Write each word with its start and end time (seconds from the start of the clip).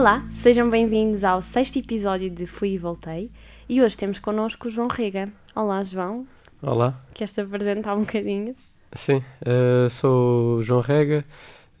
Olá, 0.00 0.24
sejam 0.32 0.70
bem-vindos 0.70 1.24
ao 1.24 1.42
sexto 1.42 1.78
episódio 1.78 2.30
de 2.30 2.46
Fui 2.46 2.70
e 2.70 2.78
Voltei 2.78 3.30
e 3.68 3.82
hoje 3.82 3.98
temos 3.98 4.18
connosco 4.18 4.68
o 4.68 4.70
João 4.70 4.88
Rega. 4.88 5.30
Olá, 5.54 5.82
João. 5.82 6.26
Olá. 6.62 6.98
Queres-te 7.12 7.42
apresentar 7.42 7.94
um 7.94 8.00
bocadinho? 8.00 8.56
Sim, 8.94 9.22
uh, 9.42 9.90
sou 9.90 10.56
o 10.56 10.62
João 10.62 10.80
Rega, 10.80 11.22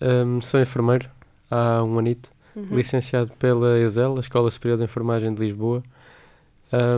um, 0.02 0.38
sou 0.42 0.60
enfermeiro 0.60 1.08
há 1.50 1.82
um 1.82 1.98
anito, 1.98 2.30
uhum. 2.54 2.66
licenciado 2.72 3.30
pela 3.38 3.78
ESEL, 3.78 4.14
a 4.18 4.20
Escola 4.20 4.50
Superior 4.50 4.76
de 4.76 4.84
Enfermagem 4.84 5.32
de 5.32 5.40
Lisboa, 5.40 5.82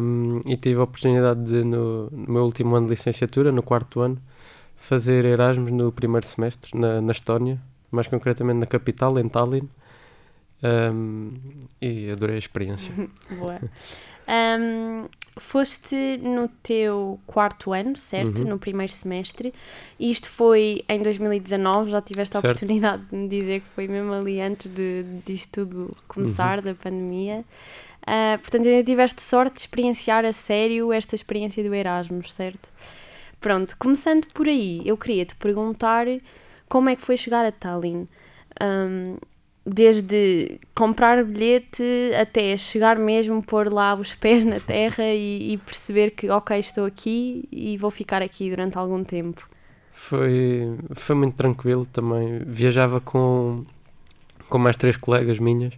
um, 0.02 0.40
e 0.44 0.56
tive 0.56 0.80
a 0.80 0.82
oportunidade 0.82 1.44
de, 1.44 1.64
no, 1.64 2.10
no, 2.10 2.32
meu 2.32 2.42
último 2.42 2.74
ano 2.74 2.86
de 2.86 2.94
licenciatura, 2.94 3.52
no 3.52 3.62
quarto 3.62 4.00
ano, 4.00 4.18
fazer 4.74 5.24
Erasmus 5.24 5.70
no 5.70 5.92
primeiro 5.92 6.26
semestre, 6.26 6.76
na, 6.76 7.00
na 7.00 7.12
Estónia, 7.12 7.60
mais 7.92 8.08
concretamente 8.08 8.58
na 8.58 8.66
capital, 8.66 9.16
em 9.20 9.28
Tallinn, 9.28 9.68
um, 10.62 11.32
e 11.80 12.10
adorei 12.10 12.36
a 12.36 12.38
experiência. 12.38 12.92
Boa. 13.38 13.60
Um, 14.28 15.08
foste 15.36 16.18
no 16.18 16.48
teu 16.62 17.18
quarto 17.26 17.72
ano, 17.72 17.96
certo? 17.96 18.42
Uhum. 18.42 18.50
No 18.50 18.58
primeiro 18.58 18.92
semestre. 18.92 19.52
Isto 19.98 20.28
foi 20.28 20.84
em 20.88 21.02
2019, 21.02 21.90
já 21.90 22.00
tiveste 22.00 22.36
a 22.36 22.40
certo. 22.40 22.56
oportunidade 22.56 23.02
de 23.10 23.16
me 23.16 23.28
dizer 23.28 23.60
que 23.60 23.68
foi 23.74 23.88
mesmo 23.88 24.12
ali 24.12 24.40
antes 24.40 24.72
de, 24.72 25.04
disto 25.26 25.66
tudo 25.66 25.96
começar, 26.06 26.58
uhum. 26.58 26.64
da 26.64 26.74
pandemia. 26.74 27.44
Uh, 28.02 28.38
portanto, 28.40 28.66
ainda 28.66 28.84
tiveste 28.84 29.22
sorte 29.22 29.54
de 29.54 29.60
experienciar 29.60 30.24
a 30.24 30.32
sério 30.32 30.92
esta 30.92 31.14
experiência 31.14 31.62
do 31.62 31.74
Erasmus, 31.74 32.32
certo? 32.32 32.70
Pronto, 33.40 33.76
começando 33.78 34.26
por 34.28 34.48
aí, 34.48 34.82
eu 34.84 34.96
queria 34.96 35.24
te 35.24 35.34
perguntar 35.34 36.06
como 36.68 36.88
é 36.88 36.96
que 36.96 37.02
foi 37.02 37.16
chegar 37.16 37.44
a 37.44 37.52
Tallinn. 37.52 38.06
Um, 38.60 39.16
desde 39.64 40.58
comprar 40.74 41.24
bilhete 41.24 41.82
até 42.20 42.56
chegar 42.56 42.98
mesmo, 42.98 43.42
pôr 43.42 43.72
lá 43.72 43.94
os 43.94 44.14
pés 44.16 44.44
na 44.44 44.60
terra 44.60 45.04
e, 45.04 45.52
e, 45.52 45.58
perceber 45.58 46.10
que, 46.10 46.28
ok, 46.28 46.58
estou 46.58 46.84
aqui 46.84 47.48
e 47.50 47.76
vou 47.76 47.90
ficar 47.90 48.22
aqui 48.22 48.50
durante 48.50 48.76
algum 48.76 49.02
tempo? 49.04 49.48
Foi, 49.92 50.76
foi 50.92 51.14
muito 51.14 51.36
tranquilo 51.36 51.86
também. 51.86 52.40
Viajava 52.44 53.00
com, 53.00 53.64
com 54.48 54.58
mais 54.58 54.76
três 54.76 54.96
colegas 54.96 55.38
minhas 55.38 55.74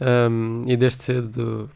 um, 0.00 0.62
e 0.66 0.76
desde 0.76 1.02
cedo 1.02 1.70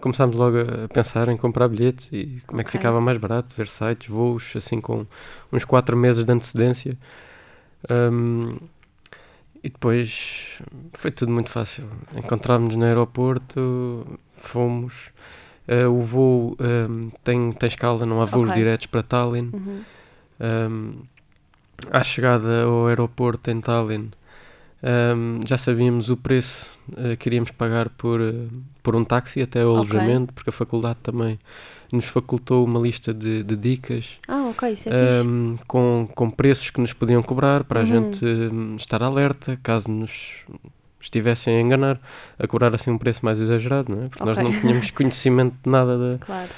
começámos 0.00 0.36
logo 0.36 0.58
a 0.58 0.88
pensar 0.88 1.28
em 1.28 1.36
comprar 1.36 1.66
bilhetes 1.66 2.10
e 2.12 2.42
como 2.46 2.60
é 2.60 2.64
que 2.64 2.68
okay. 2.68 2.78
ficava 2.78 3.00
mais 3.00 3.16
barato, 3.16 3.56
ver 3.56 3.66
sites, 3.66 4.06
voos, 4.06 4.52
assim 4.54 4.78
com 4.78 5.06
uns 5.50 5.64
quatro 5.64 5.96
meses 5.96 6.24
de 6.24 6.30
antecedência. 6.30 6.98
Um, 7.90 8.56
e 9.64 9.70
depois 9.70 10.58
foi 10.92 11.10
tudo 11.10 11.32
muito 11.32 11.48
fácil. 11.48 11.84
Encontrámos-nos 12.14 12.76
no 12.76 12.84
aeroporto, 12.84 14.06
fomos. 14.36 15.10
Uh, 15.66 15.88
o 15.88 16.02
voo 16.02 16.56
um, 16.60 17.10
tem, 17.24 17.50
tem 17.52 17.66
escala, 17.66 18.04
não 18.04 18.20
há 18.20 18.26
voos 18.26 18.50
okay. 18.50 18.62
diretos 18.62 18.86
para 18.86 19.02
Tallinn. 19.02 19.48
Uhum. 19.54 19.82
Um, 20.38 20.94
à 21.90 22.04
chegada 22.04 22.64
ao 22.64 22.88
aeroporto 22.88 23.50
em 23.50 23.62
Tallinn, 23.62 24.10
um, 25.16 25.40
já 25.46 25.56
sabíamos 25.56 26.10
o 26.10 26.16
preço 26.18 26.70
uh, 26.90 27.16
que 27.16 27.30
iríamos 27.30 27.50
pagar 27.50 27.88
por, 27.88 28.20
uh, 28.20 28.50
por 28.82 28.94
um 28.94 29.02
táxi 29.02 29.40
até 29.40 29.64
o 29.64 29.70
okay. 29.70 29.96
alojamento, 29.96 30.34
porque 30.34 30.50
a 30.50 30.52
faculdade 30.52 30.98
também 31.02 31.38
nos 31.94 32.06
facultou 32.06 32.64
uma 32.64 32.80
lista 32.80 33.14
de, 33.14 33.42
de 33.42 33.56
dicas 33.56 34.18
ah, 34.28 34.48
okay, 34.48 34.74
é 34.86 35.22
um, 35.22 35.54
com, 35.66 36.08
com 36.14 36.30
preços 36.30 36.70
que 36.70 36.80
nos 36.80 36.92
podiam 36.92 37.22
cobrar 37.22 37.64
para 37.64 37.80
uhum. 37.80 37.86
a 37.86 37.88
gente 37.88 38.24
um, 38.24 38.76
estar 38.76 39.02
alerta 39.02 39.58
caso 39.62 39.90
nos 39.90 40.44
estivessem 41.00 41.56
a 41.56 41.60
enganar, 41.60 42.00
a 42.38 42.46
cobrar 42.46 42.74
assim 42.74 42.90
um 42.90 42.98
preço 42.98 43.24
mais 43.24 43.38
exagerado, 43.38 43.94
não 43.94 44.02
é? 44.02 44.04
Porque 44.04 44.22
okay. 44.22 44.42
nós 44.42 44.42
não 44.42 44.60
tínhamos 44.60 44.90
conhecimento 44.92 45.54
de 45.62 45.70
nada 45.70 45.98
da, 45.98 46.18
claro. 46.24 46.48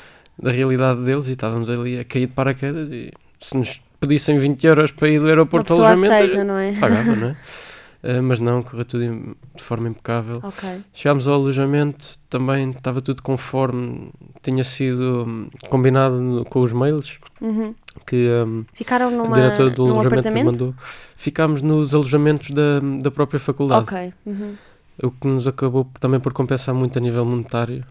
da 0.40 0.50
realidade 0.50 1.02
deles 1.02 1.26
e 1.26 1.32
estávamos 1.32 1.68
ali 1.68 1.98
a 1.98 2.04
cair 2.04 2.26
de 2.26 2.32
paraquedas 2.32 2.88
e 2.90 3.12
se 3.40 3.56
nos 3.56 3.80
pedissem 4.00 4.38
20 4.38 4.64
euros 4.66 4.92
para 4.92 5.08
ir 5.08 5.18
do 5.18 5.26
aeroporto 5.26 5.72
ao 5.72 5.84
alojamento, 5.84 6.14
aceita, 6.14 6.44
não 6.44 6.58
é? 6.58 6.72
pagava, 6.78 7.16
não 7.16 7.28
é? 7.28 7.36
Uh, 8.06 8.22
mas 8.22 8.38
não, 8.38 8.62
correu 8.62 8.84
tudo 8.84 9.36
de 9.56 9.62
forma 9.64 9.88
impecável. 9.88 10.36
Okay. 10.36 10.80
Chegámos 10.94 11.26
ao 11.26 11.34
alojamento, 11.34 12.06
também 12.30 12.70
estava 12.70 13.02
tudo 13.02 13.20
conforme 13.20 14.12
tinha 14.42 14.62
sido 14.62 15.24
um, 15.26 15.50
combinado 15.68 16.46
com 16.48 16.60
os 16.60 16.72
mails 16.72 17.18
uhum. 17.40 17.74
que 18.06 18.28
um, 18.46 18.64
Ficaram 18.72 19.10
numa, 19.10 19.36
a 19.36 19.40
diretora 19.40 19.70
do 19.70 19.90
alojamento 19.90 20.30
nos 20.30 20.42
mandou. 20.44 20.74
Ficámos 21.16 21.62
nos 21.62 21.92
alojamentos 21.96 22.50
da, 22.50 22.78
da 23.02 23.10
própria 23.10 23.40
faculdade. 23.40 24.14
Uhum. 24.24 24.54
O 25.02 25.10
que 25.10 25.26
nos 25.26 25.48
acabou 25.48 25.90
também 25.98 26.20
por 26.20 26.32
compensar 26.32 26.76
muito 26.76 26.96
a 26.96 27.02
nível 27.02 27.24
monetário. 27.24 27.82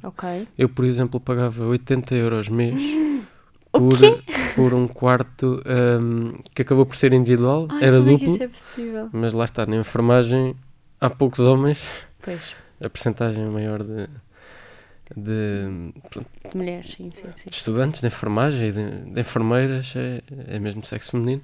Eu, 0.58 0.70
por 0.70 0.86
exemplo, 0.86 1.20
pagava 1.20 1.66
80 1.66 2.16
euros 2.16 2.48
mês. 2.48 2.82
por, 3.78 3.98
por 4.56 4.74
um 4.74 4.88
quarto 4.88 5.62
um, 5.66 6.34
que 6.54 6.62
acabou 6.62 6.86
por 6.86 6.96
ser 6.96 7.14
individual, 7.14 7.68
Ai, 7.70 7.84
era 7.84 8.00
duplo. 8.00 8.28
É 8.28 8.32
isso 8.32 8.44
é 8.44 8.48
possível? 8.48 9.10
Mas 9.12 9.34
lá 9.34 9.46
está, 9.46 9.66
na 9.66 9.78
enfermagem 9.78 10.56
há 11.00 11.10
poucos 11.10 11.40
homens. 11.40 11.80
Pois. 12.22 12.56
A 12.82 12.90
percentagem 12.90 13.44
é 13.44 13.48
maior 13.48 13.84
de, 13.84 14.08
de, 15.16 15.92
de 16.50 16.58
mulheres, 16.58 16.92
sim, 16.92 17.10
sim, 17.12 17.28
sim. 17.36 17.50
De 17.50 17.56
estudantes 17.56 18.02
de 18.02 18.08
enfermagem 18.08 18.68
e 18.68 18.72
de, 18.72 18.92
de, 19.14 19.22
enfermeiras, 19.22 19.94
é, 19.96 20.22
é 20.48 20.60
mesmo 20.60 20.84
sexo 20.84 21.12
feminino. 21.12 21.42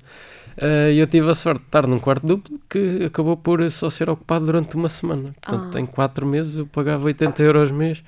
Uh, 0.58 0.92
e 0.92 1.00
eu 1.00 1.08
tive 1.08 1.30
a 1.30 1.36
sorte 1.36 1.62
de 1.62 1.68
estar 1.68 1.88
num 1.88 2.00
quarto 2.00 2.26
duplo 2.26 2.60
que 2.70 3.06
acabou 3.06 3.38
por 3.38 3.70
só 3.72 3.90
ser 3.90 4.10
ocupado 4.10 4.46
durante 4.46 4.76
uma 4.76 4.90
semana. 4.90 5.32
Portanto, 5.42 5.78
ah. 5.78 5.80
em 5.80 5.86
quatro 5.86 6.26
meses 6.26 6.58
eu 6.58 6.68
pagava 6.68 7.06
80 7.06 7.42
euros 7.44 7.72
mês 7.72 8.04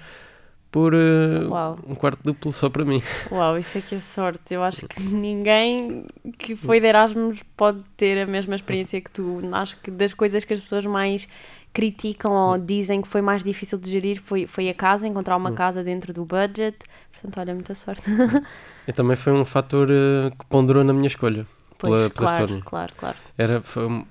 por 0.74 0.96
uh, 0.96 1.78
um 1.88 1.94
quarto 1.94 2.24
duplo 2.24 2.52
só 2.52 2.68
para 2.68 2.84
mim. 2.84 3.00
Uau, 3.32 3.56
isso 3.60 3.78
é 3.78 3.82
que 3.82 3.94
é 3.94 4.00
sorte. 4.00 4.56
Eu 4.56 4.64
acho 4.64 4.88
que 4.88 5.00
ninguém 5.06 6.04
que 6.40 6.56
foi 6.56 6.80
de 6.80 6.88
Erasmus 6.88 7.44
pode 7.56 7.84
ter 7.96 8.24
a 8.24 8.26
mesma 8.26 8.56
experiência 8.56 9.00
que 9.00 9.12
tu. 9.12 9.40
Acho 9.52 9.80
que 9.80 9.92
das 9.92 10.16
coisas 10.16 10.44
que 10.44 10.52
as 10.52 10.60
pessoas 10.60 10.84
mais 10.88 11.28
criticam 11.72 12.32
ou 12.32 12.58
dizem 12.58 13.04
que 13.04 13.08
foi 13.08 13.22
mais 13.22 13.44
difícil 13.44 13.78
de 13.78 13.88
gerir 13.88 14.20
foi, 14.20 14.48
foi 14.48 14.68
a 14.68 14.74
casa, 14.74 15.08
encontrar 15.08 15.38
uma 15.38 15.52
hum. 15.52 15.56
casa 15.56 15.84
dentro 15.84 16.12
do 16.12 16.26
budget. 16.26 16.80
Portanto, 17.12 17.40
olha, 17.40 17.54
muita 17.54 17.76
sorte. 17.76 18.10
e 18.88 18.92
também 18.92 19.16
foi 19.16 19.32
um 19.32 19.46
fator 19.46 19.90
uh, 19.92 20.36
que 20.36 20.46
ponderou 20.48 20.84
na 20.84 20.92
minha 20.92 21.08
escolha. 21.08 21.46
Pois, 21.78 22.00
pela, 22.00 22.10
claro, 22.10 22.48
pela 22.48 22.62
claro, 22.62 22.94
claro. 22.98 23.18
Era, 23.38 23.62
foi, 23.62 24.04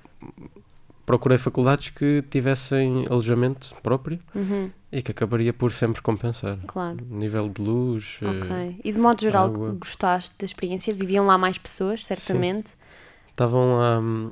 procurei 1.05 1.37
faculdades 1.37 1.89
que 1.89 2.23
tivessem 2.29 3.05
alojamento 3.09 3.75
próprio 3.83 4.17
uhum. 4.33 4.71
E 4.93 5.01
que 5.01 5.11
acabaria 5.11 5.51
por 5.51 5.71
sempre 5.71 6.01
compensar. 6.01 6.57
Claro. 6.67 6.97
Nível 7.09 7.49
de 7.49 7.61
luz. 7.61 8.19
Ok. 8.21 8.49
Uh, 8.49 8.75
e 8.83 8.91
de 8.91 8.99
modo 8.99 9.19
geral, 9.19 9.45
água. 9.45 9.75
gostaste 9.79 10.31
da 10.37 10.45
experiência? 10.45 10.93
Viviam 10.93 11.25
lá 11.25 11.37
mais 11.37 11.57
pessoas, 11.57 12.05
certamente? 12.05 12.69
Sim. 12.69 12.75
Estavam 13.31 13.77
lá 13.79 13.99
um, 13.99 14.31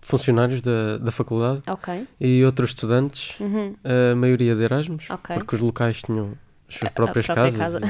funcionários 0.00 0.60
da, 0.60 0.98
da 0.98 1.10
faculdade 1.10 1.62
okay. 1.68 2.06
e 2.20 2.44
outros 2.44 2.70
estudantes, 2.70 3.38
uhum. 3.40 3.74
a 3.82 4.14
maioria 4.14 4.54
de 4.54 4.62
Erasmus, 4.62 5.10
okay. 5.10 5.36
porque 5.36 5.56
os 5.56 5.60
locais 5.60 6.02
tinham 6.02 6.34
as 6.68 6.76
suas 6.76 6.90
próprias 6.92 7.26
casas. 7.26 7.58
Casa. 7.58 7.80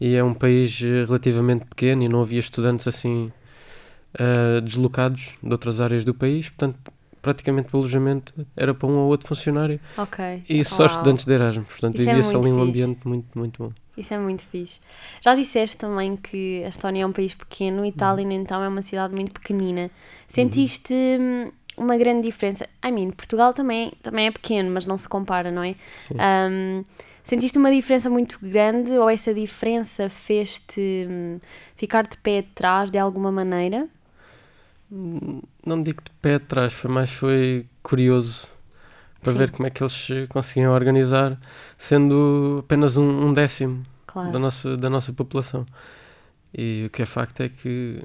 E, 0.00 0.10
e, 0.10 0.14
é 0.14 0.22
um 0.22 0.34
país 0.34 0.80
eh, 0.82 1.04
relativamente 1.04 1.64
pequeno 1.64 2.02
e 2.02 2.08
não 2.08 2.22
havia 2.22 2.38
estudantes 2.38 2.86
assim 2.86 3.32
uh, 4.14 4.60
deslocados 4.60 5.30
de 5.42 5.50
outras 5.50 5.80
áreas 5.80 6.04
do 6.04 6.14
país, 6.14 6.48
portanto 6.48 6.92
praticamente 7.20 7.68
o 7.72 7.78
alojamento 7.78 8.34
era 8.56 8.74
para 8.74 8.88
um 8.88 8.96
ou 8.96 9.08
outro 9.08 9.28
funcionário. 9.28 9.80
Ok. 9.96 10.42
E 10.48 10.64
só 10.64 10.84
Uau. 10.84 10.86
estudantes 10.86 11.24
de 11.24 11.32
Erasmus, 11.32 11.66
portanto 11.68 11.96
vivia-se 11.96 12.34
é 12.34 12.38
ali 12.38 12.52
um 12.52 12.60
ambiente 12.60 13.06
muito, 13.06 13.38
muito 13.38 13.62
bom. 13.64 13.72
Isso 13.96 14.14
é 14.14 14.18
muito 14.18 14.44
fixe. 14.44 14.80
Já 15.20 15.34
disseste 15.34 15.76
também 15.76 16.16
que 16.16 16.62
a 16.64 16.68
Estónia 16.68 17.02
é 17.02 17.06
um 17.06 17.12
país 17.12 17.34
pequeno 17.34 17.84
e 17.84 17.92
Tallinn 17.92 18.28
uhum. 18.28 18.42
então 18.42 18.62
é 18.62 18.68
uma 18.68 18.82
cidade 18.82 19.14
muito 19.14 19.32
pequenina. 19.32 19.90
Sentiste 20.26 20.94
uhum. 20.94 21.52
uma 21.76 21.96
grande 21.96 22.22
diferença? 22.22 22.66
I 22.84 22.90
mean, 22.90 23.10
Portugal 23.10 23.52
também, 23.52 23.92
também 24.02 24.26
é 24.26 24.30
pequeno, 24.30 24.70
mas 24.70 24.86
não 24.86 24.96
se 24.96 25.08
compara, 25.08 25.50
não 25.50 25.62
é? 25.62 25.74
Sim. 25.98 26.14
Um, 26.14 26.82
sentiste 27.22 27.58
uma 27.58 27.70
diferença 27.70 28.08
muito 28.08 28.38
grande 28.40 28.92
ou 28.92 29.10
essa 29.10 29.34
diferença 29.34 30.08
fez-te 30.08 31.06
hum, 31.08 31.38
ficar 31.76 32.06
de 32.06 32.16
pé 32.18 32.38
atrás 32.38 32.90
de 32.90 32.98
alguma 32.98 33.30
maneira? 33.30 33.86
Não 34.90 35.82
digo 35.82 36.02
de 36.02 36.10
pé 36.20 36.34
atrás, 36.34 36.72
foi 36.72 36.90
mais 36.90 37.10
foi 37.10 37.66
curioso 37.82 38.48
para 39.22 39.32
Sim. 39.32 39.38
ver 39.38 39.50
como 39.50 39.66
é 39.66 39.70
que 39.70 39.82
eles 39.82 40.08
conseguiam 40.28 40.72
organizar, 40.72 41.38
sendo 41.76 42.58
apenas 42.60 42.96
um, 42.96 43.26
um 43.26 43.32
décimo 43.32 43.84
claro. 44.06 44.32
da, 44.32 44.38
nossa, 44.38 44.76
da 44.76 44.90
nossa 44.90 45.12
população. 45.12 45.66
E 46.52 46.84
o 46.86 46.90
que 46.90 47.02
é 47.02 47.06
facto 47.06 47.42
é 47.42 47.48
que 47.48 48.02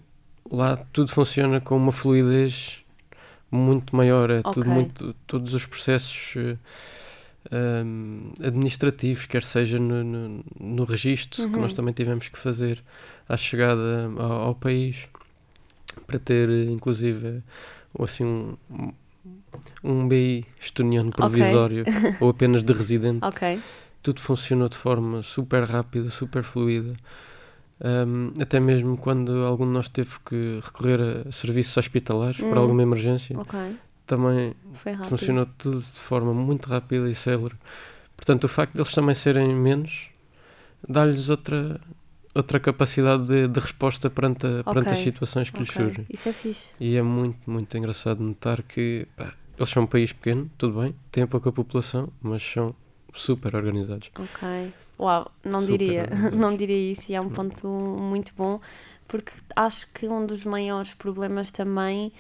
lá 0.52 0.78
tudo 0.94 1.12
funciona 1.12 1.60
com 1.60 1.76
uma 1.76 1.92
fluidez 1.92 2.84
muito 3.50 3.96
maior, 3.96 4.30
é 4.30 4.40
okay. 4.40 4.54
tudo 4.54 4.70
muito, 4.70 5.16
todos 5.26 5.54
os 5.54 5.66
processos 5.66 6.36
um, 6.36 8.32
eh, 8.42 8.48
administrativos, 8.48 9.26
quer 9.26 9.44
seja 9.44 9.80
no, 9.80 10.04
no, 10.04 10.46
no 10.60 10.84
registro, 10.84 11.44
uhum. 11.44 11.52
que 11.52 11.60
nós 11.60 11.72
uhum. 11.72 11.76
também 11.78 11.94
tivemos 11.94 12.28
que 12.28 12.38
fazer 12.38 12.84
à 13.28 13.38
chegada 13.38 14.12
ao, 14.18 14.32
ao 14.32 14.56
país 14.56 15.08
para 16.02 16.20
ter 16.20 16.50
inclusive 16.70 17.44
assim 18.00 18.58
um, 18.70 18.94
um 19.84 20.08
BI 20.08 20.46
estoniano 20.60 21.12
provisório 21.12 21.82
okay. 21.84 22.16
ou 22.22 22.30
apenas 22.30 22.64
de 22.64 22.74
residente. 22.74 23.24
Ok. 23.24 23.60
Tudo 24.04 24.20
funcionou 24.20 24.70
de 24.70 24.78
forma 24.78 25.24
super 25.24 25.64
rápida, 25.64 26.10
super 26.10 26.44
fluida. 26.44 26.94
Um, 27.82 28.32
até 28.42 28.60
mesmo 28.60 28.96
quando 28.98 29.44
algum 29.46 29.66
de 29.66 29.72
nós 29.72 29.90
teve 29.90 30.12
que 30.26 30.60
recorrer 30.64 31.28
a 31.28 31.32
serviços 31.32 31.76
hospitalares 31.76 32.40
hum. 32.40 32.50
por 32.50 32.58
alguma 32.58 32.82
emergência, 32.84 33.38
okay. 33.38 33.76
também 34.08 34.54
funcionou 35.10 35.46
tudo 35.58 35.80
de 35.80 36.00
forma 36.00 36.34
muito 36.34 36.70
rápida 36.70 37.10
e 37.10 37.16
célere. 37.16 37.56
Portanto, 38.16 38.46
o 38.46 38.48
facto 38.48 38.74
de 38.74 38.80
eles 38.80 38.94
também 38.94 39.14
serem 39.14 39.54
menos 39.54 40.10
dá-lhes 40.88 41.30
outra, 41.30 41.80
outra 42.36 42.60
capacidade 42.60 43.26
de, 43.26 43.48
de 43.48 43.60
resposta 43.60 44.10
perante, 44.10 44.46
a, 44.46 44.64
perante 44.64 44.88
okay. 44.88 44.92
as 44.92 45.00
situações 45.00 45.50
que 45.50 45.62
okay. 45.62 45.66
lhes 45.66 45.74
surgem. 45.74 46.06
Isso 46.10 46.30
é 46.30 46.34
fixe. 46.34 46.70
E 46.80 46.96
é 46.98 47.02
muito, 47.02 47.50
muito 47.50 47.76
engraçado 47.78 48.22
notar 48.22 48.62
que 48.62 49.08
pá, 49.16 49.34
eles 49.58 49.70
são 49.70 49.84
um 49.84 49.88
país 49.88 50.12
pequeno, 50.12 50.52
tudo 50.58 50.82
bem, 50.82 50.94
têm 51.12 51.26
pouca 51.26 51.52
população, 51.52 52.10
mas 52.22 52.44
são 52.44 52.76
super 53.14 53.56
organizados. 53.56 54.12
Ok. 54.20 54.74
Uau, 55.00 55.32
não 55.44 55.62
Super 55.62 55.78
diria, 55.78 56.10
não 56.32 56.56
diria 56.56 56.92
isso 56.92 57.12
e 57.12 57.16
é 57.16 57.22
um 57.22 57.30
ponto 57.30 57.68
muito 57.68 58.34
bom 58.36 58.60
porque 59.08 59.32
acho 59.56 59.92
que 59.94 60.08
um 60.08 60.26
dos 60.26 60.46
maiores 60.46 60.94
problemas 60.94 61.52
também 61.52 62.12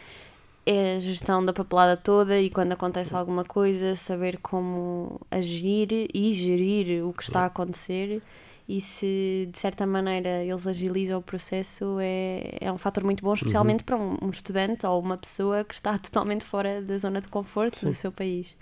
é 0.65 0.95
a 0.95 0.99
gestão 0.99 1.43
da 1.43 1.53
papelada 1.53 1.95
toda 1.95 2.39
e 2.39 2.49
quando 2.49 2.73
acontece 2.73 3.15
alguma 3.15 3.43
coisa 3.43 3.95
saber 3.95 4.37
como 4.39 5.21
agir 5.31 6.09
e 6.13 6.31
gerir 6.31 7.05
o 7.05 7.13
que 7.13 7.23
está 7.23 7.41
a 7.41 7.45
acontecer 7.45 8.21
e 8.67 8.81
se 8.81 9.47
de 9.51 9.59
certa 9.59 9.85
maneira 9.85 10.43
eles 10.43 10.65
agilizam 10.65 11.19
o 11.19 11.21
processo 11.21 11.97
é, 11.99 12.57
é 12.59 12.71
um 12.71 12.77
fator 12.77 13.03
muito 13.03 13.23
bom, 13.23 13.33
especialmente 13.33 13.81
uhum. 13.81 13.85
para 13.85 13.97
um, 13.97 14.17
um, 14.23 14.29
estudante 14.29 14.85
ou 14.85 14.99
uma 14.99 15.17
pessoa 15.17 15.63
que 15.63 15.73
está 15.73 15.97
totalmente 15.99 16.43
fora 16.43 16.81
da 16.81 16.97
zona 16.97 17.21
de 17.21 17.27
conforto 17.27 17.79
Sim. 17.79 17.87
do 17.87 17.93
seu 17.93 18.11
país. 18.11 18.57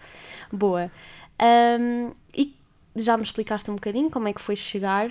Boa. 0.52 0.92
Um, 1.42 2.12
e 2.36 2.54
já 2.96 3.16
me 3.18 3.24
explicaste 3.24 3.72
um 3.72 3.76
bocadinho 3.76 4.10
como 4.10 4.28
é 4.28 4.34
que 4.34 4.42
foi 4.42 4.56
chegar. 4.56 5.10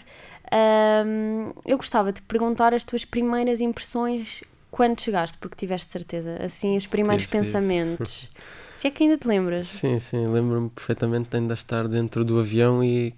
Um, 0.53 1.53
eu 1.65 1.79
gostava 1.79 2.13
de 2.13 2.21
perguntar 2.23 2.75
as 2.75 2.85
tuas 2.85 3.05
primeiras 3.05 3.61
impressões 3.61 4.43
quando 4.71 5.01
chegaste, 5.01 5.39
porque 5.39 5.57
tiveste 5.57 5.91
certeza, 5.91 6.37
assim, 6.43 6.77
os 6.77 6.87
primeiros 6.87 7.25
tive, 7.25 7.39
pensamentos. 7.39 8.29
Tive. 8.29 8.33
Se 8.77 8.89
é 8.89 8.91
que 8.91 9.05
ainda 9.05 9.17
te 9.17 9.29
lembras? 9.29 9.69
Sim, 9.69 9.99
sim, 10.01 10.27
lembro-me 10.27 10.69
perfeitamente 10.69 11.29
de 11.31 11.37
ainda 11.37 11.55
estar 11.55 11.87
dentro 11.87 12.25
do 12.25 12.41
avião 12.41 12.83
e 12.83 13.15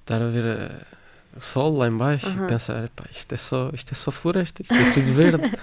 estar 0.00 0.20
a 0.20 0.28
ver 0.28 0.44
a, 0.44 1.36
o 1.36 1.40
sol 1.40 1.76
lá 1.76 1.88
embaixo 1.88 2.28
uh 2.28 2.32
-huh. 2.32 2.44
e 2.44 2.48
pensar, 2.48 2.88
pá, 2.90 3.04
isto 3.10 3.32
é 3.32 3.36
só, 3.36 3.70
isto 3.72 3.92
é 3.92 3.94
só 3.94 4.10
floresta, 4.10 4.62
isto 4.62 4.74
é 4.74 4.92
tudo 4.92 5.12
verde. 5.12 5.58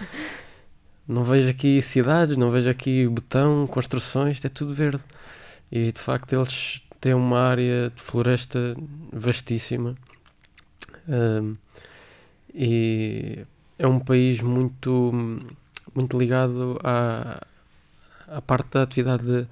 não 1.08 1.24
vejo 1.24 1.50
aqui 1.50 1.82
cidades, 1.82 2.38
não 2.38 2.52
vejo 2.52 2.70
aqui 2.70 3.08
botão, 3.08 3.68
construções, 3.68 4.38
isto 4.38 4.48
é 4.48 4.50
tudo 4.50 4.74
verde. 4.74 5.04
E 5.72 5.92
de 5.92 6.00
facto 6.00 6.34
eles 6.34 6.84
tem 7.00 7.14
uma 7.14 7.40
área 7.40 7.90
de 7.90 8.02
floresta 8.02 8.76
vastíssima 9.12 9.96
um, 11.08 11.56
e 12.54 13.46
é 13.78 13.88
um 13.88 14.00
país 14.00 14.42
muito, 14.42 15.14
muito 15.94 16.18
ligado 16.18 16.80
à, 16.84 17.46
à 18.28 18.42
parte 18.42 18.72
da 18.72 18.82
atividade 18.82 19.48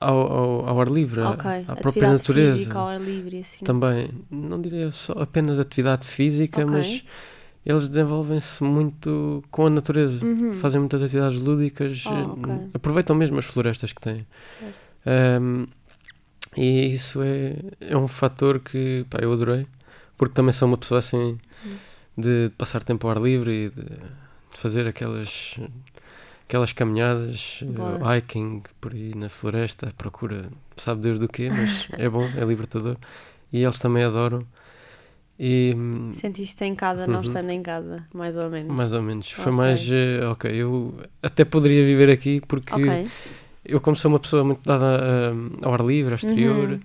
ao, 0.00 0.18
ao, 0.18 0.68
ao 0.68 0.80
ar 0.80 0.88
livre, 0.88 1.20
okay. 1.20 1.64
à, 1.66 1.76
própria 1.76 2.10
natureza. 2.10 2.56
Física, 2.56 2.78
ao 2.78 2.88
ar 2.88 3.00
livre, 3.00 3.38
assim. 3.40 3.64
Também, 3.64 4.10
não 4.30 4.60
diria 4.60 4.90
só 4.92 5.12
apenas 5.14 5.58
atividade 5.58 6.04
física, 6.04 6.62
okay. 6.62 6.76
mas 6.76 7.04
eles 7.64 7.88
desenvolvem-se 7.88 8.62
muito 8.62 9.42
com 9.50 9.66
a 9.66 9.70
natureza, 9.70 10.24
uhum. 10.24 10.52
fazem 10.54 10.80
muitas 10.80 11.02
atividades 11.02 11.40
lúdicas, 11.40 12.04
oh, 12.06 12.32
okay. 12.34 12.70
aproveitam 12.74 13.16
mesmo 13.16 13.38
as 13.38 13.44
florestas 13.44 13.92
que 13.92 14.00
têm. 14.00 14.26
Um, 15.40 15.66
e 16.56 16.92
isso 16.92 17.20
é, 17.22 17.56
é 17.80 17.96
um 17.96 18.08
fator 18.08 18.60
que 18.60 19.04
pá, 19.10 19.18
eu 19.20 19.32
adorei, 19.32 19.66
porque 20.16 20.34
também 20.34 20.52
sou 20.52 20.68
uma 20.68 20.78
pessoa 20.78 20.98
assim 20.98 21.38
de 22.16 22.50
passar 22.56 22.82
tempo 22.82 23.06
ao 23.06 23.12
ar 23.16 23.20
livre 23.20 23.66
e 23.66 23.70
de, 23.70 23.84
de 23.84 24.58
fazer 24.58 24.86
aquelas 24.86 25.58
aquelas 26.48 26.72
caminhadas, 26.72 27.60
uh, 27.62 28.16
hiking 28.16 28.62
por 28.80 28.92
aí 28.92 29.14
na 29.14 29.28
floresta, 29.28 29.92
procura, 29.96 30.48
sabe 30.76 31.02
Deus 31.02 31.18
do 31.18 31.28
quê, 31.28 31.48
mas 31.50 31.88
é 31.98 32.08
bom, 32.08 32.24
é 32.24 32.44
libertador. 32.44 32.96
E 33.52 33.62
eles 33.62 33.78
também 33.78 34.04
adoram. 34.04 34.46
E, 35.38 35.76
Sentiste 36.14 36.64
em 36.64 36.74
casa, 36.74 37.06
não 37.06 37.16
uhum. 37.16 37.20
estando 37.20 37.50
em 37.50 37.62
casa, 37.62 38.06
mais 38.14 38.36
ou 38.36 38.48
menos? 38.48 38.74
Mais 38.74 38.92
ou 38.92 39.02
menos. 39.02 39.30
Okay. 39.30 39.44
Foi 39.44 39.52
mais, 39.52 39.86
uh, 39.88 40.30
ok, 40.30 40.50
eu 40.50 40.94
até 41.22 41.44
poderia 41.44 41.84
viver 41.84 42.10
aqui 42.10 42.40
porque 42.40 42.74
okay 42.74 43.06
eu 43.68 43.80
como 43.80 43.96
sou 43.96 44.10
uma 44.10 44.20
pessoa 44.20 44.44
muito 44.44 44.62
dada 44.62 45.32
ao 45.62 45.74
ar 45.74 45.80
livre, 45.80 46.12
ao 46.12 46.16
exterior, 46.16 46.70
uhum. 46.70 46.80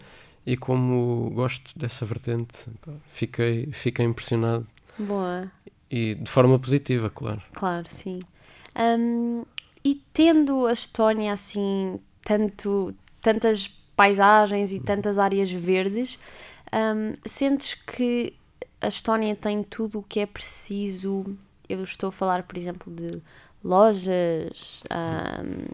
e 0.46 0.57
como 0.57 1.30
gosto 1.31 1.78
dessa 1.78 2.06
vertente, 2.06 2.68
fiquei, 3.14 3.69
fiquei 3.72 4.06
impressionado. 4.06 4.66
Boa. 4.98 5.50
E 5.90 6.16
de 6.16 6.30
forma 6.30 6.57
positiva, 6.57 7.10
claro. 7.10 7.42
Claro, 7.54 7.86
sim. 7.88 8.22
Um, 8.75 9.44
e 9.83 9.95
tendo 10.13 10.68
a 10.68 10.71
Estónia 10.71 11.33
assim, 11.33 12.00
tanto, 12.23 12.94
tantas 13.21 13.68
paisagens 13.95 14.71
e 14.71 14.79
tantas 14.79 15.19
áreas 15.19 15.51
verdes, 15.51 16.18
um, 16.73 17.13
sentes 17.27 17.73
que 17.73 18.33
a 18.79 18.88
Estónia 18.88 19.35
tem 19.35 19.63
tudo 19.63 20.00
o 20.00 20.03
que 20.03 20.19
é 20.19 20.25
preciso? 20.25 21.25
Eu 21.68 21.83
estou 21.83 22.09
a 22.09 22.12
falar, 22.12 22.44
por 22.44 22.57
exemplo, 22.57 22.94
de 22.94 23.21
lojas, 23.63 24.83
um, 24.91 25.65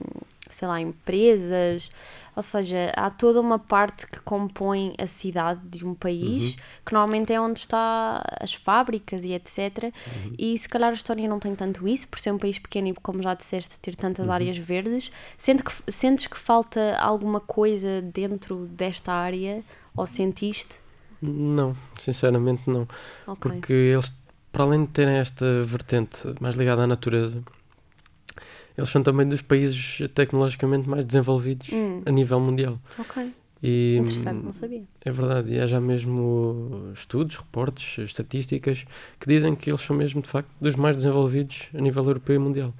sei 0.49 0.67
lá, 0.67 0.81
empresas, 0.81 1.91
ou 2.37 2.43
seja, 2.43 2.93
há 2.95 3.09
toda 3.09 3.41
uma 3.41 3.57
parte 3.57 4.05
que 4.05 4.19
compõe 4.19 4.93
a 4.99 5.07
cidade 5.07 5.67
de 5.67 5.83
um 5.83 5.95
país, 5.95 6.51
uhum. 6.51 6.55
que 6.85 6.93
normalmente 6.93 7.33
é 7.33 7.41
onde 7.41 7.57
está 7.57 8.23
as 8.39 8.53
fábricas 8.53 9.23
e 9.23 9.33
etc. 9.33 9.85
Uhum. 9.85 10.35
E 10.37 10.55
se 10.55 10.69
calhar 10.69 10.91
a 10.91 10.93
Estónia 10.93 11.27
não 11.27 11.39
tem 11.39 11.55
tanto 11.55 11.87
isso, 11.87 12.07
por 12.07 12.19
ser 12.19 12.31
um 12.31 12.37
país 12.37 12.59
pequeno 12.59 12.89
e, 12.89 12.93
como 12.93 13.23
já 13.23 13.33
disseste, 13.33 13.79
ter 13.79 13.95
tantas 13.95 14.27
uhum. 14.27 14.31
áreas 14.31 14.55
verdes. 14.55 15.11
Sentes 15.35 15.63
que, 15.63 15.91
sentes 15.91 16.27
que 16.27 16.37
falta 16.37 16.95
alguma 16.99 17.39
coisa 17.39 18.03
dentro 18.03 18.67
desta 18.67 19.11
área, 19.13 19.63
ou 19.95 20.05
sentiste? 20.05 20.77
Não, 21.19 21.75
sinceramente 21.97 22.69
não. 22.69 22.87
Okay. 23.25 23.51
Porque 23.51 23.73
eles, 23.73 24.13
para 24.51 24.63
além 24.63 24.85
de 24.85 24.91
terem 24.91 25.15
esta 25.15 25.63
vertente 25.63 26.35
mais 26.39 26.55
ligada 26.55 26.83
à 26.83 26.87
natureza, 26.87 27.41
eles 28.77 28.89
são 28.89 29.01
também 29.01 29.27
dos 29.27 29.41
países 29.41 29.99
tecnologicamente 30.13 30.87
mais 30.87 31.03
desenvolvidos 31.03 31.69
hum. 31.73 32.03
a 32.05 32.11
nível 32.11 32.39
mundial. 32.39 32.79
Ok. 32.99 33.33
E, 33.61 33.97
Interessante, 33.97 34.43
não 34.43 34.53
sabia. 34.53 34.83
É 35.03 35.11
verdade, 35.11 35.53
e 35.53 35.59
há 35.59 35.65
já 35.65 35.81
mesmo 35.81 36.91
estudos, 36.93 37.37
reportes, 37.37 37.97
estatísticas 37.97 38.85
que 39.19 39.27
dizem 39.27 39.55
que 39.55 39.71
eles 39.71 39.81
são 39.81 39.95
mesmo, 39.95 40.21
de 40.21 40.29
facto, 40.29 40.49
dos 40.61 40.75
mais 40.75 40.95
desenvolvidos 40.95 41.69
a 41.73 41.81
nível 41.81 42.05
europeu 42.05 42.35
e 42.35 42.39
mundial. 42.39 42.73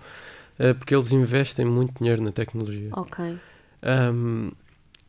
Uh, 0.59 0.75
porque 0.75 0.93
eles 0.95 1.11
investem 1.11 1.65
muito 1.65 1.97
dinheiro 1.97 2.21
na 2.21 2.31
tecnologia. 2.31 2.89
Ok. 2.93 3.37
Um, 4.13 4.51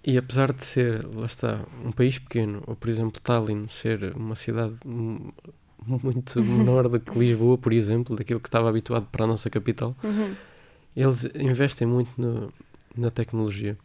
e 0.02 0.16
apesar 0.16 0.54
de 0.54 0.64
ser, 0.64 1.04
lá 1.14 1.26
está, 1.26 1.61
um 1.85 1.92
país 1.92 2.18
pequeno, 2.18 2.62
ou 2.66 2.75
por 2.75 2.88
exemplo 2.88 3.21
Tallinn 3.21 3.66
ser 3.68 4.14
uma 4.16 4.37
cidade 4.37 4.75
muito 4.85 6.42
menor 6.42 6.88
do 6.88 6.99
que 6.99 7.12
Lisboa, 7.18 7.59
por 7.59 7.75
exemplo, 7.75 8.16
daquilo 8.16 8.40
que 8.40 8.49
estava 8.49 8.71
habituado 8.71 9.07
para 9.12 9.25
a 9.25 9.28
nossa 9.28 9.50
capital, 9.50 9.95
uhum 10.02 10.35
eles 11.02 11.24
investem 11.34 11.86
muito 11.86 12.10
no, 12.20 12.52
na 12.96 13.10
tecnologia. 13.10 13.76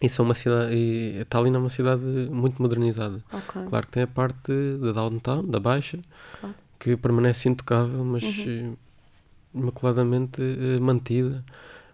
E 0.00 0.08
são 0.08 0.24
uma 0.24 0.34
cidade, 0.34 0.74
e 0.74 1.24
Tallinn 1.24 1.54
é 1.54 1.58
uma 1.58 1.70
cidade 1.70 2.02
muito 2.02 2.60
modernizada. 2.60 3.22
Okay. 3.32 3.64
Claro 3.64 3.86
que 3.86 3.92
tem 3.92 4.02
a 4.02 4.06
parte 4.06 4.52
da 4.80 4.92
downtown, 4.92 5.42
da 5.44 5.58
baixa, 5.58 5.98
claro. 6.38 6.54
que 6.78 6.96
permanece 6.96 7.48
intocável, 7.48 8.04
mas 8.04 8.22
uhum. 8.22 8.74
Eh, 8.74 9.58
imaculadamente 9.58 10.42
uh, 10.42 10.80
mantida 10.82 11.42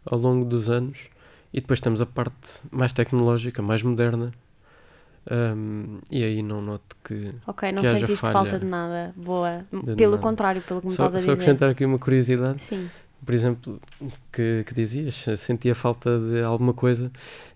ao 0.04 0.18
longo 0.18 0.44
dos 0.44 0.68
anos. 0.68 0.98
E 1.54 1.60
depois 1.60 1.80
temos 1.80 2.00
a 2.00 2.06
parte 2.06 2.60
mais 2.72 2.92
tecnológica, 2.92 3.62
mais 3.62 3.82
moderna. 3.82 4.32
Um, 5.30 5.98
e 6.10 6.24
aí 6.24 6.42
não 6.42 6.60
noto 6.60 6.96
que. 7.04 7.32
Ok, 7.46 7.70
não 7.70 7.82
que 7.82 7.88
sentiste 7.88 8.28
falta 8.32 8.58
de 8.58 8.66
nada. 8.66 9.14
Boa. 9.14 9.64
De 9.70 9.94
pelo 9.94 10.12
nada. 10.12 10.22
contrário, 10.22 10.62
pelo 10.62 10.80
que 10.80 10.88
me 10.88 10.92
só, 10.92 11.06
estás 11.06 11.14
a 11.14 11.18
dizer. 11.18 11.26
Só 11.26 11.32
acrescentar 11.34 11.70
aqui 11.70 11.84
uma 11.84 11.98
curiosidade. 11.98 12.60
Sim 12.62 12.88
por 13.24 13.34
exemplo, 13.34 13.80
que, 14.32 14.64
que 14.66 14.74
dizias, 14.74 15.26
sentia 15.36 15.74
falta 15.74 16.18
de 16.18 16.42
alguma 16.42 16.72
coisa. 16.72 17.10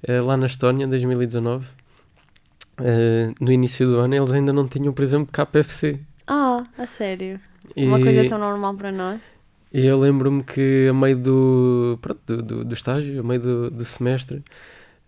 Uh, 0.08 0.25
lá 0.25 0.37
na 0.37 0.46
Estónia, 0.46 0.85
em 0.85 0.88
2019, 0.88 1.66
uh, 1.66 3.35
no 3.40 3.52
início 3.52 3.87
do 3.87 3.96
ano, 3.99 4.14
eles 4.14 4.30
ainda 4.30 4.52
não 4.52 4.66
tinham, 4.66 4.92
por 4.92 5.02
exemplo, 5.02 5.28
KFC. 5.32 6.00
Ah, 6.26 6.62
a 6.78 6.87
sério? 6.87 7.40
E, 7.75 7.87
Uma 7.87 8.00
coisa 8.00 8.26
tão 8.28 8.38
normal 8.38 8.75
para 8.75 8.92
nós. 8.92 9.20
E 9.73 9.85
eu 9.85 9.99
lembro-me 9.99 10.42
que, 10.42 10.88
a 10.88 10.94
meio 10.94 11.16
do, 11.16 11.99
pronto, 12.00 12.20
do, 12.26 12.42
do, 12.42 12.64
do 12.64 12.75
estágio, 12.75 13.20
a 13.20 13.23
meio 13.23 13.40
do, 13.40 13.70
do 13.70 13.85
semestre, 13.85 14.42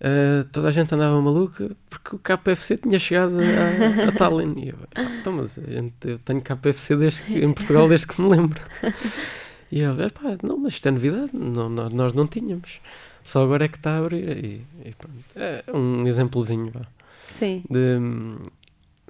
Uh, 0.01 0.45
toda 0.53 0.69
a 0.69 0.71
gente 0.71 0.95
andava 0.95 1.21
maluca 1.21 1.77
porque 1.91 2.15
o 2.15 2.21
KFC 2.21 2.77
tinha 2.77 3.01
chegado 3.01 3.37
a, 3.41 4.09
a 4.09 4.13
Tallinn. 4.13 4.55
E 4.57 4.69
eu, 4.69 4.77
então, 5.19 5.33
mas 5.33 5.59
a 5.59 5.63
gente, 5.63 5.93
eu 6.05 6.19
tenho 6.21 6.41
KFC 6.41 6.95
desde 6.95 7.23
que, 7.23 7.37
em 7.37 7.51
Portugal 7.53 7.89
desde 7.89 8.07
que 8.07 8.23
me 8.23 8.29
lembro. 8.29 8.61
E 9.71 9.81
ele, 9.83 10.09
pá, 10.11 10.37
não, 10.43 10.57
mas 10.59 10.75
isto 10.75 10.89
é 10.89 10.91
novidade, 10.91 11.31
não, 11.35 11.69
nós 11.69 12.13
não 12.15 12.27
tínhamos. 12.27 12.81
Só 13.23 13.45
agora 13.45 13.67
é 13.67 13.69
que 13.69 13.77
está 13.77 13.93
a 13.93 13.99
abrir 13.99 14.45
e, 14.45 14.67
e 14.85 14.95
pronto. 14.95 15.25
É 15.37 15.65
um 15.77 16.07
exemplozinho, 16.07 16.71
vá. 16.71 16.87
Sim. 17.29 17.63
De 17.69 17.99
hum, 17.99 18.37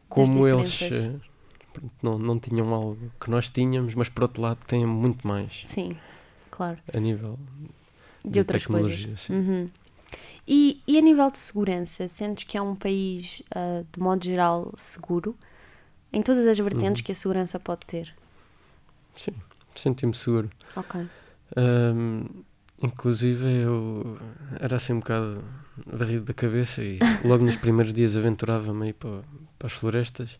como 0.08 0.46
eles 0.48 0.82
eh, 0.82 1.12
pronto, 1.72 1.94
não, 2.02 2.18
não 2.18 2.38
tinham 2.38 2.74
algo 2.74 2.98
que 3.20 3.30
nós 3.30 3.48
tínhamos, 3.50 3.94
mas 3.94 4.08
por 4.08 4.24
outro 4.24 4.42
lado 4.42 4.58
têm 4.66 4.84
muito 4.84 5.26
mais 5.26 5.60
Sim, 5.64 5.96
claro. 6.50 6.78
a 6.92 6.98
nível 6.98 7.38
De, 8.24 8.30
de, 8.30 8.38
outras 8.40 8.66
coisas. 8.66 9.06
sim. 9.20 9.34
Uhum. 9.34 9.70
E, 10.46 10.82
e 10.88 10.98
a 10.98 11.00
nível 11.02 11.30
de 11.30 11.38
segurança, 11.38 12.08
sentes 12.08 12.44
que 12.44 12.56
é 12.56 12.62
um 12.62 12.74
país, 12.74 13.42
ah, 13.54 13.84
de 13.92 14.00
modo 14.00 14.24
geral, 14.24 14.72
seguro? 14.76 15.36
Em 16.12 16.22
todas 16.22 16.46
as 16.46 16.58
vertentes 16.58 17.00
Uhum. 17.00 17.04
que 17.04 17.12
a 17.12 17.14
segurança 17.14 17.60
pode 17.60 17.80
ter. 17.86 18.14
Sim, 19.14 19.32
senti-me 19.78 20.14
seguro. 20.14 20.50
Ok. 20.76 21.06
Hum, 21.56 22.24
inclusive 22.82 23.46
eu 23.62 24.18
era 24.60 24.76
assim 24.76 24.92
um 24.92 25.00
bocado 25.00 25.42
varrido 25.86 26.24
da 26.24 26.34
cabeça 26.34 26.82
e 26.82 26.98
logo 27.24 27.44
nos 27.44 27.56
primeiros 27.56 27.92
dias 27.94 28.16
aventurava-me 28.16 28.86
aí 28.86 28.92
para, 28.92 29.22
para 29.58 29.66
as 29.66 29.72
florestas, 29.72 30.38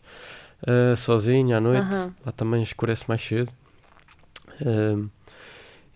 ah, 0.67 0.95
sozinho 0.95 1.55
à 1.55 1.59
noite. 1.59 1.87
Aham. 1.87 2.13
Lá 2.25 2.31
também 2.31 2.61
escurece 2.63 3.05
mais 3.07 3.21
cedo. 3.25 3.51
Hum, 4.65 5.09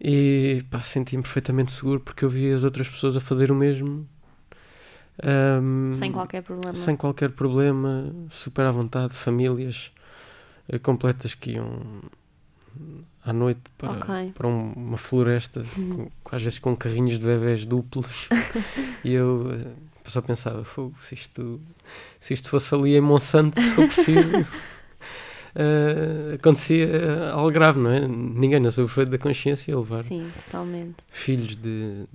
e 0.01 0.63
pá, 0.69 0.81
senti-me 0.81 1.23
perfeitamente 1.23 1.71
seguro 1.71 2.00
porque 2.00 2.25
eu 2.25 2.29
via 2.29 2.55
as 2.55 2.63
outras 2.63 2.89
pessoas 2.89 3.15
a 3.15 3.21
fazer 3.21 3.51
o 3.51 3.55
mesmo. 3.55 4.07
hum, 5.62 5.89
Sem 5.91 6.12
qualquer 6.12 6.41
problema. 6.43 6.75
sem 6.75 6.95
qualquer 6.97 7.29
problema, 7.31 8.13
super 8.29 8.65
à 8.65 8.71
vontade, 8.71 9.13
famílias 9.13 9.91
eh, 10.67 10.79
completas 10.79 11.33
que 11.35 11.51
iam 11.51 12.01
à 13.25 13.32
noite 13.34 13.62
para, 13.77 13.92
Ok. 13.92 14.32
para 14.36 14.48
um- 14.48 14.74
uma 14.74 14.98
floresta, 14.98 15.63
Uhum. 15.77 16.10
com- 16.24 16.36
às 16.36 16.42
vezes 16.44 16.60
com 16.60 16.75
carrinhos 16.75 17.18
de 17.18 17.25
bebés 17.25 17.65
duplos, 17.65 18.27
e 19.03 19.12
eu 19.13 19.50
eh, 19.53 19.68
só 20.06 20.22
pensava, 20.22 20.63
"Fogo, 20.63 20.96
se 21.00 21.15
isto, 21.15 21.60
se 22.20 22.34
isto 22.34 22.50
fosse 22.50 22.74
ali 22.75 22.96
em 22.96 23.01
Monsanto, 23.01 23.60
se 23.60 23.70
for 23.72 23.86
preciso, 23.88 24.32
eh, 25.56 26.36
acontecia 26.36 27.32
algo 27.32 27.51
grave, 27.51 27.80
não 27.80 27.92
é? 27.92 28.08
Ninguém 28.08 28.60
na 28.60 28.70
sua 28.72 28.86
perfeita 28.86 29.18
consciência 29.18 29.72
ia 29.72 29.77
levar 29.77 30.03
Sim, 30.03 30.32
totalmente. 30.46 30.96
filhos 31.10 31.56
de, 31.56 32.06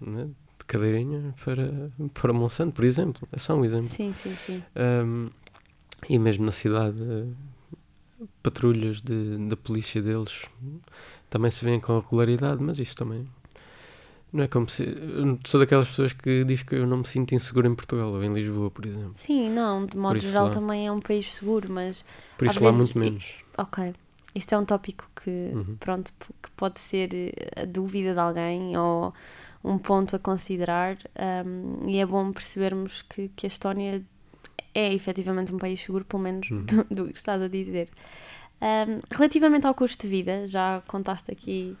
né, 0.00 0.24
de 0.58 0.64
cadeirinha 0.66 1.34
para, 1.44 1.90
para 2.14 2.32
Monsanto, 2.32 2.72
por 2.74 2.84
exemplo. 2.84 3.26
É 3.32 3.38
só 3.38 3.54
um 3.54 3.64
exemplo. 3.64 3.88
Sim, 3.88 4.12
sim, 4.12 4.34
sim. 4.34 4.62
Um, 4.74 5.28
e 6.08 6.18
mesmo 6.18 6.44
na 6.44 6.52
cidade, 6.52 6.96
eh, 7.00 7.24
patrulhas 8.42 9.00
de, 9.00 9.36
da 9.48 9.56
polícia 9.56 10.00
deles 10.02 10.42
também 11.28 11.50
se 11.50 11.64
vêem 11.64 11.80
com 11.80 11.98
regularidade, 11.98 12.62
mas 12.62 12.78
isso 12.78 12.94
também 12.96 13.28
não 14.32 14.44
é 14.44 14.48
como 14.48 14.68
se. 14.68 14.84
Sou 15.46 15.60
daquelas 15.60 15.88
pessoas 15.88 16.12
que 16.12 16.44
diz 16.44 16.62
que 16.62 16.74
eu 16.74 16.86
não 16.86 16.98
me 16.98 17.06
sinto 17.06 17.34
inseguro 17.34 17.66
em 17.68 17.74
Portugal 17.74 18.10
ou 18.12 18.22
em 18.22 18.32
Lisboa, 18.32 18.70
por 18.70 18.84
exemplo. 18.86 19.12
Sim, 19.14 19.50
não, 19.50 19.86
de 19.86 19.96
modo 19.96 20.18
geral 20.20 20.46
lá. 20.46 20.50
também 20.50 20.86
é 20.86 20.92
um 20.92 21.00
país 21.00 21.34
seguro, 21.34 21.72
mas 21.72 22.04
Por 22.36 22.46
isso 22.46 22.62
lá 22.62 22.70
vezes- 22.70 22.86
muito 22.86 22.98
menos. 22.98 23.24
ok. 23.56 23.94
Isto 24.34 24.54
é 24.54 24.58
um 24.58 24.64
tópico 24.66 25.08
que, 25.22 25.30
Uhum. 25.30 25.76
pronto, 25.80 26.12
que 26.42 26.50
pode 26.56 26.78
ser 26.78 27.08
eh, 27.14 27.62
a 27.62 27.64
dúvida 27.64 28.12
de 28.12 28.20
alguém 28.20 28.76
ou 28.76 29.14
um 29.64 29.78
ponto 29.78 30.14
a 30.14 30.18
considerar 30.18 30.98
um, 31.46 31.88
e 31.88 31.98
é 31.98 32.04
bom 32.04 32.30
percebermos 32.32 33.00
que, 33.02 33.28
que 33.34 33.46
a 33.46 33.48
Estónia 33.48 34.02
é 34.78 34.92
efetivamente 34.94 35.54
um 35.54 35.58
país 35.58 35.80
seguro, 35.80 36.04
pelo 36.04 36.22
menos 36.22 36.50
Uhum. 36.50 36.64
do, 36.64 36.84
do 36.84 37.04
que 37.12 37.18
estás 37.18 37.40
a 37.42 37.48
dizer. 37.48 37.88
Um, 38.60 39.00
relativamente 39.14 39.66
ao 39.66 39.74
custo 39.74 40.02
de 40.02 40.08
vida, 40.08 40.46
já 40.46 40.82
contaste 40.86 41.30
aqui 41.30 41.76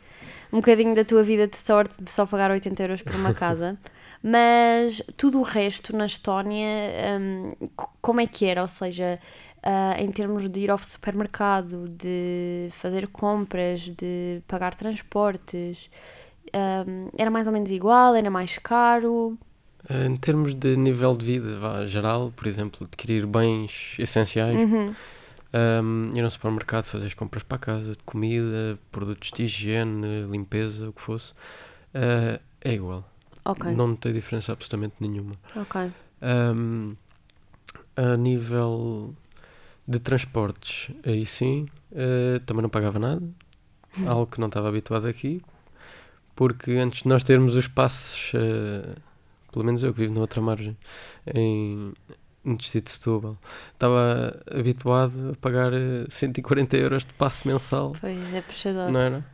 um 0.52 0.58
bocadinho 0.58 0.94
da 0.94 1.04
tua 1.04 1.22
vida 1.22 1.46
de 1.46 1.56
sorte 1.56 2.02
de 2.02 2.10
só 2.10 2.26
pagar 2.26 2.50
80 2.50 2.82
euros 2.82 3.02
por 3.02 3.16
uma 3.16 3.32
casa, 3.34 3.78
mas 4.22 5.02
tudo 5.16 5.38
o 5.40 5.42
resto 5.42 5.96
na 5.96 6.04
Estónia, 6.06 6.68
um, 7.18 7.48
co- 7.74 7.90
como 8.02 8.20
é 8.20 8.26
que 8.26 8.44
era? 8.44 8.60
Ou 8.60 8.68
seja, 8.68 9.18
ah, 9.62 9.94
em 9.98 10.10
termos 10.12 10.48
de 10.48 10.60
ir 10.60 10.70
ao 10.70 10.78
supermercado, 10.78 11.84
de 11.88 12.68
fazer 12.72 13.06
compras, 13.08 13.88
de 13.88 14.42
pagar 14.46 14.74
transportes, 14.74 15.88
um, 16.54 17.08
era 17.16 17.30
mais 17.30 17.46
ou 17.46 17.52
menos 17.52 17.70
igual? 17.70 18.14
Era 18.14 18.30
mais 18.30 18.58
caro? 18.58 19.38
Eh, 19.88 20.06
Em 20.06 20.16
termos 20.16 20.54
de 20.54 20.76
nível 20.76 21.16
de 21.16 21.24
vida 21.24 21.58
vá, 21.58 21.84
geral, 21.86 22.32
por 22.34 22.46
exemplo, 22.46 22.86
adquirir 22.86 23.26
bens 23.26 23.94
essenciais, 23.98 24.60
Uhum. 24.60 24.94
um, 25.54 26.10
ir 26.16 26.22
ao 26.24 26.30
supermercado, 26.30 26.84
fazer 26.84 27.06
as 27.06 27.14
compras 27.14 27.42
para 27.42 27.58
casa, 27.58 27.92
de 27.92 28.02
comida, 28.04 28.78
produtos 28.90 29.30
de 29.32 29.44
higiene, 29.44 30.26
limpeza, 30.30 30.88
o 30.88 30.92
que 30.92 31.00
fosse, 31.00 31.32
eh, 31.94 32.40
é 32.60 32.74
igual. 32.74 33.08
Ok, 33.44 33.70
Não 33.70 33.86
notei 33.88 34.12
diferença 34.12 34.52
absolutamente 34.52 34.94
nenhuma. 35.00 35.36
ok. 35.54 35.92
Um, 36.20 36.96
a 37.96 38.16
nível 38.16 39.14
de 39.86 39.98
transportes, 40.00 40.90
aí 41.04 41.24
sim, 41.24 41.68
eh, 41.92 42.40
também 42.44 42.62
não 42.62 42.68
pagava 42.68 42.98
nada, 42.98 43.22
algo 44.04 44.26
que 44.26 44.40
não 44.40 44.48
estava 44.48 44.68
habituado 44.68 45.06
aqui, 45.06 45.40
porque 46.34 46.72
antes 46.72 47.02
de 47.04 47.08
nós 47.08 47.22
termos 47.22 47.54
os 47.54 47.68
passos, 47.68 48.32
eh, 48.34 48.96
pelo 49.56 49.64
menos 49.64 49.82
eu 49.82 49.94
que 49.94 50.00
vivo 50.00 50.12
na 50.12 50.20
outra 50.20 50.42
margem, 50.42 50.76
em, 51.34 51.90
no 52.44 52.56
distrito 52.58 52.84
de 52.84 52.90
Setúbal, 52.90 53.38
estava 53.72 54.38
habituado 54.50 55.30
a 55.32 55.36
pagar 55.36 55.72
eh, 55.72 56.04
140 56.10 56.76
euros 56.76 57.06
de 57.06 57.14
passe 57.14 57.48
mensal 57.48 57.92
Pois 57.98 58.34
é 58.34 58.42
puxador. 58.42 58.90
não 58.92 59.00
era? 59.00 59.24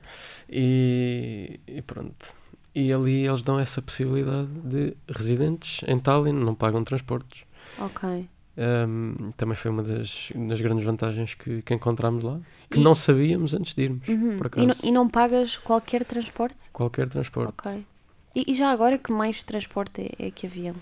E, 0.48 1.58
e 1.66 1.82
pronto. 1.82 2.32
E 2.74 2.92
ali 2.92 3.26
eles 3.26 3.42
dão 3.42 3.58
essa 3.58 3.82
possibilidade 3.82 4.48
de 4.64 4.96
residentes 5.08 5.80
em 5.88 5.98
Tallinn 5.98 6.32
não 6.34 6.54
pagam 6.54 6.84
transportes. 6.84 7.42
Ok. 7.78 8.28
Um, 8.56 9.32
também 9.36 9.56
foi 9.56 9.70
uma 9.70 9.82
das, 9.82 10.30
das 10.48 10.60
grandes 10.60 10.84
vantagens 10.84 11.34
que, 11.34 11.62
que 11.62 11.74
encontramos 11.74 12.22
lá, 12.22 12.38
que 12.70 12.78
E- 12.78 12.82
não 12.82 12.94
sabíamos 12.94 13.54
antes 13.54 13.74
de 13.74 13.82
irmos. 13.82 14.06
Uhum. 14.06 14.36
por 14.36 14.46
E, 14.56 14.60
não, 14.60 14.64
acaso. 14.72 14.86
e 14.86 14.92
não 14.92 15.08
pagas 15.08 15.56
qualquer 15.56 16.04
transporte? 16.04 16.70
Qualquer 16.72 17.08
transporte. 17.08 17.54
Ok. 17.58 17.84
E, 18.34 18.44
e 18.50 18.54
já 18.54 18.70
agora 18.70 18.98
que 18.98 19.12
mais 19.12 19.36
de 19.36 19.44
transporte 19.44 20.02
é, 20.18 20.26
é 20.26 20.30
que 20.30 20.46
haviam? 20.46 20.74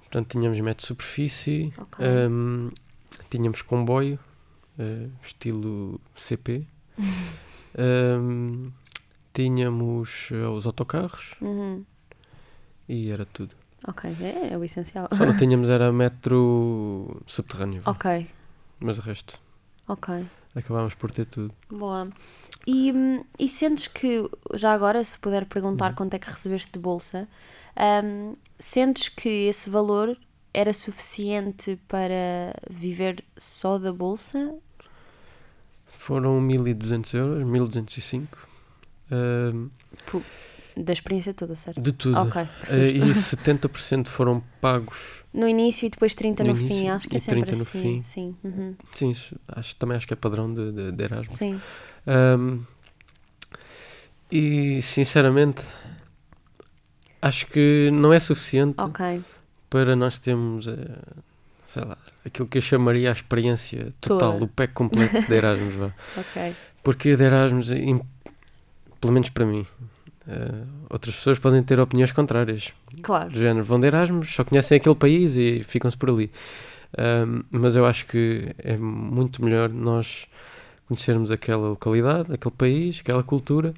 Portanto, 0.00 0.28
tínhamos 0.30 0.60
metro 0.60 0.82
de 0.82 0.86
superfície, 0.88 1.72
Ok. 1.78 2.04
um, 2.06 2.70
tínhamos 3.30 3.62
comboio, 3.62 4.18
eh, 4.78 5.08
estilo 5.22 6.00
CP, 6.14 6.66
um, 8.20 8.70
tínhamos 9.32 10.28
eh, 10.30 10.46
os 10.46 10.66
autocarros 10.66 11.34
Uhum. 11.40 11.84
e 12.88 13.10
era 13.10 13.24
tudo. 13.24 13.54
Ok, 13.88 14.14
é, 14.20 14.52
é 14.52 14.58
o 14.58 14.62
essencial. 14.62 15.08
Só 15.12 15.24
não 15.24 15.34
tínhamos 15.36 15.68
era 15.70 15.90
metro 15.92 17.20
subterrâneo. 17.26 17.82
Ok, 17.86 18.28
mas 18.78 18.98
o 18.98 19.02
resto 19.02 19.40
ok. 19.88 20.24
acabámos 20.54 20.94
por 20.94 21.10
ter 21.10 21.24
tudo. 21.26 21.52
Boa. 21.70 22.08
E, 22.66 22.92
e 23.38 23.48
sentes 23.48 23.88
que, 23.88 24.22
já 24.54 24.72
agora, 24.72 25.02
se 25.02 25.18
puder 25.18 25.46
perguntar 25.46 25.90
Uhum. 25.90 25.96
quanto 25.96 26.14
é 26.14 26.18
que 26.18 26.30
recebeste 26.30 26.70
de 26.72 26.78
bolsa, 26.78 27.28
hum, 28.04 28.36
sentes 28.58 29.08
que 29.08 29.28
esse 29.48 29.68
valor 29.68 30.16
era 30.54 30.72
suficiente 30.72 31.78
para 31.88 32.54
viver 32.70 33.24
só 33.36 33.78
da 33.78 33.92
bolsa? 33.92 34.54
Foram 35.86 36.40
1200 36.40 37.14
euros, 37.14 37.44
1205 37.46 38.48
ahm, 39.10 39.68
Da 40.76 40.92
experiência 40.92 41.34
toda, 41.34 41.54
certo? 41.54 41.80
de 41.80 41.92
tudo. 41.92 42.18
Ok, 42.20 42.32
que 42.32 42.76
Eh, 42.76 42.84
susto. 42.90 42.96
e 42.96 43.14
70% 43.14 44.08
foram 44.08 44.42
pagos. 44.60 45.22
No 45.34 45.48
início 45.48 45.86
e 45.86 45.88
depois 45.90 46.14
30 46.14 46.44
no, 46.44 46.50
No 46.50 46.54
fim, 46.56 46.64
início 46.64 46.92
acho 46.92 47.08
que 47.08 47.16
é 47.16 47.20
sempre 47.20 47.40
30 47.46 47.56
no 47.56 47.62
assim. 47.62 47.80
fim. 47.80 48.02
Sim, 48.02 48.36
uhum. 48.44 48.74
Sim, 48.92 49.14
acho, 49.48 49.74
também 49.76 49.96
acho 49.96 50.06
que 50.06 50.12
é 50.12 50.16
padrão 50.16 50.52
de, 50.52 50.70
de, 50.72 50.92
de 50.92 51.04
Erasmus. 51.04 51.38
sim. 51.38 51.60
Ahm, 52.06 52.60
e 54.30 54.80
sinceramente, 54.82 55.62
acho 57.20 57.46
que 57.46 57.90
não 57.92 58.12
é 58.12 58.18
suficiente 58.18 58.80
Ok, 58.80 59.22
para 59.68 59.94
nós 59.94 60.18
termos, 60.18 60.66
eh, 60.66 60.98
sei 61.66 61.84
lá, 61.84 61.96
aquilo 62.24 62.48
que 62.48 62.58
eu 62.58 62.62
chamaria 62.62 63.10
a 63.10 63.12
experiência 63.12 63.92
total, 64.00 64.32
Toda. 64.34 64.44
o 64.44 64.48
pack 64.48 64.72
completo 64.72 65.20
de 65.26 65.34
Erasmus. 65.34 65.74
vá. 65.74 65.92
ok. 66.16 66.54
Porque 66.82 67.14
de 67.16 67.22
Erasmus, 67.24 67.68
pelo 69.00 69.12
menos 69.12 69.28
para 69.30 69.44
mim, 69.46 69.66
eh, 70.26 70.64
outras 70.90 71.14
pessoas 71.14 71.38
podem 71.38 71.62
ter 71.62 71.78
opiniões 71.78 72.10
contrárias. 72.12 72.72
Claro. 73.02 73.30
Do 73.30 73.40
género, 73.40 73.64
vão 73.64 73.78
de 73.78 73.86
Erasmus, 73.86 74.34
só 74.34 74.44
conhecem 74.44 74.76
aquele 74.78 74.96
país 74.96 75.36
e 75.36 75.62
ficam-se 75.62 75.96
por 75.96 76.10
ali. 76.10 76.30
Ahm, 76.98 77.42
mas 77.50 77.76
eu 77.76 77.86
acho 77.86 78.06
que 78.06 78.54
é 78.58 78.76
muito 78.76 79.42
melhor 79.44 79.68
nós 79.70 80.26
conhecermos 80.92 81.30
aquela 81.30 81.68
localidade, 81.70 82.32
aquele 82.32 82.54
país, 82.54 83.00
aquela 83.00 83.22
cultura 83.22 83.72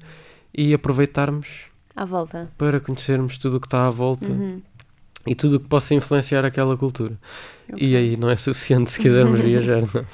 e 0.53 0.73
aproveitarmos 0.73 1.47
À 1.95 2.05
volta. 2.05 2.49
para 2.57 2.79
conhecermos 2.79 3.37
tudo 3.37 3.57
o 3.57 3.59
que 3.59 3.67
está 3.67 3.87
à 3.87 3.89
volta 3.89 4.25
Uhum. 4.27 4.61
e 5.27 5.33
tudo 5.35 5.55
o 5.55 5.59
que 5.59 5.67
possa 5.67 5.93
influenciar 5.95 6.45
aquela 6.45 6.75
cultura. 6.77 7.17
Ok. 7.71 7.87
E 7.87 7.95
aí 7.95 8.15
não 8.17 8.29
é 8.29 8.37
suficiente 8.37 8.91
se 8.91 8.99
quisermos 8.99 9.39
viajar, 9.41 9.81
não. 9.81 10.05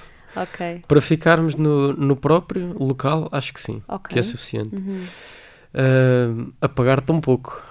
Para 0.87 1.01
ficarmos 1.01 1.55
no, 1.55 1.91
no 1.93 2.15
próprio 2.15 2.73
local, 2.81 3.27
acho 3.33 3.53
que 3.53 3.59
sim, 3.59 3.81
ok. 3.87 4.13
que 4.13 4.19
é 4.19 4.21
suficiente. 4.21 4.73
Uhum. 4.75 5.03
A 6.61 6.69
pagar 6.69 7.01
tão 7.01 7.19
pouco. 7.19 7.61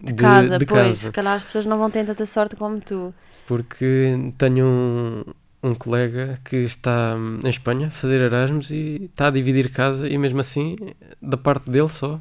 de, 0.00 0.12
casa, 0.14 0.58
de 0.58 0.66
pois, 0.66 0.80
casa. 0.80 0.94
se 0.94 1.12
calhar 1.12 1.34
as 1.34 1.44
pessoas 1.44 1.64
não 1.66 1.78
vão 1.78 1.90
ter 1.90 2.04
tanta 2.04 2.26
sorte 2.26 2.56
como 2.56 2.80
tu. 2.80 3.14
Porque 3.46 4.14
tenho 4.38 4.66
um, 4.66 5.24
um 5.62 5.74
colega 5.74 6.40
que 6.44 6.56
está 6.56 7.16
em 7.44 7.48
Espanha 7.48 7.88
a 7.88 7.90
fazer 7.90 8.20
Erasmus 8.20 8.70
e 8.70 9.04
está 9.04 9.28
a 9.28 9.30
dividir 9.30 9.70
casa 9.70 10.08
e 10.08 10.18
mesmo 10.18 10.40
assim, 10.40 10.74
da 11.20 11.36
parte 11.36 11.70
dele 11.70 11.88
só, 11.88 12.20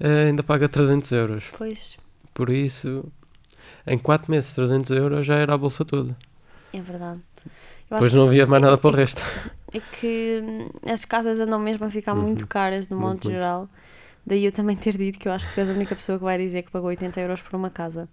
eh, 0.00 0.26
ainda 0.28 0.42
paga 0.42 0.68
300 0.68 1.12
euros. 1.12 1.44
Pois. 1.56 1.96
Por 2.32 2.50
isso, 2.50 3.04
em 3.86 3.96
4 3.96 4.30
meses, 4.30 4.52
300 4.54 4.90
euros 4.90 5.26
já 5.26 5.36
era 5.36 5.54
a 5.54 5.58
bolsa 5.58 5.84
toda. 5.84 6.16
É 6.72 6.80
verdade. 6.80 7.20
Pois 7.88 8.12
não 8.12 8.26
havia 8.26 8.46
mais 8.46 8.62
nada 8.62 8.74
é, 8.74 8.76
para 8.76 8.90
o 8.90 8.92
resto. 8.92 9.22
É 9.72 9.78
que 9.78 10.42
hum, 10.42 10.68
as 10.90 11.04
casas 11.04 11.38
andam 11.38 11.60
mesmo 11.60 11.86
a 11.86 11.88
ficar 11.88 12.14
uhum. 12.14 12.22
muito 12.22 12.46
caras, 12.46 12.88
no 12.88 12.96
modo 12.96 13.10
muito, 13.10 13.30
geral. 13.30 13.58
Muito. 13.60 13.70
Daí 14.26 14.44
eu 14.44 14.50
também 14.50 14.74
ter 14.74 14.96
dito 14.96 15.18
que 15.18 15.28
eu 15.28 15.32
acho 15.32 15.46
que 15.48 15.54
tu 15.54 15.60
és 15.60 15.70
a 15.70 15.72
única 15.72 15.94
pessoa 15.94 16.18
que 16.18 16.24
vai 16.24 16.38
dizer 16.38 16.62
que 16.62 16.72
pagou 16.72 16.88
80 16.88 17.20
euros 17.20 17.42
por 17.42 17.54
uma 17.54 17.70
casa. 17.70 18.08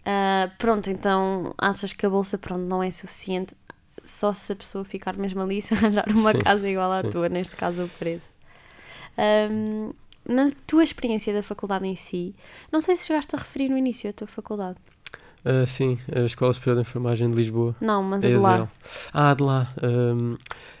Uh, 0.00 0.50
pronto, 0.58 0.90
então 0.90 1.54
achas 1.56 1.92
que 1.92 2.04
a 2.04 2.10
bolsa 2.10 2.36
pronto, 2.36 2.62
não 2.62 2.82
é 2.82 2.90
suficiente 2.90 3.54
só 4.08 4.32
se 4.32 4.52
a 4.52 4.56
pessoa 4.56 4.84
ficar 4.84 5.16
mesmo 5.16 5.40
ali 5.40 5.60
se 5.60 5.72
arranjar 5.74 6.06
uma 6.08 6.32
sim, 6.32 6.38
casa 6.38 6.68
igual 6.68 6.90
à 6.90 7.02
sim. 7.02 7.10
tua, 7.10 7.28
neste 7.28 7.56
caso 7.56 7.84
o 7.84 7.88
preço. 7.88 8.36
Um, 9.50 9.92
na 10.26 10.46
tua 10.66 10.84
experiência 10.84 11.32
da 11.32 11.42
faculdade 11.42 11.86
em 11.86 11.96
si, 11.96 12.34
não 12.70 12.80
sei 12.80 12.96
se 12.96 13.06
chegaste 13.06 13.34
a 13.34 13.38
referir 13.38 13.68
no 13.68 13.78
início 13.78 14.08
a 14.10 14.12
tua 14.12 14.26
faculdade. 14.26 14.78
Uh, 15.44 15.66
sim, 15.66 15.98
a 16.14 16.20
Escola 16.20 16.52
Superior 16.52 16.76
de 16.76 16.88
Enfermagem 16.88 17.30
de 17.30 17.36
Lisboa. 17.36 17.74
Não, 17.80 18.02
mas 18.02 18.24
a 18.24 18.28
de 18.28 18.36
lá. 18.36 18.68
Ah, 19.12 19.34
de 19.34 19.42
lá. 19.42 19.72
Um, 19.82 20.36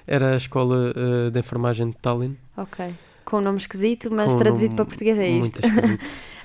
era 0.06 0.34
a 0.34 0.36
Escola 0.36 0.92
uh, 0.92 1.30
de 1.30 1.38
Enfermagem 1.38 1.90
de 1.90 1.96
Tallinn. 1.96 2.36
Ok. 2.56 2.94
Com 3.28 3.38
um 3.38 3.40
nome 3.42 3.58
esquisito, 3.58 4.10
mas 4.10 4.32
Com 4.32 4.38
traduzido 4.38 4.74
para 4.74 4.86
português 4.86 5.18
é 5.18 5.28
isto. 5.28 5.60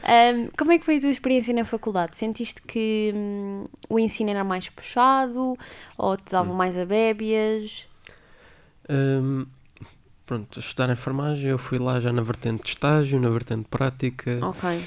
Um, 0.03 0.49
como 0.57 0.73
é 0.73 0.77
que 0.77 0.83
foi 0.83 0.97
a 0.97 0.99
tua 0.99 1.11
experiência 1.11 1.53
na 1.53 1.63
faculdade? 1.63 2.17
Sentiste 2.17 2.61
que 2.61 3.13
um, 3.15 3.63
o 3.87 3.97
ensino 3.97 4.31
era 4.31 4.43
mais 4.43 4.67
puxado 4.67 5.57
ou 5.97 6.17
te 6.17 6.33
davam 6.33 6.53
hum. 6.53 6.57
mais 6.57 6.77
a 6.77 6.85
bébias? 6.85 7.87
Um, 8.89 9.45
pronto, 10.25 10.59
estudar 10.59 10.89
enfermagem, 10.89 11.51
eu 11.51 11.57
fui 11.57 11.77
lá 11.77 12.01
já 12.01 12.11
na 12.11 12.21
vertente 12.21 12.63
de 12.63 12.69
estágio, 12.71 13.17
na 13.17 13.29
vertente 13.29 13.65
prática. 13.69 14.39
Ok. 14.41 14.83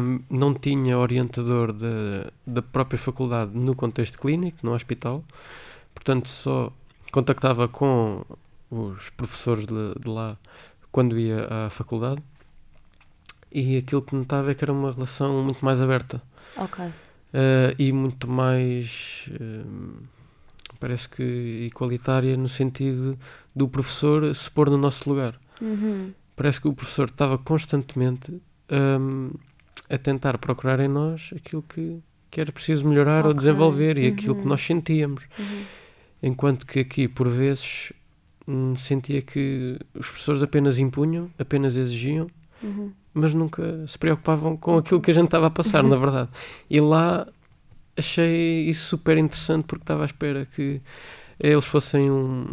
Um, 0.00 0.20
não 0.30 0.54
tinha 0.54 0.96
orientador 0.98 1.72
da, 1.72 2.30
da 2.46 2.62
própria 2.62 2.96
faculdade 2.96 3.50
no 3.58 3.74
contexto 3.74 4.20
clínico, 4.20 4.58
no 4.62 4.72
hospital, 4.72 5.24
portanto 5.92 6.28
só 6.28 6.72
contactava 7.10 7.66
com 7.66 8.24
os 8.70 9.10
professores 9.10 9.66
de, 9.66 9.94
de 9.98 10.08
lá 10.08 10.36
quando 10.94 11.18
ia 11.18 11.48
à 11.50 11.70
faculdade 11.70 12.22
e 13.50 13.76
aquilo 13.76 14.00
que 14.00 14.14
notava 14.14 14.52
é 14.52 14.54
que 14.54 14.64
era 14.64 14.72
uma 14.72 14.92
relação 14.92 15.42
muito 15.42 15.64
mais 15.64 15.82
aberta. 15.82 16.22
Ok. 16.56 16.84
Uh, 16.84 16.92
e 17.76 17.92
muito 17.92 18.30
mais. 18.30 19.28
Uh, 19.28 20.04
parece 20.78 21.08
que 21.08 21.68
igualitária 21.68 22.36
no 22.36 22.48
sentido 22.48 23.18
do 23.56 23.66
professor 23.68 24.32
se 24.36 24.48
pôr 24.48 24.70
no 24.70 24.78
nosso 24.78 25.10
lugar. 25.10 25.34
Uhum. 25.60 26.12
Parece 26.36 26.60
que 26.60 26.68
o 26.68 26.72
professor 26.72 27.08
estava 27.08 27.38
constantemente 27.38 28.40
um, 28.70 29.32
a 29.90 29.98
tentar 29.98 30.38
procurar 30.38 30.78
em 30.78 30.88
nós 30.88 31.30
aquilo 31.34 31.62
que, 31.62 31.98
que 32.30 32.40
era 32.40 32.52
preciso 32.52 32.86
melhorar 32.86 33.20
okay. 33.20 33.30
ou 33.30 33.34
desenvolver 33.34 33.98
e 33.98 34.06
uhum. 34.06 34.14
aquilo 34.14 34.34
que 34.36 34.42
uhum. 34.42 34.48
nós 34.48 34.60
sentíamos. 34.60 35.24
Uhum. 35.36 35.64
Enquanto 36.22 36.64
que 36.64 36.78
aqui, 36.78 37.08
por 37.08 37.28
vezes, 37.28 37.92
hum, 38.46 38.74
sentia 38.76 39.22
que 39.22 39.78
os 39.94 40.06
professores 40.06 40.42
apenas 40.42 40.78
impunham, 40.78 41.30
apenas 41.38 41.76
exigiam, 41.76 42.28
uhum. 42.62 42.92
mas 43.12 43.34
nunca 43.34 43.86
se 43.86 43.98
preocupavam 43.98 44.56
com 44.56 44.78
aquilo 44.78 45.00
que 45.00 45.10
a 45.10 45.14
gente 45.14 45.26
estava 45.26 45.46
a 45.46 45.50
passar, 45.50 45.82
na 45.84 45.96
verdade. 45.96 46.30
E 46.68 46.80
lá 46.80 47.26
achei 47.96 48.68
isso 48.68 48.86
super 48.86 49.16
interessante 49.16 49.64
porque 49.64 49.82
estava 49.82 50.02
à 50.02 50.06
espera 50.06 50.46
que 50.46 50.80
eles 51.38 51.64
fossem 51.64 52.10
um, 52.10 52.46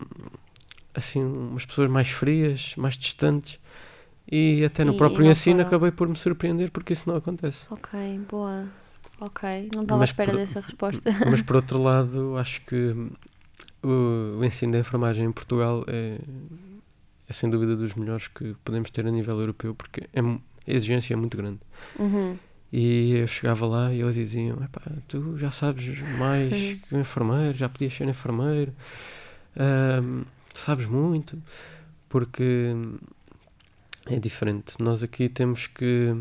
assim, 0.93 1.23
umas 1.23 1.65
pessoas 1.65 1.89
mais 1.89 2.09
frias, 2.09 2.73
mais 2.77 2.97
distantes 2.97 3.59
e 4.31 4.63
até 4.63 4.85
no 4.85 4.93
e, 4.93 4.97
próprio 4.97 5.25
e 5.25 5.29
ensino 5.29 5.57
foram. 5.57 5.67
acabei 5.67 5.91
por 5.91 6.07
me 6.07 6.15
surpreender 6.15 6.71
porque 6.71 6.93
isso 6.93 7.09
não 7.09 7.15
acontece. 7.15 7.65
Ok, 7.69 8.19
boa. 8.29 8.65
Ok, 9.19 9.69
não 9.75 9.83
estava 9.83 10.01
à 10.01 10.05
espera 10.05 10.31
por, 10.31 10.37
dessa 10.39 10.61
resposta. 10.61 11.11
Mas 11.29 11.43
por 11.43 11.55
outro 11.55 11.79
lado, 11.79 12.37
acho 12.37 12.61
que 12.65 12.95
o, 13.83 14.39
o 14.39 14.45
ensino 14.45 14.73
da 14.73 14.79
enfermagem 14.79 15.25
em 15.25 15.31
Portugal 15.31 15.83
é, 15.87 16.17
é 17.27 17.33
sem 17.33 17.49
dúvida 17.49 17.75
dos 17.75 17.93
melhores 17.93 18.27
que 18.27 18.55
podemos 18.63 18.91
ter 18.91 19.07
a 19.07 19.11
nível 19.11 19.39
europeu 19.39 19.73
porque 19.75 20.01
é, 20.13 20.19
a 20.21 20.39
exigência 20.67 21.13
é 21.13 21.17
muito 21.17 21.37
grande. 21.37 21.59
Uhum. 21.97 22.37
E 22.71 23.15
eu 23.15 23.27
chegava 23.27 23.65
lá 23.65 23.93
e 23.93 24.01
eles 24.01 24.15
diziam: 24.15 24.57
Tu 25.07 25.37
já 25.37 25.51
sabes 25.51 25.99
mais 26.17 26.53
uhum. 26.53 26.79
que 26.79 26.95
um 26.95 26.99
enfermeiro, 27.01 27.57
já 27.57 27.67
podias 27.67 27.93
ser 27.93 28.07
enfermeiro, 28.07 28.73
um, 30.01 30.23
sabes 30.53 30.85
muito, 30.85 31.41
porque 32.07 32.73
é 34.05 34.19
diferente. 34.19 34.75
Nós 34.81 35.03
aqui 35.03 35.27
temos 35.27 35.67
que, 35.67 36.15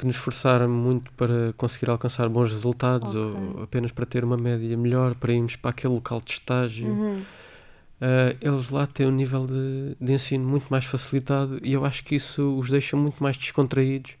que 0.00 0.06
nos 0.06 0.16
esforçar 0.16 0.66
muito 0.66 1.12
para 1.12 1.52
conseguir 1.58 1.90
alcançar 1.90 2.26
bons 2.26 2.50
resultados 2.50 3.14
okay. 3.14 3.48
ou 3.54 3.62
apenas 3.62 3.92
para 3.92 4.06
ter 4.06 4.24
uma 4.24 4.36
média 4.36 4.74
melhor, 4.74 5.14
para 5.14 5.30
irmos 5.30 5.56
para 5.56 5.72
aquele 5.72 5.92
local 5.92 6.22
de 6.24 6.32
estágio. 6.32 6.88
Uhum. 6.88 7.20
Uh, 7.20 8.34
eles 8.40 8.70
lá 8.70 8.86
têm 8.86 9.06
um 9.06 9.10
nível 9.10 9.46
de, 9.46 9.94
de 10.00 10.12
ensino 10.14 10.42
muito 10.42 10.68
mais 10.70 10.86
facilitado 10.86 11.60
e 11.62 11.74
eu 11.74 11.84
acho 11.84 12.02
que 12.02 12.14
isso 12.14 12.58
os 12.58 12.70
deixa 12.70 12.96
muito 12.96 13.22
mais 13.22 13.36
descontraídos. 13.36 14.14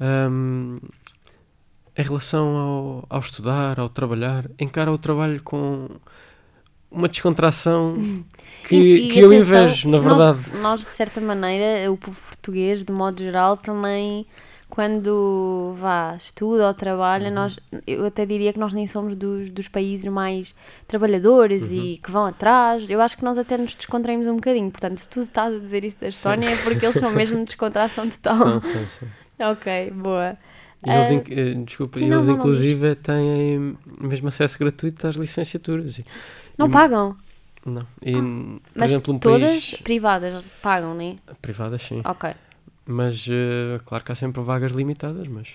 Um, 0.00 0.78
em 1.94 2.02
relação 2.02 2.56
ao, 2.56 3.06
ao 3.10 3.20
estudar, 3.20 3.78
ao 3.78 3.90
trabalhar, 3.90 4.46
encara 4.58 4.90
o 4.90 4.96
trabalho 4.96 5.42
com 5.42 5.90
uma 6.90 7.06
descontração 7.06 8.24
que, 8.66 8.76
e, 8.76 9.08
e 9.08 9.08
que 9.10 9.20
eu 9.20 9.30
invejo, 9.30 9.90
na 9.90 9.98
verdade. 9.98 10.38
Nós, 10.52 10.62
nós, 10.62 10.80
de 10.80 10.90
certa 10.92 11.20
maneira, 11.20 11.92
o 11.92 11.98
povo 11.98 12.18
português, 12.18 12.82
de 12.82 12.92
modo 12.92 13.22
geral, 13.22 13.58
também 13.58 14.26
quando 14.70 15.74
vá, 15.76 16.14
estuda 16.16 16.68
ou 16.68 16.72
trabalha, 16.72 17.28
uhum. 17.28 17.34
nós, 17.34 17.58
eu 17.86 18.06
até 18.06 18.24
diria 18.24 18.52
que 18.52 18.58
nós 18.58 18.72
nem 18.72 18.86
somos 18.86 19.16
dos, 19.16 19.50
dos 19.50 19.66
países 19.66 20.06
mais 20.06 20.54
trabalhadores 20.86 21.70
uhum. 21.72 21.78
e 21.78 21.98
que 21.98 22.10
vão 22.10 22.24
atrás. 22.24 22.88
Eu 22.88 23.00
acho 23.00 23.16
que 23.16 23.24
nós 23.24 23.36
até 23.36 23.58
nos 23.58 23.74
descontraímos 23.74 24.28
um 24.28 24.36
bocadinho. 24.36 24.70
Portanto, 24.70 24.98
se 24.98 25.08
tu 25.08 25.18
estás 25.18 25.52
a 25.52 25.58
dizer 25.58 25.84
isso 25.84 25.98
da 26.00 26.08
Estónia 26.08 26.48
sim. 26.48 26.54
é 26.54 26.62
porque 26.62 26.86
eles 26.86 26.96
são 26.96 27.10
mesmo 27.12 27.44
descontração 27.44 28.08
total. 28.08 28.60
Sim, 28.60 28.70
sim, 28.70 28.86
sim. 28.86 29.42
ok, 29.42 29.90
boa. 29.90 30.38
Eles, 30.86 31.10
uh, 31.10 31.64
desculpa, 31.64 31.98
sim, 31.98 32.06
eles 32.06 32.26
não, 32.26 32.36
inclusive 32.36 32.88
não 32.88 32.94
têm 32.94 33.76
mesmo 34.00 34.28
acesso 34.28 34.58
gratuito 34.58 35.06
às 35.06 35.16
licenciaturas. 35.16 35.98
E, 35.98 36.04
não 36.56 36.68
e, 36.68 36.70
pagam? 36.70 37.16
Não. 37.66 37.86
E, 38.00 38.14
ah, 38.14 38.18
por 38.18 38.60
mas 38.74 38.90
exemplo, 38.92 39.14
um 39.14 39.18
todas 39.18 39.50
país... 39.50 39.74
privadas 39.82 40.44
pagam, 40.62 40.94
não 40.94 41.02
é? 41.02 41.16
Privadas, 41.42 41.82
sim. 41.82 42.00
Ok. 42.04 42.34
Mas, 42.86 43.26
uh, 43.26 43.82
claro 43.84 44.04
que 44.04 44.12
há 44.12 44.14
sempre 44.14 44.42
vagas 44.42 44.72
limitadas, 44.72 45.28
mas 45.28 45.54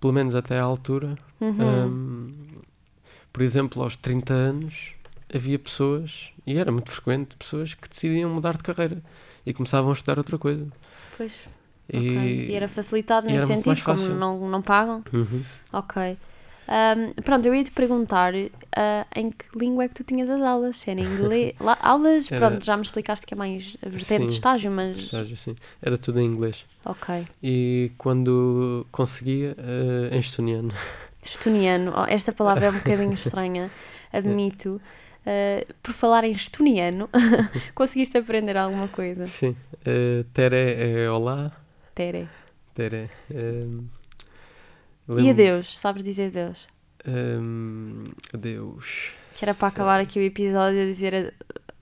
pelo 0.00 0.12
menos 0.12 0.34
até 0.34 0.58
à 0.58 0.62
altura. 0.62 1.16
Uhum. 1.40 1.86
Um, 1.86 2.34
por 3.32 3.42
exemplo, 3.42 3.82
aos 3.82 3.96
30 3.96 4.32
anos 4.32 4.92
havia 5.32 5.58
pessoas, 5.58 6.32
e 6.46 6.56
era 6.56 6.72
muito 6.72 6.90
frequente, 6.90 7.36
pessoas 7.36 7.74
que 7.74 7.88
decidiam 7.88 8.30
mudar 8.30 8.56
de 8.56 8.62
carreira 8.62 9.02
e 9.44 9.52
começavam 9.52 9.90
a 9.90 9.92
estudar 9.92 10.18
outra 10.18 10.38
coisa. 10.38 10.66
Pois. 11.16 11.42
E, 11.90 11.96
okay. 11.96 12.50
e 12.50 12.54
era 12.54 12.68
facilitado 12.68 13.26
nesse 13.26 13.46
sentido, 13.46 13.82
como 13.82 14.08
não, 14.08 14.48
não 14.48 14.62
pagam? 14.62 15.02
Uhum. 15.12 15.42
Ok. 15.72 16.16
Um, 16.68 17.22
pronto, 17.22 17.46
eu 17.46 17.54
ia 17.54 17.64
te 17.64 17.70
perguntar 17.70 18.34
uh, 18.34 18.48
em 19.16 19.30
que 19.30 19.46
língua 19.56 19.84
é 19.84 19.88
que 19.88 19.94
tu 19.94 20.04
tinhas 20.04 20.28
as 20.28 20.42
aulas? 20.42 20.76
Se 20.76 20.90
era 20.90 21.00
inglês? 21.00 21.54
Lá, 21.60 21.78
aulas, 21.80 22.30
era... 22.30 22.46
pronto, 22.46 22.64
já 22.64 22.76
me 22.76 22.82
explicaste 22.82 23.24
que 23.24 23.32
é 23.32 23.36
mais 23.36 23.76
a 23.84 23.88
vertente 23.88 24.26
de 24.26 24.32
estágio, 24.32 24.70
mas. 24.70 24.98
Estágio, 24.98 25.36
sim. 25.36 25.54
Era 25.80 25.96
tudo 25.96 26.20
em 26.20 26.26
inglês. 26.26 26.66
Ok. 26.84 27.26
E 27.42 27.90
quando 27.96 28.86
conseguia, 28.92 29.56
uh, 29.58 30.14
em 30.14 30.18
estoniano. 30.18 30.72
Estoniano, 31.22 31.94
oh, 31.96 32.04
esta 32.04 32.32
palavra 32.32 32.66
é 32.66 32.70
um 32.70 32.78
bocadinho 32.78 33.12
estranha, 33.14 33.70
admito. 34.12 34.80
Uh, 35.20 35.74
por 35.82 35.92
falar 35.92 36.24
em 36.24 36.32
estoniano, 36.32 37.08
conseguiste 37.74 38.16
aprender 38.16 38.56
alguma 38.56 38.88
coisa? 38.88 39.26
Sim. 39.26 39.56
Uh, 39.80 40.24
tere 40.32 41.04
é 41.04 41.10
olá. 41.10 41.50
Tere. 41.94 42.28
Tere. 42.74 43.10
E 45.16 45.30
adeus, 45.30 45.78
sabes 45.78 46.02
dizer 46.02 46.26
adeus? 46.26 46.68
Um, 47.06 48.04
adeus. 48.34 49.12
Que 49.36 49.44
era 49.44 49.54
para 49.54 49.68
acabar 49.68 50.00
aqui 50.00 50.18
o 50.18 50.22
episódio 50.22 50.82
a 50.82 50.84
dizer 50.84 51.34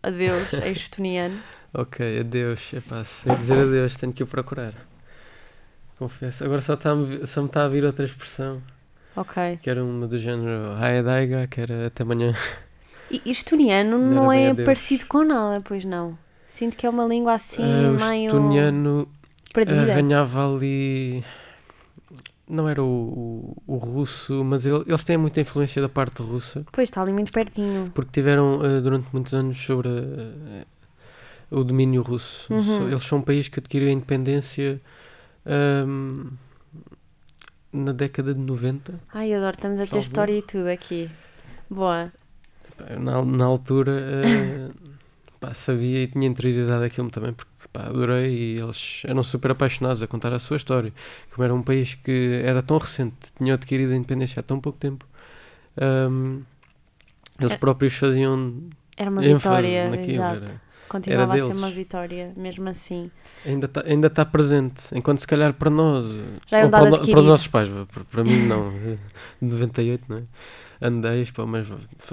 adeus 0.02 0.52
em 0.52 0.70
estoniano. 0.72 1.40
ok, 1.74 2.20
adeus. 2.20 2.72
Epá, 2.72 3.02
se 3.02 3.28
eu 3.28 3.34
dizer 3.34 3.58
adeus, 3.58 3.96
tenho 3.96 4.12
que 4.12 4.22
o 4.22 4.26
procurar. 4.26 4.74
Confesso. 5.98 6.44
Agora 6.44 6.60
só, 6.60 6.74
está 6.74 6.90
só 7.24 7.40
me 7.40 7.48
está 7.48 7.64
a 7.64 7.68
vir 7.68 7.84
outra 7.84 8.04
expressão. 8.04 8.62
Ok. 9.16 9.58
Que 9.62 9.70
era 9.70 9.82
uma 9.82 10.06
do 10.06 10.18
género 10.18 10.72
Hayadaiga, 10.74 11.46
que 11.46 11.60
era 11.60 11.86
até 11.86 12.02
amanhã. 12.02 12.34
E 13.10 13.22
estoniano 13.24 13.98
não, 13.98 14.24
não 14.24 14.32
é 14.32 14.52
parecido 14.54 15.06
com 15.06 15.24
nada, 15.24 15.60
pois 15.62 15.84
não? 15.84 16.18
Sinto 16.44 16.76
que 16.76 16.86
é 16.86 16.90
uma 16.90 17.06
língua 17.06 17.34
assim 17.34 17.62
uh, 17.62 18.08
meio. 18.08 18.26
Estoniano 18.26 19.08
arranhava 19.90 20.54
ali 20.54 21.24
não 22.48 22.68
era 22.68 22.82
o, 22.82 23.56
o, 23.66 23.74
o 23.74 23.76
russo, 23.76 24.44
mas 24.44 24.64
ele- 24.66 24.84
eles 24.86 25.02
têm 25.04 25.16
muita 25.16 25.40
influência 25.40 25.82
da 25.82 25.88
parte 25.88 26.22
russa, 26.22 26.64
Pois, 26.72 26.88
está 26.88 27.02
ali 27.02 27.12
muito 27.12 27.32
pertinho. 27.32 27.90
porque 27.94 28.10
tiveram 28.12 28.64
eh, 28.64 28.80
durante 28.80 29.08
muitos 29.12 29.34
anos 29.34 29.56
sobre 29.58 29.88
eh, 29.88 30.64
o 31.50 31.64
domínio 31.64 32.02
russo. 32.02 32.52
Uhum. 32.52 32.88
Eles 32.88 33.02
são 33.02 33.18
um 33.18 33.22
país 33.22 33.48
que 33.48 33.58
adquiriu 33.60 33.88
a 33.88 33.92
independência 33.92 34.80
ahm, 35.44 36.30
na 37.72 37.92
década 37.92 38.32
de 38.32 38.40
90. 38.40 38.94
Ai, 39.12 39.32
adoro, 39.34 39.54
estamos 39.56 39.80
a 39.80 39.86
ter 39.86 39.98
história 39.98 40.32
e 40.38 40.42
tudo 40.42 40.68
aqui. 40.68 41.10
Boa. 41.68 42.12
Na, 43.00 43.24
na 43.24 43.44
altura 43.44 43.92
eh, 43.92 44.70
pá, 45.40 45.54
sabia 45.54 46.02
e 46.02 46.06
tinha 46.06 46.26
interiorizado 46.26 46.84
aquilo 46.84 47.10
também 47.10 47.32
porque 47.32 47.50
pá, 47.72 47.82
adorei 47.86 48.32
e 48.56 48.58
eles 48.60 49.02
eram 49.06 49.22
super 49.22 49.50
apaixonados 49.52 50.02
a 50.02 50.06
contar 50.06 50.32
a 50.32 50.38
sua 50.38 50.56
história. 50.56 50.92
Como 51.32 51.44
era 51.44 51.54
um 51.54 51.62
país 51.62 51.94
que 51.94 52.40
era 52.44 52.62
tão 52.62 52.78
recente, 52.78 53.14
tinha 53.38 53.54
adquirido 53.54 53.92
a 53.92 53.96
independência 53.96 54.40
há 54.40 54.42
tão 54.42 54.60
pouco 54.60 54.78
tempo, 54.78 55.06
ahm, 55.80 56.40
eles 57.38 57.52
É. 57.52 57.56
próprios 57.56 57.94
faziam 57.94 58.54
Era 58.96 59.10
uma 59.10 59.20
vitória, 59.22 59.88
naquilo. 59.90 60.14
exato. 60.14 60.52
era- 60.52 60.66
Continuava 60.88 61.34
a 61.34 61.38
ser 61.38 61.52
uma 61.52 61.68
vitória, 61.70 62.32
mesmo 62.36 62.68
assim. 62.68 63.10
ainda 63.44 63.66
está 63.66 63.82
ainda 63.84 64.08
tá 64.08 64.24
presente, 64.24 64.96
enquanto 64.96 65.18
se 65.18 65.26
calhar 65.26 65.52
para 65.52 65.68
nós, 65.68 66.06
Já 66.46 66.58
é 66.58 66.64
um 66.64 66.70
para, 66.70 66.88
para 66.90 67.00
os 67.20 67.24
nossos 67.26 67.48
pais, 67.48 67.68
para, 67.92 68.04
para 68.04 68.22
mim 68.24 68.46
não, 68.46 68.70
de 69.42 69.48
98, 69.52 70.04
não 70.08 70.18
é? 70.18 70.22
Andeios, 70.80 71.32
pá, 71.32 71.44
mas 71.44 71.66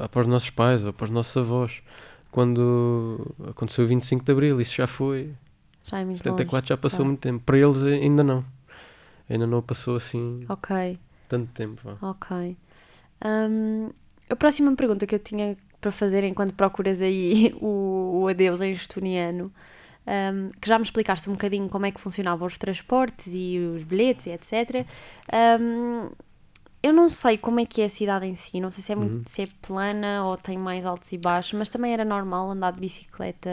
para 0.10 0.22
os 0.22 0.26
nossos 0.28 0.50
pais 0.50 0.84
ou 0.84 0.92
para 0.92 1.04
os 1.04 1.12
nossos 1.12 1.38
avós, 1.38 1.84
quando 2.34 3.36
aconteceu 3.48 3.86
o 3.86 3.88
25 3.88 4.26
de 4.26 4.32
Abril, 4.32 4.60
isso 4.60 4.76
já 4.76 4.88
foi, 4.88 5.32
Já 5.84 6.00
é 6.00 6.04
muito 6.06 6.18
74 6.18 6.68
já 6.70 6.76
passou 6.76 6.98
claro. 6.98 7.10
muito 7.10 7.20
tempo, 7.20 7.44
para 7.46 7.60
eles 7.60 7.84
ainda 7.84 8.24
não, 8.24 8.44
ainda 9.30 9.46
não 9.46 9.62
passou 9.62 9.96
assim 9.96 10.20
longe. 10.20 10.46
Ok, 10.50 11.00
tanto 11.30 11.52
tempo. 11.54 11.80
vá. 11.84 12.10
ok. 12.10 12.58
Hum, 13.24 13.92
a 14.28 14.36
próxima 14.36 14.76
pergunta 14.76 15.06
que 15.06 15.14
eu 15.14 15.20
tinha 15.20 15.56
para 15.80 15.92
fazer 15.92 16.24
enquanto 16.24 16.56
procuras 16.56 17.04
aí 17.04 17.54
o, 17.62 18.22
o 18.24 18.28
adeus 18.28 18.62
em 18.62 18.72
estoniano, 18.72 19.54
hum, 20.08 20.50
que 20.60 20.68
já 20.68 20.80
me 20.80 20.84
explicaste 20.84 21.30
um 21.30 21.34
bocadinho 21.34 21.70
como 21.70 21.86
é 21.86 21.92
que 21.92 22.02
funcionavam 22.02 22.48
os 22.48 22.58
transportes 22.58 23.28
e 23.36 23.60
os 23.60 23.84
bilhetes 23.84 24.26
e 24.26 24.32
etc. 24.32 24.88
Hum, 25.62 26.10
eu 26.84 26.92
não 26.94 27.10
sei 27.10 27.38
como 27.38 27.60
é 27.60 27.66
que 27.66 27.82
é 27.82 27.86
a 27.86 27.90
cidade 27.90 28.26
em 28.26 28.36
si, 28.36 28.60
não 28.60 28.70
sei 28.72 28.84
se 28.84 28.92
é, 28.92 28.96
muito, 28.96 29.16
Uhum. 29.16 29.24
se 29.26 29.42
é 29.44 29.48
plana 29.62 30.26
ou 30.26 30.38
tem 30.38 30.58
mais 30.58 30.86
altos 30.86 31.12
e 31.14 31.18
baixos, 31.18 31.54
mas 31.54 31.70
também 31.70 31.94
era 31.94 32.04
normal 32.06 32.52
andar 32.52 32.72
de 32.74 32.82
bicicleta 32.82 33.50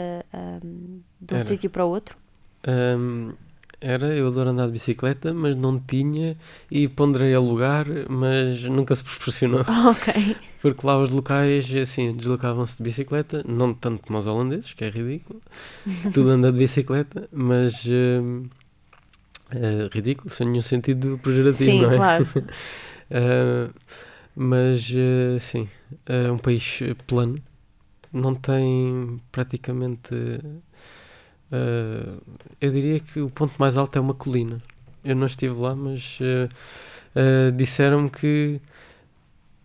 hum, 0.63 0.99
de 1.19 1.33
um 1.35 1.45
sítio 1.45 1.69
para 1.69 1.85
outro. 1.85 2.17
Ahm, 2.67 3.31
era, 3.79 4.15
eu 4.15 4.27
adoro 4.27 4.49
andar 4.51 4.67
de 4.67 4.73
bicicleta, 4.73 5.33
mas 5.33 5.55
não 5.55 5.79
tinha 5.79 6.37
e 6.69 6.87
ponderei 6.87 7.33
alugar, 7.33 7.87
mas 8.09 8.61
nunca 8.63 8.93
se 8.93 9.03
proporcionou. 9.03 9.61
ok. 9.89 10.35
Porque 10.61 10.85
lá 10.85 10.97
os 10.97 11.11
locais, 11.11 11.73
assim, 11.73 12.13
deslocavam-se 12.15 12.77
de 12.77 12.83
bicicleta, 12.83 13.43
não 13.47 13.73
tanto 13.73 14.03
como 14.05 14.19
os 14.19 14.27
holandeses, 14.27 14.73
que 14.73 14.83
é 14.83 14.89
ridículo, 14.89 15.41
tudo 16.13 16.29
anda 16.29 16.51
de 16.51 16.59
bicicleta, 16.59 17.27
mas 17.31 17.83
hum, 17.87 18.43
é 19.49 19.89
ridículo, 19.91 20.29
sem 20.29 20.47
nenhum 20.47 20.61
sentido 20.61 21.19
pejorativo, 21.23 21.71
Sim, 21.71 21.81
não 21.81 21.91
é? 21.91 21.97
claro. 21.97 22.27
Ah, 23.11 23.69
mas, 24.35 24.91
eh, 24.95 25.37
sim, 25.39 25.69
é 26.05 26.31
um 26.31 26.37
país 26.37 26.79
plano, 27.07 27.37
não 28.13 28.33
tem 28.35 29.19
praticamente. 29.31 30.13
ah, 31.51 32.17
eu 32.59 32.71
diria 32.71 32.99
que 32.99 33.19
o 33.19 33.29
ponto 33.29 33.53
mais 33.59 33.77
alto 33.77 33.97
é 33.97 34.01
uma 34.01 34.13
colina. 34.13 34.59
Eu 35.03 35.15
não 35.15 35.25
estive 35.25 35.55
lá, 35.55 35.75
mas 35.75 36.19
disseram-me 37.55 38.09
que 38.09 38.61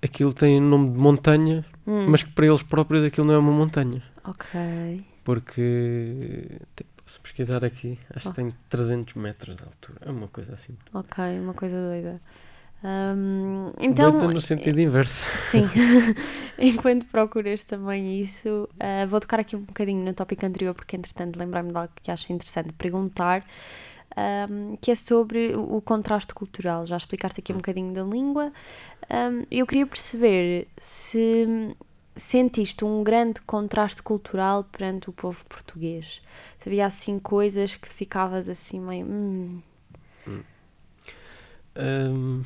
aquilo 0.03 0.33
tem 0.33 0.61
nome 0.61 0.91
de 0.93 0.99
montanha, 0.99 1.65
Hum, 1.87 2.09
mas 2.09 2.23
que 2.23 2.31
para 2.33 2.47
eles 2.47 2.63
próprios 2.65 3.05
aquilo 3.05 3.27
não 3.29 3.35
é 3.35 3.39
uma 3.39 3.53
montanha. 3.53 4.03
Ok. 4.25 5.05
Porque, 5.23 6.59
tipo, 6.75 6.91
se 7.05 7.21
pesquisar 7.21 7.65
aqui, 7.65 7.97
acho 8.15 8.29
Oh. 8.29 8.33
que 8.33 8.37
tem 8.37 8.55
300 8.69 9.15
metros 9.15 9.55
de 9.57 9.63
altura. 9.63 9.99
É 10.01 10.11
uma 10.11 10.27
coisa 10.29 10.55
assim. 10.55 10.77
Ok, 10.93 11.39
uma 11.39 11.55
coisa 11.55 11.77
doida. 11.81 12.21
Hum, 12.85 13.73
então, 13.81 14.13
Doida 14.13 14.29
no 14.29 14.41
sentido 14.41 14.81
inverso. 14.81 15.27
sim, 15.35 15.65
enquanto 16.59 17.07
procuras 17.07 17.63
também 17.65 18.21
isso, 18.21 18.69
ah, 18.79 19.07
vou 19.07 19.19
tocar 19.21 19.41
aqui 19.41 19.57
um 19.57 19.63
bocadinho 19.63 20.05
no 20.05 20.13
tópico 20.15 20.45
anterior, 20.47 20.75
porque 20.75 20.97
entretanto 20.97 21.37
lembrei-me 21.39 21.71
de 21.73 21.77
algo 21.79 21.93
que 22.03 22.11
acho 22.11 22.33
interessante 22.33 22.73
perguntar, 22.75 23.45
ahm, 24.17 24.77
que 24.81 24.91
é 24.91 24.95
sobre 24.95 25.55
o, 25.57 25.81
contraste 25.81 26.35
cultural. 26.35 26.85
Já 26.87 26.97
explicaste 26.97 27.41
aqui 27.41 27.53
um 27.53 27.57
bocadinho 27.57 27.93
da 27.93 28.03
língua. 28.03 28.53
Ahm, 29.11 29.43
eu 29.51 29.67
queria 29.67 29.87
perceber 29.87 30.69
se 30.81 31.75
sentiste 32.15 32.85
um 32.85 33.03
grande 33.05 33.41
contraste 33.43 34.03
cultural 34.03 34.65
perante 34.65 35.11
o 35.11 35.13
povo 35.13 35.45
português. 35.47 36.23
Se 36.59 36.69
havia 36.69 36.87
assim 36.87 37.19
coisas 37.19 37.77
que 37.77 37.89
ficavas 37.89 38.49
assim 38.49 38.81
meio. 38.81 39.07
"Hum, 39.07 39.63
Ahm, 41.79 42.43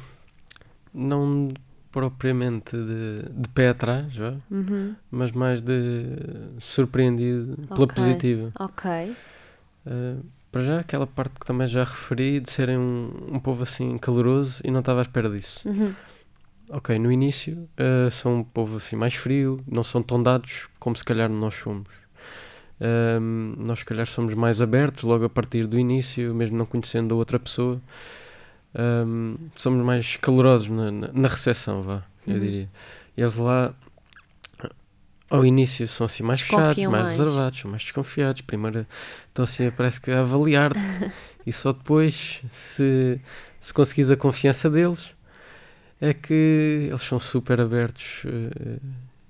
não 0.92 1.48
propriamente 1.90 2.76
de, 2.76 3.22
de 3.30 3.48
pé 3.48 3.70
atrás, 3.70 4.12
uhum, 4.50 4.94
mas 5.10 5.32
mais 5.32 5.60
de 5.60 6.04
surpreendido 6.60 7.56
pela 7.68 7.84
Ok. 7.84 7.94
positiva. 7.94 8.52
ok. 8.58 9.16
Ah, 9.86 10.16
para 10.52 10.62
já, 10.62 10.80
aquela 10.80 11.06
parte 11.06 11.38
que 11.38 11.46
também 11.46 11.66
já 11.68 11.84
referi, 11.84 12.40
de 12.40 12.50
serem 12.50 12.76
um, 12.76 13.10
um 13.32 13.40
povo 13.40 13.62
assim 13.62 13.96
caloroso 13.98 14.60
e 14.64 14.70
não 14.70 14.80
estava 14.80 15.00
à 15.00 15.02
espera 15.02 15.28
disso. 15.30 15.68
Uhum. 15.68 15.94
Ok, 16.72 16.96
no 16.98 17.10
início 17.10 17.68
ah, 17.76 18.10
são 18.10 18.38
um 18.38 18.44
povo 18.44 18.76
assim 18.76 18.96
mais 18.96 19.14
frio, 19.14 19.60
não 19.66 19.82
são 19.84 20.02
tão 20.02 20.22
dados 20.22 20.68
como 20.78 20.94
se 20.96 21.04
calhar 21.04 21.28
nós 21.28 21.54
somos. 21.54 21.88
Ahm, 22.80 23.54
nós 23.58 23.80
se 23.80 23.84
calhar 23.84 24.06
somos 24.06 24.32
mais 24.34 24.62
abertos 24.62 25.02
logo 25.02 25.24
a 25.24 25.28
partir 25.28 25.66
do 25.66 25.78
início, 25.78 26.34
mesmo 26.34 26.56
não 26.56 26.64
conhecendo 26.66 27.14
a 27.14 27.18
outra 27.18 27.38
pessoa. 27.38 27.80
Ahm, 28.74 29.36
somos 29.56 29.84
mais 29.84 30.16
calorosos 30.16 30.68
na, 30.68 30.90
na, 30.90 31.08
na 31.12 31.28
recepção, 31.28 31.82
vá, 31.82 32.02
eu 32.28 32.34
Uhum. 32.34 32.40
diria. 32.40 32.68
E 33.16 33.20
eles 33.22 33.36
lá, 33.36 33.74
ao 35.28 35.44
início, 35.46 35.86
são 35.88 36.04
assim 36.06 36.22
mais 36.22 36.40
fechados, 36.40 36.86
mais, 36.86 37.02
mais. 37.04 37.18
reservados, 37.18 37.58
são 37.60 37.70
mais 37.70 37.82
desconfiados. 37.82 38.42
Primeiro 38.42 38.86
estão 39.28 39.44
assim, 39.44 39.70
parece 39.70 40.00
que 40.00 40.10
a 40.10 40.20
avaliar-te, 40.20 40.80
e 41.46 41.52
só 41.52 41.72
depois, 41.72 42.40
se, 42.52 43.20
se 43.60 43.72
conseguires 43.72 44.10
a 44.10 44.16
confiança 44.16 44.68
deles, 44.68 45.10
é 46.00 46.14
que 46.14 46.88
eles 46.88 47.02
são 47.02 47.20
super 47.20 47.60
abertos. 47.60 48.22
eh, 48.26 48.78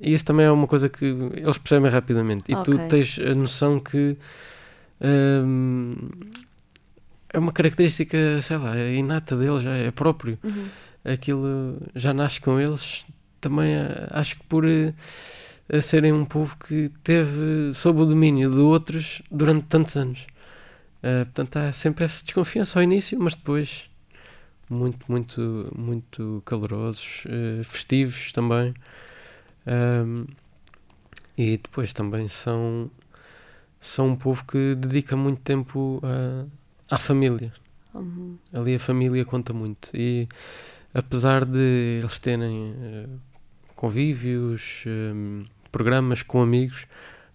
e 0.00 0.14
isso 0.14 0.24
também 0.24 0.46
é 0.46 0.50
uma 0.50 0.66
coisa 0.66 0.88
que 0.88 1.04
eles 1.04 1.58
percebem 1.58 1.90
rapidamente. 1.90 2.50
E 2.52 2.56
tu 2.56 2.78
Ok. 2.78 2.88
tens 2.88 3.18
a 3.18 3.34
noção 3.34 3.78
que 3.78 4.16
hum, 5.00 5.94
é 7.32 7.38
uma 7.38 7.52
característica, 7.52 8.40
sei 8.42 8.56
lá, 8.58 8.76
é 8.76 8.94
inata 8.94 9.36
deles, 9.36 9.62
já 9.62 9.72
é 9.76 9.90
próprio. 9.90 10.38
Uhum. 10.42 10.68
Aquilo 11.04 11.78
já 11.94 12.12
nasce 12.12 12.40
com 12.40 12.58
eles. 12.60 13.04
Também 13.40 13.72
eh, 13.74 14.06
acho 14.10 14.36
que 14.36 14.44
por 14.46 14.66
eh, 14.66 14.92
a 15.72 15.80
serem 15.80 16.12
um 16.12 16.24
povo 16.24 16.56
que 16.58 16.90
teve 17.02 17.72
sob 17.74 18.00
o 18.02 18.06
domínio 18.06 18.50
de 18.50 18.58
outros 18.58 19.22
durante 19.30 19.66
tantos 19.66 19.96
anos. 19.96 20.26
Eh, 21.02 21.24
portanto, 21.24 21.56
há 21.56 21.72
sempre 21.72 22.04
essa 22.04 22.22
desconfiança 22.24 22.78
ao 22.78 22.82
início, 22.82 23.18
mas 23.18 23.34
depois 23.34 23.88
muito, 24.68 25.10
muito, 25.10 25.72
muito 25.76 26.42
calorosos, 26.44 27.24
eh, 27.26 27.62
festivos 27.64 28.32
também. 28.32 28.74
Ahm, 29.66 30.26
e 31.36 31.56
depois 31.56 31.92
também 31.92 32.28
são, 32.28 32.90
são 33.80 34.08
um 34.08 34.16
povo 34.16 34.44
que 34.44 34.74
dedica 34.74 35.16
muito 35.16 35.40
tempo 35.40 36.00
a- 36.04 36.44
à 36.90 36.98
família. 36.98 37.52
Uhum. 37.94 38.38
Ali 38.52 38.74
a 38.74 38.78
família 38.78 39.24
conta 39.24 39.52
muito. 39.52 39.90
E 39.94 40.28
apesar 40.92 41.44
de 41.44 41.98
eles 42.00 42.18
terem 42.18 42.74
eh, 42.80 43.08
convívios, 43.74 44.84
eh, 44.86 45.46
programas 45.70 46.22
com 46.22 46.42
amigos, 46.42 46.86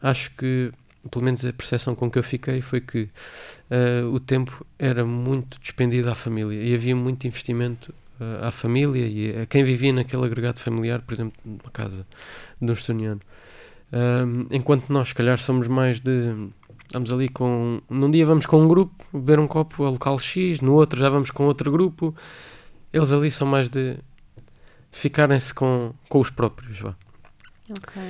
acho 0.01 0.31
que, 0.31 0.71
pelo 1.09 1.25
menos 1.25 1.43
a 1.45 1.53
percepção 1.53 1.95
com 1.95 2.09
que 2.09 2.19
eu 2.19 2.23
fiquei, 2.23 2.61
foi 2.61 2.81
que 2.81 3.09
eh, 3.69 4.03
o 4.03 4.19
tempo 4.19 4.65
era 4.77 5.05
muito 5.05 5.59
despendido 5.59 6.09
à 6.09 6.15
família 6.15 6.61
e 6.61 6.73
havia 6.73 6.95
muito 6.95 7.25
investimento 7.25 7.93
eh, 8.19 8.39
à 8.41 8.51
família 8.51 9.07
e 9.07 9.41
a 9.41 9.45
quem 9.45 9.63
vivia 9.63 9.91
naquele 9.91 10.25
agregado 10.25 10.59
familiar, 10.59 11.01
por 11.01 11.13
exemplo, 11.13 11.39
numa 11.43 11.71
casa 11.71 12.05
de 12.61 12.69
um 12.69 12.73
estoniano. 12.73 13.21
Ahm, 13.91 14.47
enquanto 14.51 14.89
nós, 14.91 15.09
se 15.09 15.15
calhar, 15.15 15.37
somos 15.37 15.67
mais 15.67 15.99
de. 15.99 16.49
Vamos 16.93 17.11
ali 17.11 17.27
com. 17.29 17.81
Num 17.89 18.09
dia 18.11 18.25
vamos 18.25 18.45
com 18.45 18.61
um 18.63 18.67
grupo, 18.67 19.03
beber 19.13 19.39
um 19.39 19.47
copo 19.47 19.83
ao 19.83 19.91
local 19.91 20.17
X, 20.19 20.61
no 20.61 20.73
outro 20.73 20.99
já 20.99 21.09
vamos 21.09 21.31
com 21.31 21.45
outro 21.45 21.71
grupo. 21.71 22.15
Eles 22.93 23.11
ali 23.11 23.29
são 23.29 23.45
mais 23.47 23.69
de 23.69 23.97
ficarem-se 24.91 25.53
com, 25.53 25.93
com 26.07 26.19
os 26.19 26.29
próprios. 26.29 26.79
Vá. 26.79 26.95
Ok. 27.69 28.01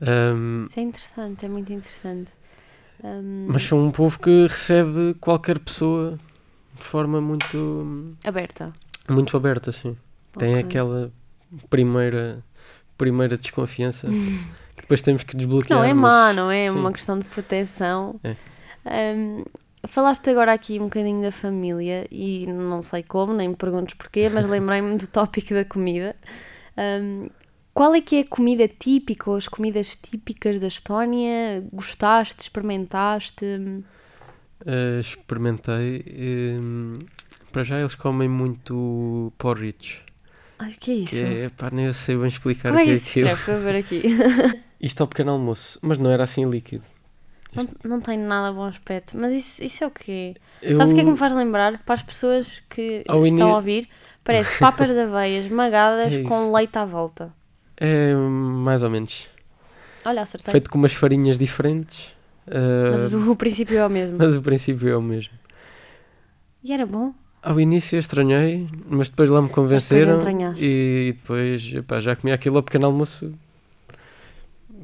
Ahm, 0.00 0.64
Isso 0.64 0.80
é 0.80 0.82
interessante, 0.82 1.46
é 1.46 1.48
muito 1.48 1.72
interessante. 1.72 2.30
Hum, 3.02 3.46
mas 3.48 3.62
são 3.62 3.84
um 3.86 3.90
povo 3.90 4.18
que 4.18 4.46
recebe 4.46 5.14
qualquer 5.20 5.58
pessoa 5.58 6.18
de 6.76 6.84
forma 6.84 7.20
muito 7.20 8.16
Aberta. 8.24 8.72
Muito 9.08 9.36
aberta, 9.36 9.70
sim. 9.70 9.96
Tem 10.32 10.54
Ok. 10.54 10.64
aquela 10.64 11.12
primeira, 11.70 12.42
primeira 12.96 13.36
desconfiança 13.36 14.08
que 14.76 14.82
depois 14.82 15.00
temos 15.02 15.22
que 15.22 15.36
desbloquear. 15.36 15.78
Não 15.78 15.84
é 15.84 15.92
mas 15.92 16.12
má, 16.12 16.32
não 16.32 16.50
é? 16.50 16.66
É 16.66 16.70
uma 16.70 16.92
questão 16.92 17.18
de 17.18 17.24
proteção. 17.26 18.20
É. 18.22 18.36
Ahm, 18.84 19.44
falaste 19.86 20.28
agora 20.30 20.52
aqui 20.52 20.78
um 20.78 20.84
bocadinho 20.84 21.22
da 21.22 21.32
família 21.32 22.06
e 22.10 22.46
não 22.46 22.82
sei 22.82 23.02
como, 23.02 23.32
nem 23.32 23.48
me 23.48 23.56
perguntes 23.56 23.94
porquê, 23.94 24.28
mas 24.28 24.46
lembrei-me 24.50 24.96
do 24.96 25.06
tópico 25.06 25.54
da 25.54 25.64
comida. 25.64 26.16
Ahm, 26.76 27.28
qual 27.74 27.92
é 27.94 28.00
que 28.00 28.16
é 28.16 28.20
a 28.20 28.26
comida 28.26 28.68
típica 28.68 29.30
ou 29.30 29.36
as 29.36 29.48
comidas 29.48 29.96
típicas 29.96 30.60
da 30.60 30.68
Estónia? 30.68 31.64
Gostaste, 31.72 32.42
experimentaste? 32.42 33.44
Uh, 34.64 35.00
experimentei. 35.00 36.04
hum, 36.60 37.00
para 37.50 37.64
já 37.64 37.80
eles 37.80 37.96
comem 37.96 38.28
muito 38.28 39.32
porridge. 39.36 40.03
Ai, 40.58 40.70
o 40.70 40.76
que 40.78 40.90
é 40.90 40.94
isso? 40.94 41.10
Que 41.16 41.22
é, 41.24 41.48
pá, 41.50 41.70
nem 41.70 41.86
eu 41.86 41.94
sei 41.94 42.16
bem 42.16 42.28
explicar 42.28 42.70
Como 42.70 42.76
o 42.76 42.80
é 42.80 42.84
que 42.84 42.86
que 42.86 42.90
é 42.92 42.94
isso 42.94 43.04
se 43.10 43.20
aquilo. 43.22 43.44
Para 43.44 43.56
ver 43.58 43.76
aqui. 43.76 44.02
Isto 44.80 45.02
é 45.02 45.04
o 45.04 45.08
pequeno 45.08 45.32
almoço, 45.32 45.78
mas 45.82 45.98
não 45.98 46.10
era 46.10 46.24
assim 46.24 46.48
líquido. 46.48 46.84
Não, 47.54 47.68
não 47.84 48.00
tem 48.00 48.18
nada 48.18 48.52
bom 48.52 48.64
aspecto. 48.64 49.16
Mas 49.16 49.32
isso, 49.32 49.62
isso 49.64 49.84
é 49.84 49.86
o 49.86 49.90
quê? 49.90 50.34
Eu, 50.60 50.76
Sabes 50.76 50.92
o 50.92 50.94
que 50.94 51.00
é 51.00 51.04
que 51.04 51.10
me 51.10 51.16
faz 51.16 51.32
lembrar? 51.32 51.82
Para 51.84 51.94
as 51.94 52.02
pessoas 52.02 52.60
que 52.68 53.02
Ao 53.08 53.22
estão 53.24 53.46
ini- 53.46 53.52
a 53.52 53.56
ouvir, 53.56 53.88
parece 54.24 54.58
papas 54.58 54.90
de 54.90 54.98
aveia 54.98 55.38
esmagadas 55.38 56.12
É 56.18 56.22
com 56.22 56.52
leite 56.52 56.76
à 56.78 56.84
volta. 56.84 57.32
É 57.76 58.12
mais 58.14 58.82
ou 58.82 58.90
menos. 58.90 59.28
Olha, 60.04 60.22
acertei. 60.22 60.52
Feito 60.52 60.68
com 60.70 60.78
umas 60.78 60.92
farinhas 60.92 61.38
diferentes. 61.38 62.08
uh, 62.48 62.90
Mas 62.90 63.14
o, 63.14 63.30
o 63.32 63.36
princípio 63.36 63.78
é 63.78 63.86
o 63.86 63.90
mesmo. 63.90 64.16
mas 64.18 64.34
o 64.34 64.42
princípio 64.42 64.88
é 64.88 64.96
o 64.96 65.02
mesmo. 65.02 65.32
E 66.62 66.72
era 66.72 66.84
bom. 66.84 67.14
Ao 67.44 67.60
início 67.60 67.98
estranhei, 67.98 68.66
mas 68.88 69.10
depois 69.10 69.28
lá 69.28 69.42
me 69.42 69.50
convenceram 69.50 70.16
entranhaste. 70.16 70.66
e 70.66 71.12
depois 71.16 71.72
epá, 71.74 72.00
já 72.00 72.16
comi 72.16 72.32
aquilo 72.32 72.56
ao 72.56 72.62
pequeno 72.62 72.86
almoço. 72.86 73.34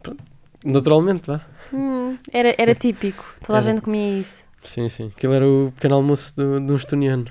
Pronto, 0.02 0.22
naturalmente, 0.64 1.26
vá. 1.26 1.40
Hum, 1.72 2.16
era, 2.32 2.54
era 2.58 2.74
típico. 2.74 3.24
Toda 3.46 3.58
a 3.58 3.62
Era. 3.62 3.70
gente 3.72 3.80
comia 3.82 4.20
isso. 4.20 4.44
Sim, 4.62 4.88
sim. 4.90 5.10
Aquilo 5.16 5.32
era 5.32 5.46
o 5.48 5.72
pequeno 5.74 5.94
almoço 5.94 6.36
do- 6.36 6.60
de 6.60 6.70
um 6.72 6.76
estoniano. 6.76 7.24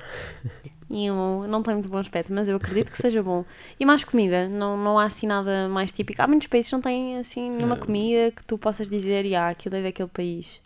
E 0.89 1.06
eu, 1.06 1.46
não 1.48 1.62
tem 1.62 1.76
muito 1.76 1.88
bom 1.89 1.98
aspecto, 2.00 2.34
mas 2.34 2.50
eu 2.50 2.56
acredito 2.58 2.92
que 2.92 2.98
seja 2.98 3.22
bom. 3.22 3.46
E 3.80 3.86
mais 3.86 4.04
comida, 4.04 4.50
não, 4.50 4.76
não 4.76 4.98
há 4.98 5.04
assim 5.06 5.28
nada 5.28 5.70
mais 5.70 5.92
típico. 5.92 6.20
Há 6.24 6.28
muitos 6.28 6.48
países 6.48 6.70
que 6.72 6.76
não 6.76 6.82
têm 6.82 7.18
assim 7.18 7.52
nenhuma 7.52 7.76
Eh, 7.76 7.80
comida 7.80 8.32
que 8.36 8.44
tu 8.44 8.58
possas 8.58 8.89
dizer, 8.89 9.32
ah, 9.36 9.50
aquilo 9.50 9.76
é 9.76 9.84
daquele 9.84 10.10
país. 10.10 10.60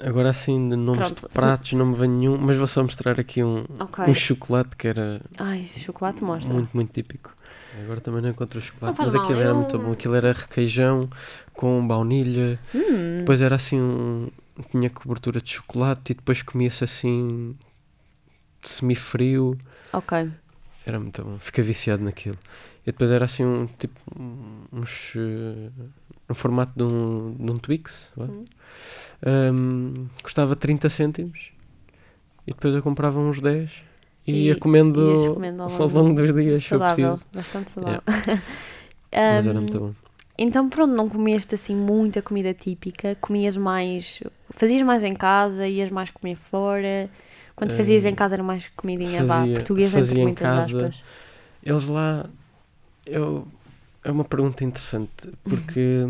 Agora 0.00 0.30
assim, 0.30 0.68
de 0.68 0.76
nomes 0.76 1.06
Pronto, 1.08 1.28
de 1.28 1.34
pratos 1.34 1.72
não 1.72 1.86
me 1.86 1.96
vem 1.96 2.08
nenhum, 2.08 2.38
mas 2.38 2.56
vou 2.56 2.66
só 2.66 2.82
mostrar 2.82 3.18
aqui 3.18 3.42
um, 3.42 3.64
Ok. 3.80 4.04
um 4.06 4.14
chocolate 4.14 4.76
que 4.76 4.86
era 4.88 5.20
Ai, 5.38 5.66
chocolate 5.66 6.22
mostra. 6.22 6.52
muito, 6.54 6.70
muito 6.74 6.92
típico. 6.92 7.34
Agora 7.82 8.00
também 8.00 8.22
não 8.22 8.28
encontro 8.30 8.58
o 8.58 8.62
chocolate, 8.62 8.96
faz 8.96 9.08
mas 9.08 9.14
mal, 9.14 9.24
aquilo 9.24 9.40
era 9.40 9.50
eu- 9.50 9.56
muito 9.56 9.78
bom. 9.78 9.92
Aquilo 9.92 10.14
era 10.14 10.32
requeijão 10.32 11.08
com 11.52 11.86
baunilha, 11.86 12.58
Hum, 12.74 13.18
depois 13.20 13.42
era 13.42 13.56
assim, 13.56 13.80
um, 13.80 14.28
tinha 14.70 14.88
cobertura 14.90 15.40
de 15.40 15.50
chocolate 15.50 16.12
e 16.12 16.14
depois 16.14 16.42
comia-se 16.42 16.84
assim 16.84 17.56
semi-frio. 18.62 19.58
ok. 19.92 20.30
Era 20.86 20.98
muito 20.98 21.22
bom, 21.22 21.38
fiquei 21.38 21.62
viciado 21.62 22.02
naquilo. 22.02 22.38
E 22.82 22.86
depois 22.92 23.10
era 23.10 23.24
assim 23.24 23.44
um 23.44 23.66
tipo 23.66 23.98
um- 24.18 24.64
uns 24.72 25.12
eh, 25.16 25.70
no 26.28 26.34
formato 26.34 26.72
de 26.76 26.84
um, 26.84 27.34
de 27.38 27.50
um 27.50 27.58
Twix, 27.58 28.12
vá. 28.16 28.24
Hum. 28.26 28.44
Um, 29.26 30.06
custava 30.22 30.54
30 30.54 30.88
cêntimos 30.88 31.50
e 32.46 32.52
depois 32.52 32.72
eu 32.74 32.82
comprava 32.82 33.18
uns 33.18 33.40
10 33.40 33.82
e, 34.26 34.32
E 34.32 34.46
ia 34.46 34.56
comendo, 34.56 35.32
comendo 35.34 35.62
ao 35.64 35.68
ao 35.72 35.78
longo 35.78 35.98
longo 35.98 36.14
dos 36.14 36.32
dias 36.34 36.64
saudável, 36.64 37.18
bastante 37.34 37.72
Yeah. 37.76 38.02
saudável. 38.06 38.42
Mas 39.12 39.46
era 39.46 39.60
muito 39.60 39.78
bom. 39.80 39.94
Então, 40.40 40.68
pronto, 40.68 40.94
não 40.94 41.08
comeste 41.08 41.56
assim 41.56 41.74
muita 41.74 42.22
comida 42.22 42.54
típica, 42.54 43.16
comias 43.20 43.56
mais, 43.56 44.22
fazias 44.50 44.82
mais 44.82 45.02
em 45.02 45.14
casa, 45.14 45.66
ias 45.66 45.90
mais 45.90 46.10
comer 46.10 46.36
fora. 46.36 47.10
Quando 47.56 47.72
fazias 47.72 48.04
em 48.04 48.14
casa 48.14 48.36
era 48.36 48.42
mais 48.44 48.68
comidinha, 48.76 49.24
vá, 49.24 49.38
fazia- 49.40 49.54
portuguesa 49.54 49.90
fazia 49.98 50.12
entre 50.12 50.20
em 50.22 50.24
muitas 50.26 50.46
casa. 50.46 50.86
aspas. 50.86 51.02
Eles 51.60 51.88
lá, 51.88 52.26
eu, 53.04 53.48
é 54.08 54.12
uma 54.12 54.24
pergunta 54.24 54.64
interessante 54.64 55.30
porque 55.44 56.06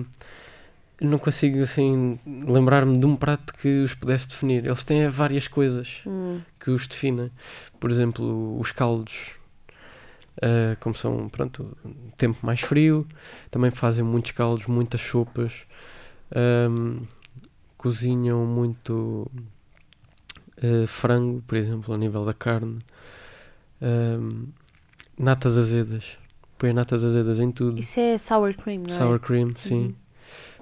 eu 1.01 1.09
não 1.11 1.19
consigo 1.19 1.63
assim 1.63 2.19
lembrar-me 2.27 2.97
de 2.99 3.07
um 3.07 3.17
prato 3.17 3.53
que 3.55 3.83
os 3.83 3.95
pudesse 3.95 4.29
definir. 4.29 4.65
Eles 4.65 4.85
têm 4.85 5.09
várias 5.09 5.47
coisas 5.49 6.01
Hum, 6.07 6.41
que 6.59 6.71
os 6.71 6.87
definem. 6.87 7.31
Por 7.79 7.91
exemplo, 7.91 8.59
os 8.59 8.73
caldos, 8.73 9.33
ah, 10.43 10.77
como 10.81 10.95
são, 10.95 11.29
pronto, 11.29 11.77
tempo 12.17 12.39
mais 12.45 12.61
frio, 12.61 13.07
também 13.51 13.71
fazem 13.71 14.05
muitos 14.05 14.33
caldos, 14.33 14.67
muitas 14.67 15.01
sopas, 15.01 15.53
ahm, 16.35 17.03
cozinham 17.77 18.45
muito 18.47 19.31
ah, 20.63 20.87
frango, 20.87 21.43
por 21.47 21.57
exemplo, 21.57 21.93
ao 21.93 21.99
nível 21.99 22.25
da 22.25 22.35
carne, 22.35 22.79
ahm, 23.81 24.47
natas 25.19 25.59
azedas, 25.59 26.17
põem 26.59 26.73
natas 26.73 27.05
azedas 27.05 27.39
em 27.39 27.51
tudo, 27.51 27.79
Isso 27.79 27.99
é 28.01 28.19
sour 28.19 28.55
cream, 28.55 28.79
não 28.79 28.95
é? 28.95 28.99
sour 28.99 29.19
cream, 29.21 29.55
sim. 29.57 29.75
Uhum. 29.75 29.95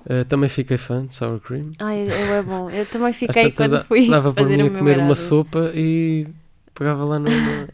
Ah, 0.09 0.25
também 0.25 0.49
fiquei 0.49 0.77
fã 0.77 1.05
de 1.05 1.17
sour 1.17 1.41
cream. 1.41 1.63
Ai, 1.79 2.07
eu 2.09 2.33
é 2.35 2.43
bom. 2.43 2.71
Eu 2.71 2.87
também 2.87 3.13
fiquei 3.13 3.51
quando 3.51 3.83
fui 3.85 4.09
Dava 4.09 4.33
para 4.33 4.45
mim 4.45 4.61
a 4.63 4.71
comer 4.71 4.99
uma 4.99 5.15
sopa 5.15 5.73
e 5.75 6.29
pegava 6.75 7.05
lá 7.05 7.19
no, 7.19 7.31
no, 7.31 7.69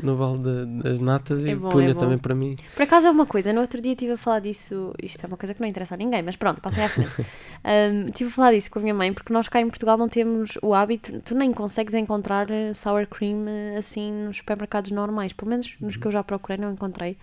no 0.00 0.16
balde 0.16 0.44
da- 0.44 0.82
das 0.88 0.98
natas 1.00 1.44
e 1.44 1.50
É 1.50 1.54
bom, 1.54 1.70
punha 1.70 1.90
é 1.90 1.94
também 1.94 2.16
para 2.16 2.34
mim. 2.34 2.56
Por 2.74 2.82
acaso 2.82 3.08
é 3.08 3.10
uma 3.10 3.26
coisa, 3.26 3.52
no 3.52 3.60
outro 3.60 3.80
dia 3.82 3.92
estive 3.92 4.12
a 4.12 4.16
falar 4.16 4.40
disso, 4.40 4.94
isto 5.02 5.22
é 5.22 5.26
uma 5.26 5.36
coisa 5.36 5.52
que 5.52 5.60
não 5.60 5.68
interessa 5.68 5.94
a 5.94 5.98
ninguém, 5.98 6.22
mas 6.22 6.36
pronto, 6.36 6.60
passei 6.60 6.84
à 6.84 6.88
frente. 6.88 7.12
Um, 7.66 8.04
estive 8.06 8.30
a 8.30 8.32
falar 8.32 8.52
disso 8.52 8.70
com 8.70 8.78
a 8.78 8.82
minha 8.82 8.94
mãe, 8.94 9.12
porque 9.12 9.32
nós 9.32 9.48
cá 9.48 9.60
em 9.60 9.68
Portugal 9.68 9.98
não 9.98 10.08
temos 10.08 10.56
o 10.62 10.72
hábito, 10.72 11.20
tu 11.22 11.34
nem 11.34 11.52
consegues 11.52 11.94
encontrar 11.94 12.46
sour 12.72 13.08
cream 13.08 13.44
eh, 13.48 13.76
assim 13.76 14.12
nos 14.24 14.36
supermercados 14.36 14.92
normais, 14.92 15.32
pelo 15.32 15.50
menos 15.50 15.74
nos 15.80 15.96
que 15.96 16.06
eu 16.06 16.12
já 16.12 16.22
procurei 16.22 16.56
não 16.58 16.72
encontrei. 16.72 17.16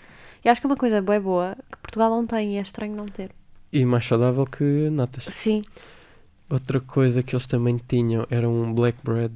E 0.44 0.50
acho 0.50 0.60
que 0.60 0.68
é 0.68 0.70
uma 0.70 0.76
coisa 0.78 1.02
boa, 1.02 1.20
boa 1.20 1.56
que 1.72 1.78
Portugal 1.78 2.10
não 2.10 2.26
tem 2.28 2.56
e 2.56 2.58
é 2.58 2.62
estranho 2.62 2.96
não 2.96 3.06
ter. 3.06 3.32
E 3.72 3.86
mais 3.86 4.06
saudável 4.06 4.46
que 4.46 4.90
natas. 4.92 5.26
Sim, 5.30 5.62
Outra 6.50 6.80
coisa 6.80 7.24
que 7.24 7.34
eles 7.36 7.48
também 7.48 7.80
tinham 7.88 8.28
era 8.30 8.48
um 8.48 8.74
black 8.74 8.98
bread, 9.04 9.34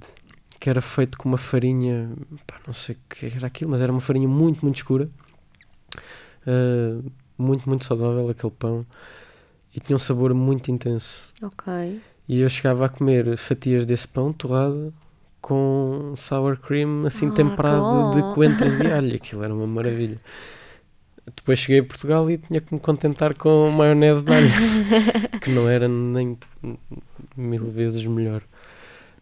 que 0.60 0.70
era 0.70 0.82
feito 0.82 1.18
com 1.18 1.28
uma 1.30 1.38
farinha, 1.38 2.12
pá, 2.46 2.56
não 2.68 2.74
sei 2.74 2.96
o 2.96 2.98
que 3.16 3.26
era 3.28 3.48
aquilo, 3.48 3.72
mas 3.72 3.82
era 3.82 3.92
uma 3.92 4.02
farinha 4.02 4.28
muito, 4.28 4.62
muito 4.64 4.76
escura. 4.76 5.10
Ah, 6.46 7.00
muito, 7.38 7.68
muito 7.68 7.86
saudável 7.86 8.30
aquele 8.30 8.52
pão. 8.54 8.86
E 9.76 9.80
tinha 9.80 9.96
um 9.96 10.00
sabor 10.00 10.34
muito 10.34 10.72
intenso. 10.72 11.22
ok. 11.42 12.00
E 12.28 12.40
eu 12.42 12.50
chegava 12.50 12.86
a 12.86 12.90
comer 12.90 13.38
fatias 13.38 13.86
desse 13.86 14.08
pão 14.08 14.34
torrado 14.34 14.94
com 15.40 16.14
sour 16.18 16.58
cream 16.60 17.06
assim 17.06 17.28
Ah, 17.28 17.32
temperado 17.32 18.10
de 18.12 18.22
coentros 18.36 18.80
e 18.82 18.88
alho. 18.92 19.16
Aquilo 19.16 19.44
era 19.44 19.54
uma 19.54 19.66
maravilha. 19.68 20.20
Depois 21.36 21.60
cheguei 21.60 21.80
a 21.82 21.84
Portugal 21.84 22.30
e 22.30 22.38
tinha 22.38 22.62
que 22.62 22.74
me 22.74 22.80
contentar 22.80 23.34
com 23.34 23.70
maionese 23.70 24.24
de 24.24 24.34
alho, 24.34 24.50
que 25.42 25.50
não 25.50 25.70
era 25.70 25.88
nem 25.88 26.38
mil 27.36 27.70
vezes 27.70 28.06
melhor 28.06 28.42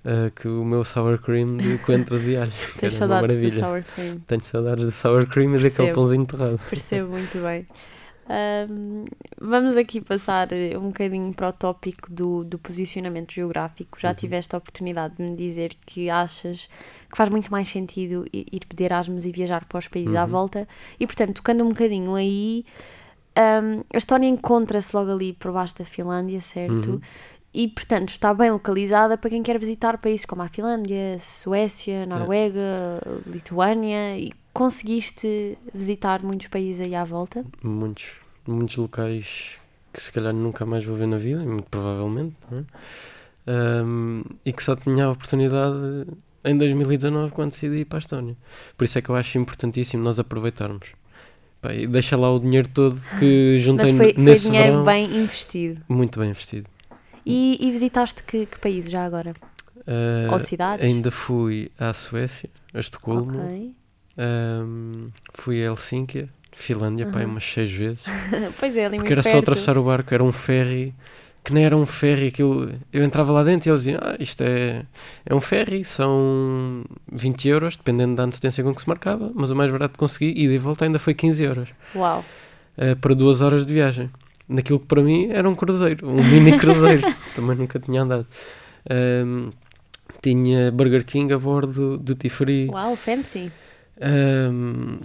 ah, 0.06 0.32
que 0.36 0.48
o 0.48 0.64
meu 0.64 0.84
sour 0.84 1.18
cream 1.18 1.58
de 1.58 1.80
coentros 1.80 2.24
e 2.28 2.38
alho. 2.38 2.54
Tens 2.78 2.94
uma 3.02 3.08
saudades 3.08 3.38
do 3.38 3.50
sour 3.50 3.84
cream. 3.84 4.20
Tenho 4.28 4.44
saudades 4.44 4.86
do 4.86 4.92
sour 4.92 5.28
cream 5.28 5.56
e 5.56 5.60
daquele 5.60 5.94
pãozinho 5.94 6.26
torrado. 6.26 6.60
Percebo 6.70 7.10
muito 7.10 7.42
bem. 7.42 7.66
Vamos 9.40 9.76
aqui 9.78 10.02
passar 10.02 10.52
eh, 10.52 10.78
um 10.78 10.88
bocadinho 10.88 11.34
para 11.34 11.50
o 11.50 11.54
tópico 11.54 12.12
do, 12.12 12.44
do 12.44 12.58
posicionamento 12.58 13.32
geográfico. 13.34 14.00
Já 14.00 14.10
Uhum. 14.10 14.16
tiveste 14.16 14.56
a 14.56 14.58
oportunidade 14.58 15.16
de 15.18 15.24
me 15.24 15.36
dizer 15.36 15.76
que 15.86 16.10
achas 16.10 16.68
que 17.10 17.16
faz 17.16 17.30
muito 17.30 17.52
mais 17.52 17.68
sentido 17.70 18.26
ir 18.34 18.66
pedir 18.68 18.86
Erasmus 18.86 19.26
e 19.26 19.32
viajar 19.32 19.66
para 19.66 19.78
os 19.78 19.88
países 19.88 20.16
à 20.16 20.24
Uhum. 20.24 20.30
volta. 20.30 20.68
E, 21.00 21.06
portanto, 21.06 21.36
tocando 21.36 21.64
um 21.64 21.70
bocadinho 21.70 22.16
aí, 22.16 22.66
ahm, 23.36 23.82
a 23.94 23.98
Estónia 23.98 24.28
encontra-se 24.28 24.96
logo 24.96 25.12
ali 25.12 25.34
por 25.34 25.52
baixo 25.52 25.76
da 25.76 25.86
Finlândia, 25.86 26.42
certo? 26.42 26.92
Uhum. 26.94 27.02
E, 27.54 27.68
portanto, 27.70 28.10
está 28.10 28.34
bem 28.34 28.52
localizada 28.52 29.18
para 29.18 29.30
quem 29.30 29.42
quer 29.42 29.58
visitar 29.58 29.98
países 29.98 30.26
como 30.26 30.42
a 30.42 30.48
Finlândia, 30.50 31.18
Suécia, 31.20 32.06
Noruega, 32.06 33.02
Lituânia. 33.28 34.18
E 34.18 34.34
conseguiste 34.56 35.58
visitar 35.74 36.24
muitos 36.24 36.48
países 36.48 36.88
aí 36.88 36.96
à 36.96 37.04
volta? 37.04 37.44
muitos, 37.62 38.14
muitos 38.48 38.78
locais 38.78 39.58
que 39.92 40.02
se 40.02 40.10
calhar 40.12 40.34
nunca 40.34 40.66
mais 40.66 40.84
vou 40.86 40.96
ver 40.96 41.08
na 41.08 41.18
vida, 41.18 41.44
muito 41.44 41.70
provavelmente, 41.70 42.36
não 42.50 42.60
é? 42.60 42.64
Ahm, 43.48 44.24
e 44.46 44.54
que 44.54 44.64
só 44.64 44.76
tinha 44.78 45.06
a 45.06 45.12
oportunidade 45.12 46.08
em 46.46 46.58
2019 46.58 47.34
quando 47.34 47.52
decidi 47.52 47.80
ir 47.80 47.86
para 47.86 47.98
a 47.98 48.00
Estónia. 48.00 48.36
Por 48.78 48.86
isso 48.86 48.98
é 48.98 49.02
que 49.02 49.10
eu 49.10 49.16
acho 49.16 49.38
importantíssimo 49.38 50.02
nós 50.02 50.20
aproveitarmos. 50.20 50.88
Pá, 51.62 51.74
e 51.74 51.86
deixa 51.86 52.16
lá 52.16 52.32
o 52.32 52.40
dinheiro 52.40 52.70
todo 52.70 52.98
que 53.20 53.58
juntei 53.60 53.92
Mas 53.92 53.98
foi, 53.98 54.14
foi 54.14 54.24
nesse 54.24 54.46
dinheiro 54.46 54.72
verão, 54.72 54.84
bem 54.86 55.06
investido. 55.18 55.82
muito 55.90 56.18
bem 56.18 56.30
investido. 56.30 56.70
E, 57.26 57.58
e 57.60 57.72
visitaste 57.72 58.24
que, 58.24 58.46
que 58.46 58.58
países 58.58 58.90
já 58.90 59.04
agora? 59.04 59.34
Ah, 59.86 60.32
Ou 60.32 60.40
cidades? 60.40 60.86
ainda 60.86 61.12
fui 61.12 61.70
à 61.78 61.94
Suécia, 61.94 62.50
a 62.74 62.80
Estocolmo. 62.80 63.38
Um, 64.18 65.10
fui 65.34 65.62
a 65.62 65.66
Helsínquia, 65.66 66.30
Finlândia, 66.54 67.06
Uhum. 67.08 67.26
umas 67.26 67.44
seis 67.44 67.70
vezes. 67.72 68.06
pois 68.60 68.76
é, 68.76 68.86
ali 68.86 68.98
Porque 68.98 69.14
era 69.14 69.22
só 69.24 69.32
perto. 69.32 69.44
atravessar 69.44 69.78
o 69.78 69.84
barco, 69.84 70.14
era 70.14 70.24
um 70.24 70.32
ferry, 70.32 70.94
que 71.44 71.54
nem 71.54 71.66
era 71.66 71.76
um 71.76 71.86
ferry, 71.86 72.28
aquilo... 72.28 72.72
Eu 72.94 73.04
entrava 73.04 73.32
lá 73.34 73.44
dentro 73.44 73.68
e 73.68 73.72
eles 73.72 73.82
diziam, 73.84 74.00
ah, 74.04 74.16
isto 74.20 74.42
é, 74.42 74.84
é 75.26 75.36
um 75.36 75.42
ferry, 75.42 75.84
são 75.84 76.84
20 77.12 77.48
euros, 77.50 77.76
dependendo 77.76 78.16
da 78.16 78.24
antecedência 78.24 78.64
com 78.64 78.74
que 78.74 78.82
se 78.82 78.88
marcava, 78.88 79.32
mas 79.36 79.52
o 79.52 79.56
mais 79.56 79.70
barato 79.70 79.94
que 79.94 80.00
consegui, 80.00 80.34
ida 80.42 80.54
e 80.54 80.58
volta, 80.58 80.86
ainda 80.86 80.98
foi 80.98 81.14
15 81.14 81.44
euros, 81.44 81.70
Uau. 81.94 82.24
eh, 82.78 82.96
para 82.96 83.14
duas 83.14 83.42
horas 83.42 83.66
de 83.66 83.74
viagem. 83.74 84.10
Naquilo 84.48 84.80
que 84.80 84.86
para 84.86 85.02
mim 85.02 85.28
era 85.32 85.50
um 85.50 85.56
cruzeiro, 85.56 86.08
um 86.08 86.24
mini 86.24 86.56
cruzeiro, 86.60 87.04
também 87.36 87.58
nunca 87.58 87.80
tinha 87.80 88.02
andado. 88.04 88.26
Ahm, 88.90 89.50
tinha 90.22 90.72
Burger 90.72 91.04
King 91.04 91.34
a 91.34 91.38
bordo, 91.40 91.98
Duty 91.98 92.30
Free, 92.30 92.68
Uau, 92.70 92.96
fancy. 92.96 93.52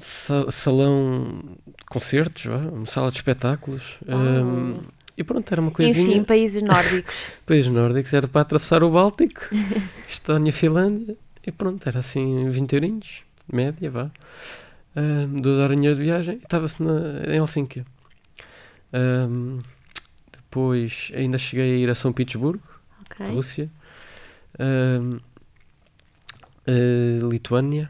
Sa- 0.00 0.50
salão 0.50 1.56
de 1.66 1.84
concertos, 1.86 2.46
uma 2.46 2.86
sala 2.86 3.10
de 3.10 3.16
espetáculos. 3.18 3.98
ahm, 4.08 4.72
Uau. 4.72 4.84
e 5.16 5.24
pronto, 5.24 5.50
era 5.52 5.60
uma 5.60 5.70
coisinha. 5.70 6.08
Enfim, 6.16 6.24
países 6.24 6.62
nórdicos. 6.62 7.14
Países 7.46 7.70
nórdicos, 7.70 8.12
era 8.12 8.26
para 8.28 8.40
atravessar 8.42 8.82
o 8.82 8.90
Báltico, 8.90 9.42
Estónia, 10.08 10.52
Finlândia. 10.52 11.16
E 11.46 11.50
pronto, 11.52 11.88
era 11.88 12.00
assim 12.00 12.50
20 12.50 12.74
eurinhos, 12.74 13.22
média, 13.50 13.90
vá. 13.90 14.10
Ahm, 14.94 15.36
duas 15.40 15.58
horinhas 15.58 15.96
de 15.96 16.02
viagem 16.02 16.34
e 16.34 16.38
estava-se 16.42 16.76
em 16.82 17.36
Helsínquia. 17.36 17.86
Ahm, 18.92 19.60
depois 20.32 21.10
ainda 21.14 21.38
cheguei 21.38 21.74
a 21.74 21.76
ir 21.78 21.88
a 21.90 21.94
São 21.94 22.12
Petersburgo, 22.12 22.62
Ok. 23.02 23.26
Rússia. 23.28 23.70
Ahm, 24.58 25.18
eh, 26.66 27.18
Lituânia. 27.22 27.88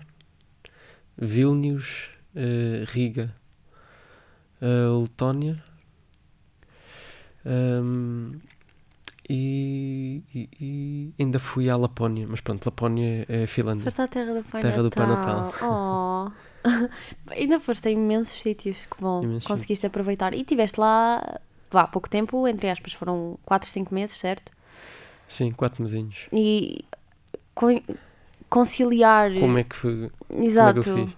Vilnius. 1.21 2.09
eh, 2.35 2.85
Riga. 2.87 3.35
eh, 4.63 5.01
Letónia. 5.01 5.63
ahm, 7.45 8.39
e, 9.29 10.23
e- 10.35 10.49
e 10.61 11.15
ainda 11.23 11.39
fui 11.39 11.71
à 11.71 11.77
Lapónia, 11.77 12.27
mas 12.29 12.41
pronto, 12.41 12.67
Lapónia 12.67 13.25
é 13.29 13.45
a 13.45 13.47
Finlândia. 13.47 13.85
Foste 13.85 14.03
à 14.03 14.09
terra 14.09 14.35
do 14.35 14.43
Pai 14.45 14.61
Terra 14.61 14.83
do 14.83 14.91
Pai 14.91 15.07
Natal. 15.07 15.55
Oh. 15.63 16.31
Ainda 17.31 17.59
foste 17.61 17.89
a 17.89 17.91
imensos 17.91 18.39
sítios 18.41 18.85
que 18.85 19.01
bom, 19.01 19.23
Imensos 19.23 19.47
conseguiste 19.47 19.87
aproveitar. 19.87 20.35
E 20.35 20.41
estiveste 20.41 20.79
lá, 20.81 21.41
vá, 21.71 21.83
há 21.83 21.87
pouco 21.87 22.11
tempo, 22.11 22.47
entre 22.47 22.69
aspas, 22.69 22.93
foram 22.93 23.39
4, 23.47 23.69
5 23.71 23.95
meses, 23.95 24.19
certo? 24.19 24.53
Sim, 25.29 25.53
quatro 25.53 25.83
mesinhos. 25.83 26.27
E 26.33 26.85
conciliar. 28.51 29.33
Como 29.35 29.57
é 29.59 29.65
que 29.65 29.77
foi? 29.77 30.11
Exato. 30.39 30.83
Como 30.83 30.99
é 30.99 31.03
que 31.03 31.03
eu 31.03 31.07
fiz? 31.07 31.17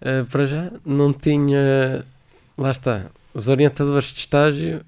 Ah, 0.00 0.26
para 0.30 0.46
já, 0.46 0.72
não 0.84 1.12
tinha. 1.12 2.04
Lá 2.58 2.70
está. 2.70 3.06
Os 3.32 3.48
orientadores 3.48 4.08
de 4.12 4.18
estágio 4.18 4.84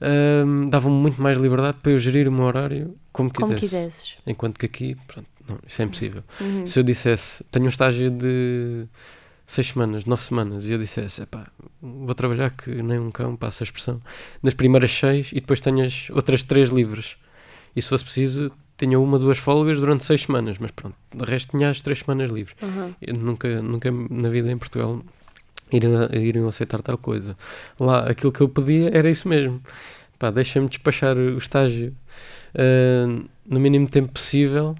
ahm, 0.00 0.68
davam-me 0.70 0.96
muito 0.98 1.20
mais 1.20 1.36
liberdade 1.38 1.78
para 1.82 1.92
eu 1.92 1.98
gerir 1.98 2.26
o 2.26 2.32
meu 2.32 2.44
horário 2.44 2.96
como 3.12 3.32
Como 3.32 3.54
quisesse. 3.54 3.60
quisesses. 3.60 4.16
Enquanto 4.26 4.58
que 4.58 4.66
aqui, 4.66 4.96
pronto, 5.06 5.28
não, 5.48 5.58
isso 5.66 5.82
é 5.82 5.84
impossível. 5.84 6.24
Uhum. 6.40 6.66
Se 6.66 6.78
eu 6.78 6.82
dissesse, 6.82 7.44
tenho 7.50 7.66
um 7.66 7.68
estágio 7.68 8.10
de 8.10 8.86
seis 9.46 9.68
semanas, 9.68 10.04
nove 10.04 10.22
semanas, 10.22 10.68
e 10.68 10.72
eu 10.72 10.78
dissesse, 10.78 11.22
epá, 11.22 11.48
vou 11.82 12.14
trabalhar 12.14 12.50
que 12.50 12.70
nem 12.82 12.98
um 12.98 13.10
cão, 13.10 13.36
passa 13.36 13.62
a 13.62 13.66
expressão, 13.66 14.00
nas 14.42 14.54
primeiras 14.54 14.92
seis 14.92 15.30
e 15.32 15.40
depois 15.40 15.60
tenho 15.60 15.84
as 15.84 16.08
outras 16.10 16.42
três 16.44 16.70
livres. 16.70 17.16
E 17.74 17.82
se 17.82 17.88
fosse 17.88 18.04
preciso, 18.04 18.50
tinha 18.80 18.98
uma, 18.98 19.18
duas 19.18 19.38
folgas 19.38 19.78
durante 19.78 20.04
seis 20.04 20.22
semanas, 20.22 20.56
mas 20.58 20.70
pronto, 20.70 20.96
de 21.14 21.24
resto 21.24 21.50
tinha 21.50 21.70
as 21.70 21.80
três 21.80 22.00
semanas 22.00 22.30
livres. 22.30 22.56
Uhum. 22.62 22.94
Eu 23.00 23.14
nunca, 23.14 23.62
nunca 23.62 23.90
na 23.90 24.28
vida 24.28 24.50
em 24.50 24.58
Portugal 24.58 25.00
iriam, 25.70 26.08
iriam 26.12 26.48
aceitar 26.48 26.82
tal 26.82 26.98
coisa. 26.98 27.36
Lá, 27.78 28.10
aquilo 28.10 28.32
que 28.32 28.40
eu 28.40 28.48
pedia 28.48 28.90
era 28.92 29.10
isso 29.10 29.28
mesmo. 29.28 29.60
Pá, 30.18 30.30
deixa-me 30.30 30.68
despachar 30.68 31.16
o 31.16 31.38
estágio 31.38 31.94
ah, 32.54 33.06
no 33.46 33.60
mínimo 33.60 33.88
tempo 33.88 34.12
possível 34.12 34.76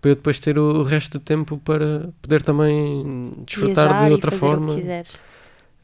para 0.00 0.10
eu 0.10 0.14
depois 0.16 0.40
ter 0.40 0.58
o, 0.58 0.82
resto 0.82 1.18
do 1.18 1.22
tempo 1.22 1.58
para 1.58 2.08
poder 2.20 2.42
também 2.42 3.30
desfrutar 3.46 3.86
Viajar 3.86 4.06
de 4.06 4.12
outra 4.12 4.30
forma. 4.32 4.74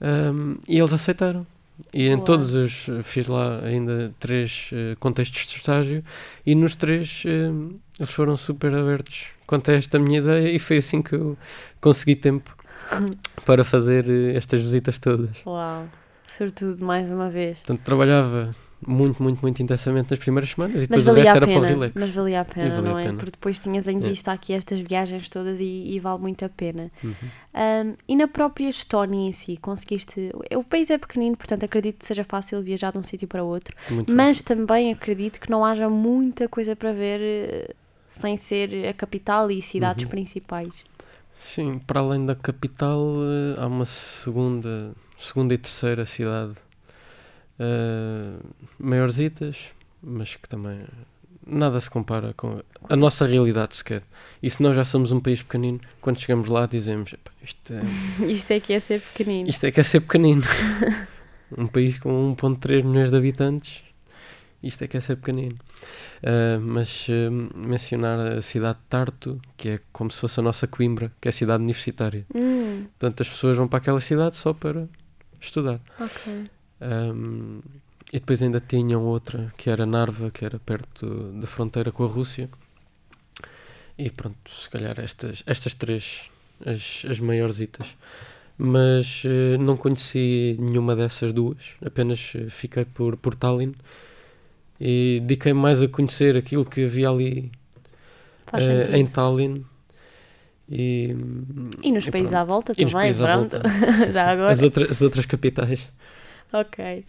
Um, 0.01 0.57
e 0.69 0.77
eles 0.77 0.93
aceitaram. 0.93 1.47
E 1.93 2.09
em 2.09 2.21
todos 2.21 2.55
os. 2.55 2.89
Fiz 3.05 3.27
lá 3.27 3.61
ainda 3.65 4.13
três 4.19 4.71
eh, 4.73 4.97
contextos 4.99 5.47
de 5.47 5.57
estágio 5.57 6.03
e 6.45 6.55
nos 6.55 6.75
três 6.75 7.23
eh, 7.25 7.51
eles 7.99 8.11
foram 8.11 8.37
super 8.37 8.75
abertos 8.75 9.27
quanto 9.47 9.71
a 9.71 9.75
esta 9.75 9.99
minha 9.99 10.19
ideia 10.19 10.51
e 10.51 10.59
foi 10.59 10.79
assim 10.79 11.01
que 11.01 11.15
eu 11.15 11.37
consegui 11.81 12.17
tempo 12.17 12.55
para 13.47 13.65
fazer 13.65 14.09
eh, 14.09 14.37
estas 14.37 14.61
visitas 14.61 14.99
todas. 14.99 15.31
Uau. 15.47 15.89
Sobretudo, 16.27 16.85
mais 16.85 17.11
uma 17.11 17.31
vez. 17.31 17.59
Portanto, 17.59 17.85
trabalhava 17.85 18.55
muito, 18.87 19.23
muito, 19.23 19.41
muito 19.43 19.61
intensamente 19.63 20.11
nas 20.11 20.19
primeiras 20.19 20.51
semanas 20.51 20.77
e 20.83 20.87
depois 20.87 21.07
o 21.09 21.13
resto 21.13 21.37
era 21.37 21.47
para 21.47 21.51
o 21.51 21.61
pena. 21.61 21.67
relax. 21.67 21.95
Mas 21.99 22.11
valia 22.11 22.41
a 22.41 22.45
pena, 22.45 22.77
valia 22.77 22.91
não 22.91 22.99
é? 22.99 23.03
pena. 23.05 23.15
Porque 23.19 23.31
depois 23.33 23.59
tinhas 23.59 23.89
em 23.89 23.97
É. 23.97 24.01
vista 24.01 24.33
aqui 24.33 24.53
estas 24.53 24.81
viagens 24.81 25.29
todas 25.29 25.59
e, 25.61 25.65
e 25.65 25.99
vale 25.99 26.21
muito 26.21 26.45
a 26.45 26.49
pena. 26.49 26.91
Uhum. 27.03 27.13
Um, 27.55 27.97
e 28.07 28.15
na 28.17 28.29
própria 28.29 28.69
Estónia 28.69 29.29
em 29.29 29.33
si, 29.33 29.57
conseguiste. 29.57 30.31
O 30.55 30.63
país 30.63 30.91
é 30.91 30.99
pequenino, 30.99 31.37
portanto 31.37 31.65
acredito 31.65 31.99
que 31.99 32.07
seja 32.07 32.23
fácil 32.25 32.63
viajar 32.63 32.93
de 32.93 32.99
um 32.99 33.03
sítio 33.03 33.27
para 33.27 33.43
outro, 33.43 33.75
Muito 33.91 34.15
mas 34.15 34.41
também 34.43 34.93
acredito 34.93 35.41
que 35.41 35.51
não 35.51 35.65
haja 35.65 35.89
muita 35.91 36.49
coisa 36.49 36.77
para 36.77 36.93
ver 36.93 37.21
eh, 37.21 37.75
sem 38.07 38.37
ser 38.37 38.87
a 38.89 38.93
capital 38.93 39.51
e 39.51 39.61
cidades 39.61 40.05
Uhum. 40.05 40.11
principais. 40.11 40.85
Sim, 41.37 41.79
para 41.87 42.01
além 42.01 42.25
da 42.27 42.35
capital, 42.35 43.01
eh, 43.57 43.61
há 43.61 43.67
uma 43.67 43.85
segunda, 43.85 44.93
segunda 45.19 45.55
e 45.55 45.59
terceira 45.59 46.05
cidade 46.07 46.55
eh, 47.59 48.37
maiorzitas, 48.79 49.57
mas 50.03 50.37
que 50.37 50.49
também 50.49 50.81
nada 51.47 51.81
se 51.81 51.89
compara 51.91 52.35
com 52.35 52.61
a 52.89 52.97
nossa 52.97 53.27
realidade 53.27 53.77
sequer. 53.77 54.03
E 54.43 54.51
se 54.51 54.63
nós 54.63 54.77
já 54.77 54.85
somos 54.85 55.13
um 55.13 55.21
país 55.21 55.41
pequenino, 55.43 55.81
quando 56.01 56.21
chegamos 56.21 56.49
lá 56.49 56.67
dizemos 56.67 57.13
"Epá, 57.13 57.31
isto, 57.43 57.73
é, 57.73 57.83
Isto 58.31 58.51
é 58.53 58.61
que 58.61 58.73
é 58.73 58.81
ser 58.81 59.01
pequenino. 59.01 59.49
isto 59.49 59.65
é 59.65 59.71
que 59.71 59.81
é 59.81 59.83
ser 59.83 60.01
pequenino. 60.01 60.43
um 61.57 61.67
país 61.67 61.99
com 61.99 62.35
1.3 62.37 62.83
milhões 62.85 63.11
de 63.11 63.17
habitantes, 63.17 63.83
isto 64.63 64.83
é 64.85 64.89
que 64.89 64.97
é 64.97 65.01
ser 65.01 65.17
pequenino. 65.17 65.57
Ah, 66.23 66.59
mas 66.61 67.07
eh, 67.09 67.31
mencionar 67.57 68.19
a 68.39 68.43
cidade 68.43 68.79
de 68.79 68.85
Tartu, 68.89 69.41
que 69.57 69.69
é 69.71 69.81
como 69.93 70.11
se 70.11 70.21
fosse 70.21 70.41
a 70.41 70.43
nossa 70.43 70.67
Coimbra, 70.67 71.11
que 71.21 71.29
é 71.29 71.31
a 71.31 71.33
cidade 71.33 71.63
universitária. 71.63 72.27
Hum, 72.35 72.85
Portanto, 72.99 73.23
as 73.23 73.29
pessoas 73.29 73.57
vão 73.57 73.67
para 73.69 73.79
aquela 73.79 74.01
cidade 74.01 74.37
só 74.37 74.53
para 74.53 74.87
estudar. 75.41 75.81
ok. 75.99 76.51
Ahm, 76.81 77.61
e 78.13 78.19
depois 78.21 78.43
ainda 78.43 78.61
tinham 78.61 79.05
outra, 79.05 79.53
que 79.57 79.69
era 79.71 79.85
Narva, 79.85 80.31
que 80.31 80.45
era 80.45 80.59
perto 80.59 81.07
da 81.41 81.47
fronteira 81.47 81.93
com 81.93 82.05
a 82.05 82.09
Rússia. 82.09 82.49
E 83.99 84.11
pronto, 84.11 84.51
se 84.55 84.69
calhar 84.71 84.99
estas, 85.01 85.43
estas 85.47 85.75
três, 85.75 86.31
as, 86.65 87.05
as 87.11 87.19
maiorzitas. 87.21 87.95
Mas 88.57 89.23
eh, 89.25 89.57
não 89.59 89.77
conheci 89.77 90.57
nenhuma 90.59 90.97
dessas 90.97 91.33
duas, 91.33 91.59
apenas 91.85 92.33
eh, 92.35 92.49
fiquei 92.51 92.85
por, 92.85 93.17
por 93.17 93.35
Tallinn 93.35 93.73
e 94.81 95.21
dediquei 95.23 95.53
mais 95.53 95.83
a 95.83 95.89
conhecer 95.89 96.37
aquilo 96.37 96.65
que 96.65 96.85
havia 96.85 97.09
ali 97.11 97.51
sentido. 98.59 98.97
em 98.97 99.07
Tallinn. 99.07 99.65
E, 100.71 101.15
E 101.83 101.91
nos 101.93 102.07
e 102.07 102.11
países 102.11 102.31
pronto. 102.31 102.35
à 102.35 102.45
volta 102.45 102.75
E 102.77 102.87
também, 102.87 102.93
países 102.93 103.23
à 103.23 103.27
pronto. 103.33 103.51
volta. 103.53 103.63
Já 104.13 104.31
agora. 104.31 104.51
As, 104.51 104.63
outra, 104.63 104.91
as 104.91 105.01
outras 105.03 105.27
capitais. 105.27 105.89
Ok. 106.53 107.05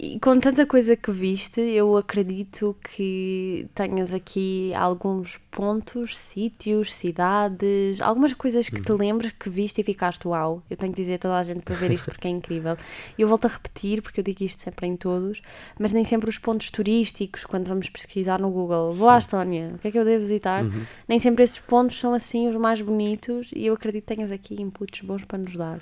E 0.00 0.18
com 0.20 0.38
tanta 0.38 0.64
coisa 0.66 0.94
que 0.94 1.10
viste, 1.10 1.60
eu 1.60 1.96
acredito 1.96 2.76
que 2.94 3.66
tenhas 3.74 4.12
aqui 4.14 4.72
alguns 4.74 5.38
pontos, 5.50 6.16
sítios, 6.16 6.92
cidades, 6.92 8.00
algumas 8.00 8.32
coisas 8.34 8.68
que 8.68 8.80
te 8.80 8.92
Uhum. 8.92 8.98
lembres 8.98 9.32
que 9.32 9.48
viste 9.50 9.80
e 9.80 9.84
ficaste 9.84 10.28
uau. 10.28 10.62
Eu 10.70 10.76
tenho 10.76 10.92
que 10.92 11.00
dizer 11.00 11.14
a 11.14 11.18
toda 11.18 11.38
a 11.38 11.42
gente 11.42 11.62
para 11.62 11.74
ver 11.74 11.90
isto 11.90 12.10
porque 12.10 12.28
é 12.28 12.30
incrível. 12.30 12.76
E 13.16 13.22
eu 13.22 13.26
volto 13.28 13.46
a 13.46 13.48
repetir, 13.48 14.00
porque 14.02 14.20
eu 14.20 14.24
digo 14.24 14.44
isto 14.44 14.60
sempre 14.62 14.86
em 14.86 14.94
todos, 14.94 15.40
mas 15.78 15.92
nem 15.92 16.04
sempre 16.04 16.28
os 16.30 16.38
pontos 16.38 16.70
turísticos, 16.70 17.44
quando 17.44 17.66
vamos 17.66 17.88
pesquisar 17.88 18.38
no 18.40 18.50
Google, 18.50 18.92
vou 18.92 19.08
à 19.08 19.14
Sim. 19.20 19.24
Estónia, 19.24 19.72
o 19.74 19.78
que 19.78 19.88
é 19.88 19.90
que 19.90 19.98
eu 19.98 20.04
devo 20.04 20.20
visitar? 20.20 20.64
Uhum. 20.64 20.82
Nem 21.08 21.18
sempre 21.18 21.42
esses 21.44 21.58
pontos 21.58 21.98
são 21.98 22.14
assim 22.14 22.46
os 22.46 22.56
mais 22.56 22.80
bonitos 22.80 23.50
e 23.56 23.66
eu 23.66 23.74
acredito 23.74 24.04
que 24.06 24.14
tenhas 24.14 24.30
aqui 24.30 24.60
inputs 24.62 25.00
bons 25.00 25.24
para 25.24 25.38
nos 25.38 25.56
dar. 25.56 25.80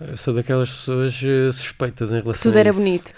Eu 0.00 0.16
sou 0.16 0.34
daquelas 0.34 0.70
pessoas 0.74 1.20
eh, 1.24 1.50
suspeitas 1.52 2.10
em 2.10 2.20
relação 2.20 2.50
Tudo 2.50 2.56
a 2.56 2.60
era 2.60 2.70
isso. 2.70 2.78
bonito, 2.78 3.12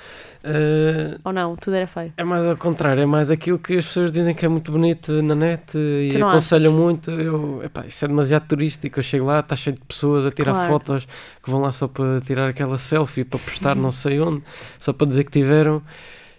Eh, 0.48 1.18
ou 1.24 1.32
não? 1.32 1.56
Tudo 1.56 1.74
era 1.74 1.86
feio. 1.88 2.12
é 2.16 2.22
mais 2.22 2.44
ao 2.46 2.56
contrário, 2.56 3.02
é 3.02 3.06
mais 3.06 3.30
aquilo 3.32 3.58
que 3.58 3.76
as 3.78 3.84
pessoas 3.86 4.12
dizem 4.12 4.32
que 4.34 4.44
é 4.44 4.48
muito 4.48 4.70
bonito 4.70 5.20
na 5.22 5.34
net 5.34 5.76
e 5.76 6.08
Tu 6.12 6.18
não 6.20 6.28
aconselham 6.28 6.72
muito. 6.72 7.10
Eu, 7.10 7.62
epá, 7.64 7.84
isso 7.86 8.04
é 8.04 8.08
demasiado 8.08 8.46
turístico. 8.46 8.98
Eu 9.00 9.02
chego 9.02 9.24
lá, 9.26 9.40
está 9.40 9.56
cheio 9.56 9.74
de 9.74 9.82
pessoas 9.84 10.24
a 10.24 10.30
tirar 10.30 10.52
Claro. 10.52 10.72
fotos 10.72 11.04
que 11.42 11.50
vão 11.50 11.60
lá 11.60 11.72
só 11.72 11.88
para 11.88 12.20
tirar 12.20 12.48
aquela 12.48 12.78
selfie, 12.78 13.24
para 13.24 13.40
postar 13.40 13.74
não 13.74 13.90
sei 13.90 14.20
onde, 14.20 14.42
só 14.78 14.92
para 14.92 15.08
dizer 15.08 15.24
que 15.24 15.32
tiveram. 15.32 15.82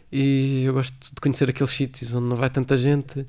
E 0.09 0.63
eu 0.63 0.73
gosto 0.73 0.93
de 1.13 1.19
conhecer 1.19 1.49
aqueles 1.49 1.71
sítios 1.71 2.13
onde 2.15 2.27
não 2.27 2.38
vai 2.38 2.49
tanta 2.49 2.77
gente 2.77 3.25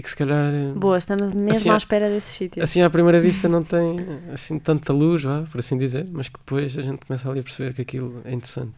e 0.00 0.02
que 0.02 0.08
se 0.08 0.16
calhar. 0.16 0.50
Boa, 0.74 0.96
estamos 0.96 1.30
mesmo 1.34 1.50
Assim, 1.50 1.70
à 1.70 1.76
espera 1.76 2.08
desses 2.08 2.34
sítios. 2.34 2.64
Assim, 2.64 2.80
à 2.80 2.88
primeira 2.88 3.20
vista, 3.20 3.46
não 3.50 3.62
tem 3.62 3.96
assim 4.32 4.58
tanta 4.58 4.94
luz, 4.94 5.22
vá, 5.22 5.42
por 5.42 5.58
assim 5.58 5.76
dizer, 5.76 6.06
mas 6.10 6.26
que 6.28 6.38
depois 6.38 6.76
a 6.78 6.80
gente 6.80 7.04
começa 7.04 7.30
ali 7.30 7.40
a 7.40 7.42
perceber 7.42 7.74
que 7.74 7.82
aquilo 7.82 8.22
é 8.24 8.32
interessante. 8.32 8.72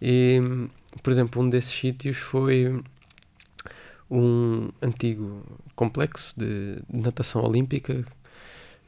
E, 0.00 0.40
por 1.02 1.10
exemplo, 1.10 1.40
um 1.42 1.48
desses 1.48 1.72
sítios 1.72 2.18
foi 2.18 2.82
um 4.10 4.68
antigo 4.82 5.42
complexo 5.74 6.34
de, 6.38 6.76
de 6.88 7.00
natação 7.00 7.42
olímpica 7.42 8.04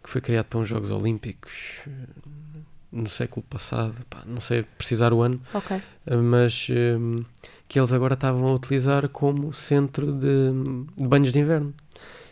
que 0.02 0.10
foi 0.10 0.20
criado 0.20 0.44
para 0.46 0.58
uns 0.58 0.68
Jogos 0.68 0.90
Olímpicos 0.90 1.78
eh, 1.86 1.90
no 2.92 3.08
século 3.08 3.42
passado, 3.48 3.94
pá, 4.10 4.22
não 4.26 4.42
sei 4.42 4.64
precisar 4.76 5.14
o 5.14 5.22
ano, 5.22 5.40
Ok. 5.54 5.80
eh, 6.06 6.16
mas 6.16 6.66
eh, 6.70 6.98
que 7.75 7.81
eles 7.81 7.93
agora 7.93 8.14
estavam 8.14 8.47
a 8.47 8.55
utilizar 8.55 9.09
como 9.09 9.53
centro 9.53 10.12
de, 10.12 10.53
de 10.97 11.09
banhos 11.09 11.33
de 11.33 11.41
inverno, 11.41 11.75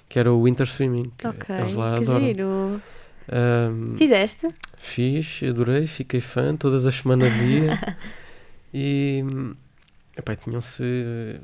que 0.09 0.17
era 0.17 0.33
o 0.33 0.41
Winter 0.45 0.69
Swimming. 0.69 1.11
que 1.19 1.27
Ok. 1.27 1.53
Eles 1.57 1.75
lá 1.75 1.97
que 1.97 2.05
adoram. 2.05 2.25
giro. 2.27 2.83
Ahm, 3.29 3.97
Fizeste? 3.97 4.49
fiz, 4.79 5.41
adorei, 5.43 5.89
fiquei 5.89 6.21
fã, 6.21 6.55
todas 6.55 6.87
as 6.87 6.95
semanas 6.95 7.33
ia 7.43 7.97
e 8.73 9.25
epá, 10.17 10.37
tinham-se 10.37 10.85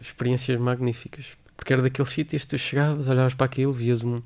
experiências 0.01 0.61
magníficas. 0.61 1.27
Porque 1.57 1.73
era 1.73 1.83
daqueles 1.83 2.09
sítios 2.13 2.43
que 2.43 2.49
tu 2.51 2.57
chegavas, 2.57 3.09
olhavas 3.09 3.35
para 3.35 3.47
aquilo, 3.47 3.73
vias 3.73 4.05
um, 4.05 4.23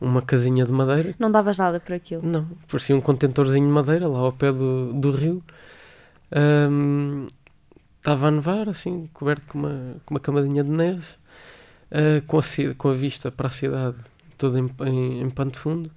uma 0.00 0.20
casinha 0.22 0.64
de 0.64 0.72
madeira. 0.72 1.14
Não 1.20 1.30
davas 1.30 1.58
nada 1.58 1.78
por 1.78 1.92
aquilo. 1.92 2.20
Não, 2.26 2.48
parecia 2.66 2.96
um 2.96 3.00
contentorzinho 3.00 3.64
de 3.68 3.72
madeira 3.72 4.08
lá 4.08 4.18
ao 4.18 4.32
pé 4.32 4.50
do, 4.50 4.92
do 4.92 5.12
rio. 5.12 5.40
Ahm, 6.32 7.28
Estava 8.04 8.28
a 8.28 8.30
nevar, 8.30 8.68
assim, 8.68 9.08
coberto 9.14 9.48
com 9.48 9.60
uma, 9.60 9.96
com 10.04 10.12
uma 10.12 10.20
camadinha 10.20 10.62
de 10.62 10.68
neve, 10.68 11.06
ah, 11.90 12.22
com, 12.26 12.38
a, 12.38 12.42
com 12.76 12.88
a 12.90 12.92
vista 12.92 13.32
para 13.32 13.48
a 13.48 13.50
cidade 13.50 13.96
toda 14.36 14.60
em, 14.60 14.70
em, 14.86 15.22
em 15.22 15.30
pano 15.30 15.50
de 15.50 15.58
fundo. 15.58 15.90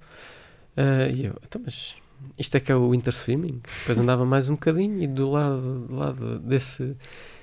Ah, 0.74 1.06
e 1.06 1.26
eu, 1.26 1.34
então, 1.46 1.60
mas 1.62 1.96
isto 2.38 2.56
é 2.56 2.60
que 2.60 2.72
é 2.72 2.74
o 2.74 2.92
Winter 2.92 3.12
Swimming? 3.12 3.60
Depois 3.80 3.98
andava 3.98 4.24
mais 4.24 4.48
um 4.48 4.54
bocadinho 4.54 5.02
e 5.02 5.06
do 5.06 5.30
lado, 5.30 5.80
do 5.80 5.96
lado 5.96 6.38
desse, 6.38 6.96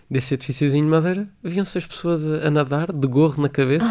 desse 0.09 0.33
edifíciozinho 0.33 0.83
de 0.83 0.89
madeira 0.89 1.29
viam-se 1.43 1.77
as 1.77 1.85
pessoas 1.85 2.27
a, 2.27 2.47
a 2.47 2.49
nadar 2.49 2.91
de 2.91 3.07
gorro 3.07 3.39
na 3.43 3.49
cabeça. 3.49 3.85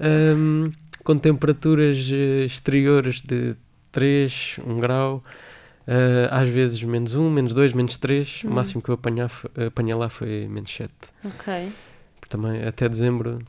Ahm, 0.00 0.70
com 1.04 1.18
temperaturas 1.18 2.08
eh, 2.10 2.46
exteriores 2.46 3.20
de 3.20 3.54
3, 3.92 4.60
1 4.66 4.78
grau, 4.78 5.22
ah, 5.88 6.40
às 6.42 6.48
vezes 6.48 6.82
menos 6.82 7.14
1, 7.14 7.30
menos 7.30 7.54
2, 7.54 7.72
menos 7.72 7.96
3. 7.96 8.42
Hum. 8.44 8.50
O 8.50 8.52
máximo 8.52 8.82
que 8.82 8.90
eu 8.90 8.94
apanhar 8.94 9.30
apanhei 9.66 9.94
lá 9.94 10.08
foi 10.08 10.46
menos 10.46 10.70
7. 10.72 10.92
ok. 11.24 11.72
Porque 12.20 12.28
também 12.36 12.62
até 12.62 12.88
dezembro 12.88 13.40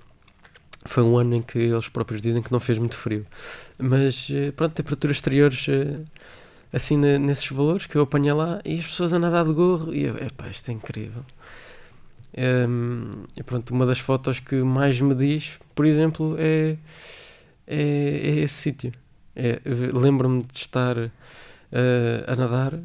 foi 0.85 1.03
um 1.03 1.17
ano 1.17 1.35
em 1.35 1.41
que 1.41 1.59
eles 1.59 1.89
próprios 1.89 2.21
dizem 2.21 2.41
que 2.41 2.51
não 2.51 2.59
fez 2.59 2.77
muito 2.77 2.95
frio. 2.95 3.25
Mas 3.77 4.29
eh, 4.31 4.51
pronto, 4.51 4.73
temperaturas 4.73 5.17
exteriores 5.17 5.65
eh, 5.67 5.99
assim 6.71 6.95
ne- 6.97 7.17
nesses 7.19 7.47
valores 7.49 7.85
que 7.85 7.97
eu 7.97 8.03
apanhei 8.03 8.31
lá 8.31 8.61
e 8.63 8.79
as 8.79 8.85
pessoas 8.85 9.11
a 9.13 9.19
nadar 9.19 9.43
de 9.43 9.51
gorro 9.53 9.93
e 9.93 10.03
eu, 10.05 10.15
epá, 10.17 10.47
isto 10.47 10.69
é 10.71 10.73
incrível. 10.73 11.25
Ehm, 12.33 13.11
e 13.37 13.43
pronto, 13.43 13.73
uma 13.73 13.85
das 13.85 13.99
fotos 13.99 14.39
que 14.39 14.55
mais 14.63 14.99
me 15.01 15.15
diz, 15.15 15.53
por 15.75 15.85
exemplo, 15.85 16.35
é, 16.37 16.77
é, 17.67 17.77
é 18.23 18.35
esse 18.39 18.53
sítio. 18.55 18.93
É, 19.35 19.59
Lembro-me 19.65 20.41
de 20.43 20.57
estar 20.57 20.95
a 22.27 22.35
nadar 22.35 22.79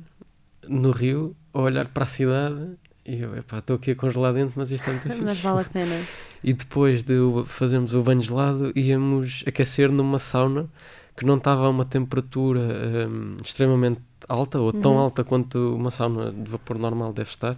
no 0.69 0.91
rio, 0.91 1.35
a 1.53 1.61
olhar 1.61 1.89
para 1.89 2.05
a 2.05 2.07
cidade 2.07 2.77
e 3.07 3.21
eu, 3.21 3.37
epá, 3.37 3.59
estou 3.59 3.77
aqui 3.77 3.91
a 3.91 3.95
congelar 3.97 4.33
dentro, 4.33 4.55
mas 4.57 4.71
isto 4.71 4.89
é 4.89 4.93
muito 4.93 5.09
Mas 5.09 5.29
fixe. 5.29 5.43
vale 5.43 5.61
a 5.61 5.65
pena. 5.65 5.95
E 6.47 6.53
depois 6.53 7.03
de 7.03 7.15
fazermos 7.47 7.95
o 7.95 8.03
banho 8.03 8.21
gelado, 8.21 8.71
íamos 8.77 9.43
aquecer 9.47 9.91
numa 9.91 10.19
sauna 10.19 10.69
que 11.17 11.25
não 11.25 11.39
estava 11.39 11.65
a 11.65 11.71
uma 11.71 11.87
temperatura 11.87 12.61
hum, 13.09 13.37
extremamente 13.43 14.01
alta, 14.29 14.59
ou 14.61 14.71
tão 14.71 14.93
Uhum. 14.93 14.99
alta 14.99 15.25
quanto 15.25 15.75
uma 15.75 15.91
sauna 15.91 16.31
de 16.33 16.51
vapor 16.51 16.79
normal 16.79 17.15
deve 17.15 17.31
estar, 17.31 17.57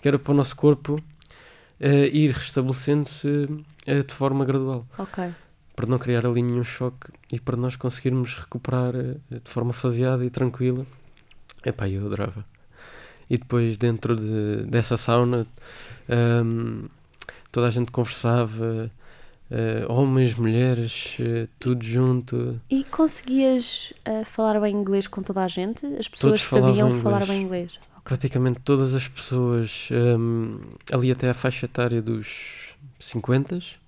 que 0.00 0.06
era 0.06 0.20
para 0.20 0.30
o 0.32 0.34
nosso 0.36 0.54
corpo 0.54 1.02
eh, 1.80 2.06
ir 2.12 2.30
restabelecendo-se 2.30 3.48
eh, 3.86 4.02
de 4.04 4.14
forma 4.14 4.44
gradual, 4.44 4.86
Ok. 4.98 5.34
Para 5.78 5.86
não 5.86 5.96
criar 5.96 6.26
ali 6.26 6.42
nenhum 6.42 6.64
choque 6.64 7.06
e 7.30 7.38
para 7.38 7.56
nós 7.56 7.76
conseguirmos 7.76 8.34
recuperar 8.34 8.96
eh, 8.96 9.14
de 9.30 9.48
forma 9.48 9.72
faseada 9.72 10.24
e 10.24 10.28
tranquila. 10.28 10.84
Epá, 11.64 11.88
eu 11.88 12.04
adorava. 12.04 12.44
E 13.30 13.38
depois 13.38 13.78
dentro 13.78 14.16
de, 14.16 14.64
dessa 14.64 14.96
sauna 14.96 15.46
hum, 16.44 16.88
toda 17.52 17.68
a 17.68 17.70
gente 17.70 17.92
conversava, 17.92 18.90
eh, 19.52 19.86
homens, 19.88 20.34
mulheres, 20.34 21.16
eh, 21.20 21.46
tudo 21.60 21.84
junto. 21.84 22.60
E 22.68 22.82
conseguias 22.82 23.92
eh, 24.04 24.24
falar 24.24 24.60
bem 24.60 24.74
inglês 24.74 25.06
com 25.06 25.22
toda 25.22 25.44
a 25.44 25.46
gente? 25.46 25.86
As 25.86 26.08
pessoas 26.08 26.42
sabiam 26.42 26.88
inglês. 26.88 27.02
falar 27.04 27.24
bem 27.24 27.42
inglês? 27.42 27.78
Praticamente 28.02 28.58
todas 28.64 28.96
as 28.96 29.06
pessoas, 29.06 29.88
hum, 29.92 30.58
ali 30.90 31.12
até 31.12 31.30
a 31.30 31.34
faixa 31.34 31.66
etária 31.66 32.02
dos 32.02 32.74
50, 32.98 33.54
Hum. 33.54 33.87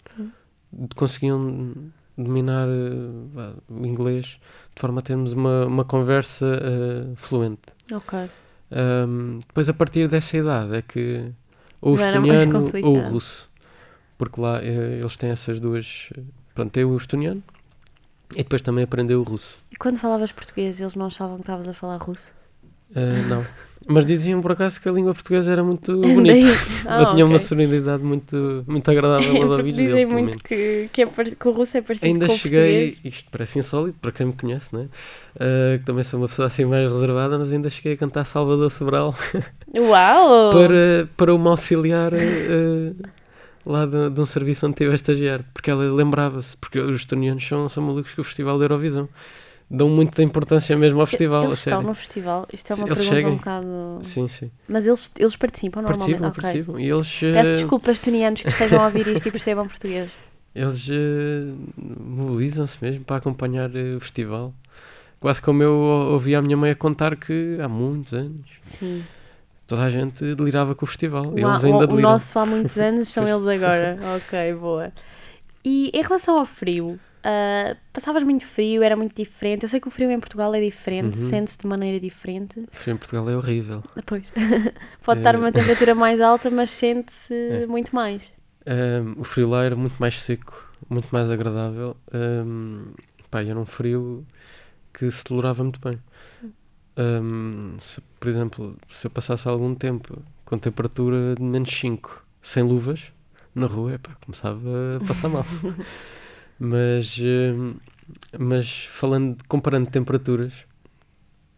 Conseguiam 0.94 1.74
dominar 2.16 2.68
eh, 2.68 3.52
o 3.68 3.86
inglês 3.86 4.38
de 4.74 4.80
forma 4.80 5.00
a 5.00 5.02
termos 5.02 5.32
uma, 5.32 5.66
uma 5.66 5.84
conversa 5.84 6.46
eh, 6.46 7.12
fluente. 7.16 7.62
Ok. 7.92 8.28
Hum, 8.72 9.40
depois, 9.46 9.68
a 9.68 9.74
partir 9.74 10.08
dessa 10.08 10.36
idade, 10.36 10.76
é 10.76 10.82
que 10.82 11.32
ou 11.80 11.94
o 11.94 11.96
estoniano 11.96 12.70
ou 12.82 12.98
o 12.98 13.00
russo, 13.00 13.46
porque 14.18 14.40
lá 14.40 14.62
eh, 14.62 14.98
eles 15.00 15.16
têm 15.16 15.30
essas 15.30 15.58
duas. 15.58 16.10
Pronto, 16.54 16.70
tem 16.70 16.84
o 16.84 16.96
estoniano 16.96 17.42
e 18.32 18.42
depois 18.42 18.62
também 18.62 18.84
aprendeu 18.84 19.20
o 19.20 19.22
russo. 19.24 19.58
E 19.70 19.76
quando 19.76 19.98
falavas 19.98 20.30
português, 20.30 20.80
eles 20.80 20.94
não 20.94 21.06
achavam 21.06 21.36
que 21.36 21.42
estavas 21.42 21.66
a 21.68 21.72
falar 21.72 21.96
russo? 21.96 22.32
Eh, 22.94 23.22
não, 23.28 23.44
mas 23.88 24.04
diziam 24.06 24.40
por 24.40 24.52
acaso 24.52 24.80
que 24.80 24.88
a 24.88 24.92
língua 24.92 25.12
portuguesa 25.14 25.50
era 25.50 25.64
muito 25.64 25.92
bonita. 26.00 26.34
Daí- 26.34 26.52
Ah, 26.86 27.06
tinha 27.14 27.24
uma 27.24 27.34
ok. 27.36 27.38
sonoridade 27.38 28.02
muito, 28.02 28.64
muito 28.66 28.90
agradável 28.90 29.36
aos 29.42 29.50
ouvidos 29.58 29.74
dizem 29.80 29.94
dele, 29.94 30.06
pelo 30.06 30.20
muito 30.22 30.38
que, 30.44 30.88
que, 30.92 31.02
é 31.02 31.06
que 31.06 31.48
o 31.48 31.50
russo 31.52 31.76
é 31.76 31.82
parecido 31.82 32.12
Ainda 32.12 32.26
com 32.26 32.32
o 32.32 32.36
cheguei, 32.36 32.86
português. 32.86 33.00
isto 33.04 33.28
parece 33.30 33.58
insólito 33.58 33.98
para 34.00 34.12
quem 34.12 34.26
me 34.26 34.32
conhece, 34.32 34.74
né? 34.74 34.88
Eh, 35.38 35.78
que 35.78 35.84
também 35.84 36.04
sou 36.04 36.20
uma 36.20 36.28
pessoa 36.28 36.46
assim 36.46 36.64
mais 36.64 36.88
reservada, 36.90 37.38
mas 37.38 37.52
ainda 37.52 37.68
cheguei 37.70 37.92
a 37.92 37.96
cantar 37.96 38.24
Salvador 38.24 38.70
Sobral 38.70 39.14
Uau! 39.76 40.50
para, 40.50 41.08
para 41.16 41.34
uma 41.34 41.50
auxiliar 41.50 42.12
eh, 42.14 42.92
lá 43.64 43.86
de, 43.86 44.10
de 44.10 44.20
um 44.20 44.26
serviço 44.26 44.66
onde 44.66 44.74
estive 44.74 44.90
a 44.92 44.94
estagiar, 44.94 45.44
porque 45.52 45.70
ela 45.70 45.84
lembrava-se, 45.92 46.56
porque 46.56 46.78
os 46.80 46.96
estonianos 46.96 47.46
são, 47.46 47.68
são 47.68 47.82
malucos 47.82 48.14
com 48.14 48.20
o 48.22 48.24
Festival 48.24 48.58
da 48.58 48.64
Eurovisão. 48.64 49.08
Dão 49.72 49.88
muita 49.88 50.20
importância 50.22 50.76
mesmo 50.76 51.00
ao 51.00 51.06
festival, 51.06 51.44
Eles 51.44 51.58
estão 51.60 51.80
no 51.80 51.94
festival. 51.94 52.44
Isto 52.52 52.72
é 52.72 52.76
uma 52.76 52.86
Eles 52.88 52.98
pergunta 52.98 53.14
chegam. 53.16 53.32
um 53.32 53.36
bocado. 53.36 53.98
Sim, 54.02 54.26
sim. 54.26 54.50
Mas 54.68 54.84
eles, 54.86 55.10
eles 55.16 55.36
participam 55.36 55.82
normalmente. 55.82 56.18
Participam, 56.18 56.28
ok. 56.28 56.42
participam. 56.42 56.80
E 56.80 56.90
eles, 56.90 57.20
Peço 57.20 57.50
eh, 57.50 57.52
desculpas, 57.54 57.98
tunianos, 58.00 58.42
que 58.42 58.48
estejam 58.48 58.80
a 58.80 58.84
ouvir 58.86 59.06
isto 59.06 59.28
e 59.28 59.30
percebam 59.30 59.68
português. 59.68 60.10
Eles 60.52 60.88
eh, 60.90 61.52
mobilizam-se 62.04 62.78
mesmo 62.82 63.04
para 63.04 63.16
acompanhar 63.16 63.70
eh, 63.76 63.94
o 63.96 64.00
festival. 64.00 64.52
Quase 65.20 65.40
como 65.40 65.62
eu 65.62 65.72
ou- 65.72 66.12
ouvi 66.14 66.34
a 66.34 66.42
minha 66.42 66.56
mãe 66.56 66.70
a 66.72 66.74
contar 66.74 67.14
que 67.14 67.56
há 67.62 67.68
muitos 67.68 68.12
anos 68.14 68.46
Sim. 68.60 69.04
toda 69.68 69.82
a 69.82 69.90
gente 69.90 70.34
delirava 70.34 70.74
com 70.74 70.84
o 70.84 70.88
festival. 70.88 71.26
O, 71.28 71.38
Eles 71.38 71.62
ainda 71.62 71.86
o, 71.86 71.94
o 71.96 72.00
nosso 72.00 72.36
há 72.38 72.44
muitos 72.46 72.76
anos 72.78 73.06
são 73.08 73.22
eles 73.28 73.46
agora. 73.46 73.98
ok, 74.16 74.54
boa. 74.54 74.92
E 75.64 75.90
em 75.94 76.02
relação 76.02 76.38
ao 76.38 76.46
frio, 76.46 76.98
ah, 77.24 77.76
passavas 77.92 78.22
muito 78.22 78.44
frio, 78.46 78.82
era 78.82 78.96
muito 78.96 79.14
diferente. 79.14 79.62
Eu 79.64 79.68
sei 79.68 79.80
que 79.80 79.88
o 79.88 79.90
frio 79.90 80.10
em 80.10 80.18
Portugal 80.20 80.54
é 80.54 80.60
diferente, 80.60 81.18
Uhum. 81.18 81.28
sente-se 81.28 81.58
de 81.58 81.66
maneira 81.66 81.98
diferente. 82.00 82.60
O 82.60 82.76
frio 82.76 82.94
em 82.94 82.96
Portugal 82.96 83.28
é 83.30 83.36
horrível. 83.36 83.82
Pois. 84.06 84.32
Pode 85.04 85.20
estar 85.20 85.34
É. 85.34 85.38
uma 85.38 85.52
temperatura 85.52 85.94
mais 85.94 86.20
alta, 86.20 86.50
mas 86.50 86.70
sente-se 86.70 87.34
É. 87.34 87.66
muito 87.66 87.94
mais. 87.94 88.30
Ahm, 88.66 89.14
o 89.18 89.24
frio 89.24 89.48
lá 89.48 89.64
era 89.64 89.74
muito 89.76 89.94
mais 89.98 90.20
seco, 90.20 90.70
muito 90.88 91.08
mais 91.10 91.30
agradável. 91.30 91.96
Ahm, 92.12 92.92
pá, 93.30 93.42
era 93.42 93.58
um 93.58 93.66
frio 93.66 94.26
que 94.92 95.10
se 95.10 95.24
tolerava 95.24 95.62
muito 95.62 95.80
bem. 95.80 95.98
Ahm, 96.96 97.76
se, 97.78 98.00
por 98.18 98.28
exemplo, 98.28 98.76
se 98.90 99.06
eu 99.06 99.10
passasse 99.10 99.48
algum 99.48 99.74
tempo 99.74 100.22
com 100.44 100.58
temperatura 100.58 101.34
de 101.36 101.42
menos 101.42 101.70
5, 101.70 102.24
sem 102.42 102.62
luvas, 102.62 103.12
na 103.54 103.66
rua, 103.66 103.94
epá, 103.94 104.14
começava 104.24 104.98
a 105.00 105.04
passar 105.06 105.28
mal. 105.28 105.44
mas, 106.60 107.18
ahm, 107.18 107.76
mas 108.38 108.84
falando, 108.84 109.42
comparando 109.48 109.90
temperaturas, 109.90 110.52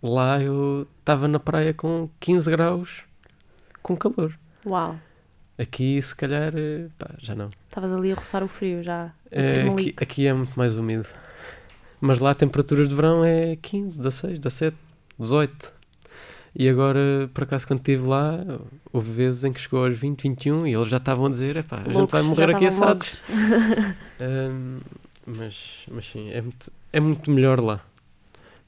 lá 0.00 0.40
eu 0.40 0.86
estava 1.00 1.26
na 1.26 1.40
praia 1.40 1.74
com 1.74 2.08
15 2.20 2.50
graus 2.50 3.04
com 3.82 3.96
calor. 3.96 4.38
Uau. 4.64 4.96
Aqui, 5.58 6.00
se 6.00 6.14
calhar, 6.14 6.52
eh, 6.56 6.86
pá, 6.96 7.10
já 7.18 7.34
não. 7.34 7.48
Estavas 7.48 7.92
ali 7.92 8.12
a 8.12 8.14
roçar 8.14 8.42
o 8.44 8.48
frio 8.48 8.82
já. 8.82 9.12
É, 9.30 9.46
aqui, 9.46 9.54
termolico. 9.54 10.02
aqui 10.02 10.26
é 10.26 10.32
muito 10.32 10.56
mais 10.56 10.76
úmido. 10.76 11.08
Mas 12.00 12.20
lá, 12.20 12.34
temperaturas 12.34 12.88
de 12.88 12.94
verão 12.94 13.24
é 13.24 13.56
15, 13.56 13.96
16, 13.98 14.40
17, 14.40 14.76
18. 15.18 15.81
E 16.54 16.68
agora, 16.68 17.30
por 17.32 17.44
acaso, 17.44 17.66
quando 17.66 17.80
estive 17.80 18.06
lá, 18.06 18.38
houve 18.92 19.10
vezes 19.10 19.42
em 19.44 19.52
que 19.52 19.60
chegou 19.60 19.84
aos 19.86 19.96
20, 19.96 20.22
21 20.22 20.66
e 20.66 20.74
eles 20.74 20.88
já 20.88 20.98
estavam 20.98 21.26
a 21.26 21.28
dizer: 21.30 21.56
epá, 21.56 21.82
a 21.84 21.92
gente 21.92 22.10
vai 22.10 22.22
morrer 22.22 22.54
aqui 22.54 22.66
assados. 22.66 23.22
um, 24.20 24.80
mas, 25.26 25.86
mas 25.90 26.06
sim, 26.06 26.30
é 26.30 26.42
muito, 26.42 26.72
é 26.92 27.00
muito 27.00 27.30
melhor 27.30 27.58
lá. 27.58 27.82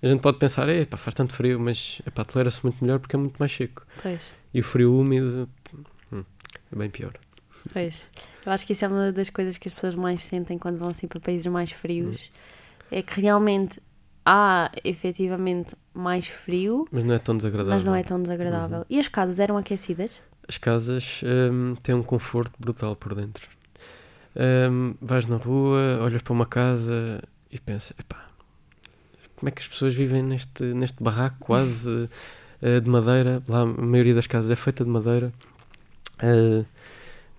A 0.03 0.09
gente 0.09 0.21
pode 0.21 0.39
pensar: 0.39 0.67
epá, 0.71 0.97
faz 0.97 1.15
tanto 1.15 1.35
frio, 1.35 1.61
mas 1.61 2.01
epá, 2.07 2.25
tolera-se 2.25 2.63
muito 2.63 2.83
melhor 2.83 2.99
porque 3.01 3.17
é 3.17 3.19
muito 3.19 3.37
mais 3.37 3.53
seco. 3.53 3.87
Pois. 4.03 4.33
E 4.55 4.61
o 4.61 4.65
frio 4.65 4.99
úmido 4.99 5.49
hum, 6.11 6.25
é 6.73 6.77
bem 6.77 6.89
pior. 6.89 7.13
Pois. 7.71 8.09
Eu 8.47 8.53
acho 8.53 8.67
que 8.67 8.73
isso 8.73 8.85
é 8.85 8.89
uma 8.89 9.13
das 9.13 9.29
coisas 9.29 9.59
que 9.59 9.69
as 9.69 9.75
pessoas 9.75 9.95
mais 9.95 10.23
sentem 10.23 10.59
quando 10.59 10.79
vão 10.79 10.89
assim 10.89 11.07
para 11.07 11.21
países 11.21 11.47
mais 11.47 11.71
frios. 11.71 12.31
Hum. 12.31 12.87
É 12.91 13.03
que 13.03 13.21
realmente 13.21 13.81
há 14.25 14.71
efetivamente 14.83 15.77
mais 15.93 16.27
frio. 16.27 16.89
Mas 16.91 17.05
não 17.05 17.15
é 17.15 17.19
tão 17.19 17.37
desagradável. 17.37 17.75
Mas 17.75 17.85
não 17.85 17.95
é 17.95 18.03
tão 18.03 18.21
desagradável. 18.21 18.79
Uhum. 18.79 18.85
E 18.89 18.99
as 18.99 19.09
casas 19.09 19.39
eram 19.39 19.57
aquecidas? 19.57 20.21
As 20.49 20.59
casas 20.59 21.21
um, 21.25 21.75
têm 21.77 21.95
um 21.95 22.03
conforto 22.03 22.53
brutal 22.59 22.97
por 22.97 23.15
dentro. 23.15 23.49
Um, 24.37 24.95
vais 25.01 25.27
na 25.27 25.37
rua, 25.37 26.01
olhas 26.03 26.23
para 26.23 26.33
uma 26.33 26.47
casa 26.47 27.23
e 27.51 27.59
pensas, 27.59 27.93
epá, 27.99 28.29
como 29.37 29.49
é 29.49 29.53
que 29.53 29.63
as 29.63 29.69
pessoas 29.69 29.95
vivem 29.95 30.23
neste, 30.23 30.65
neste 30.65 31.03
barraco 31.03 31.37
quase 31.39 31.91
uh, 31.91 32.81
de 32.83 32.89
madeira? 32.89 33.43
Lá 33.49 33.61
a 33.61 33.67
maioria 33.67 34.15
das 34.15 34.27
casas 34.27 34.51
é 34.51 34.57
feita 34.57 34.85
de 34.85 34.91
madeira. 34.91 35.33
Uh, 36.23 36.65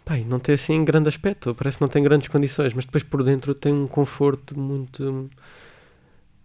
Pai, 0.06 0.24
não 0.24 0.38
tem 0.38 0.54
assim 0.54 0.86
grande 0.86 1.10
aspecto, 1.10 1.56
parece 1.56 1.80
que 1.80 1.82
não 1.82 1.88
tem 1.88 2.04
grandes 2.04 2.28
condições, 2.28 2.76
mas 2.76 2.86
depois 2.86 3.04
por 3.04 3.24
dentro 3.24 3.56
tem 3.56 3.74
um 3.74 3.88
conforto 3.88 4.58
muito 4.58 5.32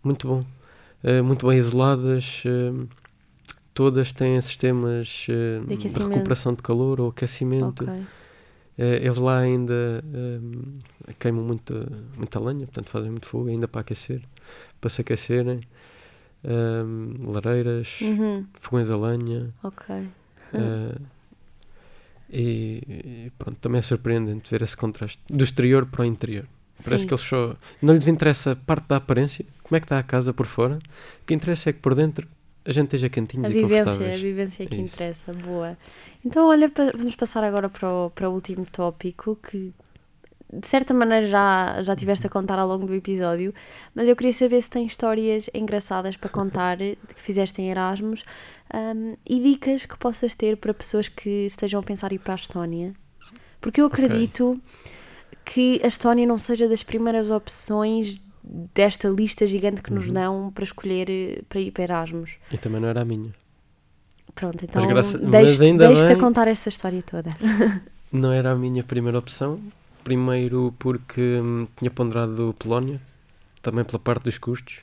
muito 0.02 0.26
bom. 0.26 0.44
Uh, 1.02 1.24
muito 1.24 1.46
bem 1.46 1.58
isoladas. 1.58 2.42
Uh, 2.44 2.88
todas 3.72 4.12
têm 4.12 4.40
sistemas 4.40 5.26
uh, 5.28 5.66
de, 5.66 5.88
de, 5.88 5.98
recuperação 5.98 6.54
de 6.54 6.62
calor 6.62 7.00
ou 7.00 7.08
aquecimento. 7.08 7.84
Okay. 7.84 8.04
eles 8.78 9.16
lá 9.16 9.38
ainda 9.38 10.02
queimam 11.18 11.44
muito, 11.44 11.74
muita 12.16 12.40
lenha, 12.40 12.66
portanto 12.66 12.90
fazem 12.90 13.10
muito 13.10 13.26
fogo 13.26 13.48
ainda 13.48 13.68
para 13.68 13.82
aquecer, 13.82 14.22
para 14.80 14.90
se 14.90 15.00
aquecerem. 15.00 15.60
lareiras, 17.26 18.00
uhum. 18.00 18.46
fogões 18.54 18.90
a 18.90 18.96
lenha. 18.96 19.52
Ok. 19.62 20.08
E, 22.32 22.82
e, 22.88 23.32
pronto, 23.36 23.58
também 23.58 23.80
é 23.80 23.82
surpreendente 23.82 24.50
ver 24.50 24.62
esse 24.62 24.76
contraste 24.76 25.20
do 25.28 25.42
exterior 25.42 25.84
para 25.86 26.02
o 26.02 26.04
interior. 26.04 26.46
Parece 26.82 27.02
Sim. 27.02 27.08
que 27.08 27.14
eles 27.14 27.24
só. 27.24 27.56
Não 27.82 27.94
lhes 27.94 28.08
interessa 28.08 28.56
parte 28.56 28.88
da 28.88 28.96
aparência, 28.96 29.44
como 29.70 29.76
é 29.76 29.80
que 29.80 29.84
está 29.84 30.00
a 30.00 30.02
casa 30.02 30.34
por 30.34 30.46
fora. 30.46 30.80
O 31.22 31.26
que 31.26 31.32
interessa 31.32 31.70
é 31.70 31.72
que 31.72 31.78
por 31.78 31.94
dentro 31.94 32.26
a 32.64 32.72
gente 32.72 32.86
esteja 32.86 33.08
quentinhos 33.08 33.48
a 33.48 33.50
e 33.52 33.54
vivência, 33.54 33.84
confortáveis. 33.84 34.16
A 34.16 34.18
vivência 34.18 34.62
é 34.64 34.66
que 34.66 34.74
é 34.74 34.80
interessa, 34.80 35.32
boa. 35.32 35.78
Então, 36.26 36.48
olha, 36.48 36.70
vamos 36.92 37.14
passar 37.14 37.44
agora 37.44 37.68
para 37.68 37.88
o, 37.88 38.10
para 38.10 38.28
o 38.28 38.34
último 38.34 38.66
tópico 38.66 39.36
que 39.36 39.72
de 40.52 40.66
certa 40.66 40.92
maneira 40.92 41.24
já, 41.28 41.80
já 41.82 41.94
tiveste 41.94 42.26
a 42.26 42.28
contar 42.28 42.58
ao 42.58 42.66
longo 42.66 42.84
do 42.84 42.92
episódio, 42.92 43.54
mas 43.94 44.08
eu 44.08 44.16
queria 44.16 44.32
saber 44.32 44.60
se 44.60 44.68
tem 44.68 44.84
histórias 44.84 45.48
engraçadas 45.54 46.16
para 46.16 46.28
contar 46.28 46.76
que 47.14 47.14
fizeste 47.14 47.62
em 47.62 47.70
Erasmus 47.70 48.24
um, 48.74 49.12
e 49.24 49.40
dicas 49.40 49.86
que 49.86 49.96
possas 49.96 50.34
ter 50.34 50.56
para 50.56 50.74
pessoas 50.74 51.06
que 51.06 51.46
estejam 51.46 51.78
a 51.78 51.82
pensar 51.84 52.10
em 52.10 52.16
ir 52.16 52.18
para 52.18 52.34
a 52.34 52.36
Estónia. 52.36 52.92
Porque 53.60 53.80
eu 53.80 53.86
acredito 53.86 54.50
okay 54.50 54.60
que 55.44 55.80
a 55.82 55.86
Estónia 55.88 56.26
não 56.26 56.38
seja 56.38 56.68
das 56.68 56.82
primeiras 56.82 57.30
opções 57.30 58.20
desta 58.42 59.08
lista 59.08 59.46
gigante 59.46 59.82
que 59.82 59.90
uhum. 59.90 59.96
nos 59.96 60.10
dão 60.10 60.52
para 60.54 60.64
escolher 60.64 61.10
eh, 61.10 61.42
para 61.48 61.60
ir 61.60 61.70
para 61.70 61.84
Erasmus. 61.84 62.36
E 62.50 62.58
também 62.58 62.80
não 62.80 62.88
era 62.88 63.02
a 63.02 63.04
minha. 63.04 63.32
Pronto, 64.34 64.64
então 64.64 64.82
deixe-te 65.30 65.76
deixe 65.76 66.16
contar 66.16 66.48
essa 66.48 66.68
história 66.68 67.02
toda. 67.02 67.36
não 68.12 68.32
era 68.32 68.52
a 68.52 68.56
minha 68.56 68.82
primeira 68.82 69.18
opção. 69.18 69.60
Primeiro 70.02 70.74
porque 70.78 71.20
hum, 71.20 71.66
tinha 71.76 71.90
ponderado 71.90 72.54
Polónia, 72.58 73.00
também 73.60 73.84
pela 73.84 73.98
parte 73.98 74.24
dos 74.24 74.38
custos, 74.38 74.78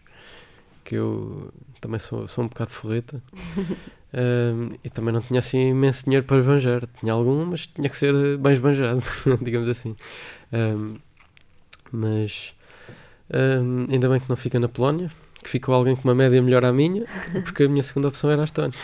que 0.84 0.96
eu 0.96 1.52
também 1.82 2.00
sou, 2.00 2.28
sou 2.28 2.44
um 2.44 2.48
bocado 2.48 2.70
forreta. 2.70 3.22
um, 4.14 4.78
e 4.84 4.90
também 4.90 5.14
não 5.14 5.22
tinha 5.22 5.40
assim 5.40 5.70
imenso 5.70 6.06
dinheiro 6.06 6.26
para 6.26 6.38
esbanjar. 6.38 6.88
Tinha 7.00 7.14
algum, 7.14 7.46
mas 7.46 7.68
tinha 7.68 7.90
que 7.90 7.98
ser 7.98 8.38
bem 8.38 8.54
esbanjado, 8.54 9.02
digamos 9.42 9.68
assim. 9.68 9.96
Um, 10.54 10.98
mas 11.92 12.54
ainda 13.92 14.10
bem 14.10 14.20
que 14.20 14.30
não 14.30 14.36
fica 14.36 14.60
na 14.60 14.68
Polónia, 14.68 15.12
que 15.44 15.50
ficou 15.50 15.74
alguém 15.76 15.96
com 15.96 16.08
uma 16.08 16.16
média 16.16 16.42
melhor 16.42 16.66
à 16.66 16.72
minha, 16.72 17.06
porque 17.44 17.64
a 17.64 17.70
minha 17.70 17.84
segunda 17.84 18.08
opção 18.08 18.30
era 18.30 18.42
a 18.42 18.46
Estónia. 18.46 18.78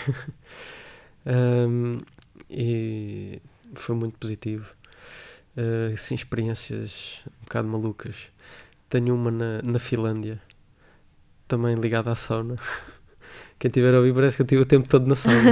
e 2.50 3.42
foi 3.74 3.96
muito 3.96 4.18
positivo. 4.18 4.66
Uh, 5.56 5.96
sim, 5.98 6.16
experiências 6.16 7.22
um 7.28 7.44
bocado 7.44 7.68
malucas. 7.68 8.16
Tenho 8.90 9.16
uma 9.16 9.32
na, 9.32 9.62
na 9.62 9.80
Finlândia, 9.80 10.42
também 11.48 11.76
ligada 11.76 12.12
à 12.12 12.16
sauna. 12.16 12.58
Quem 13.60 13.72
tiver 13.72 13.94
a 13.94 13.98
ouvir 13.98 14.14
parece 14.14 14.36
que 14.36 14.42
eu 14.42 14.48
tive 14.48 14.62
o 14.64 14.66
tempo 14.66 14.88
todo 14.88 15.08
na 15.08 15.16
sauna. 15.16 15.52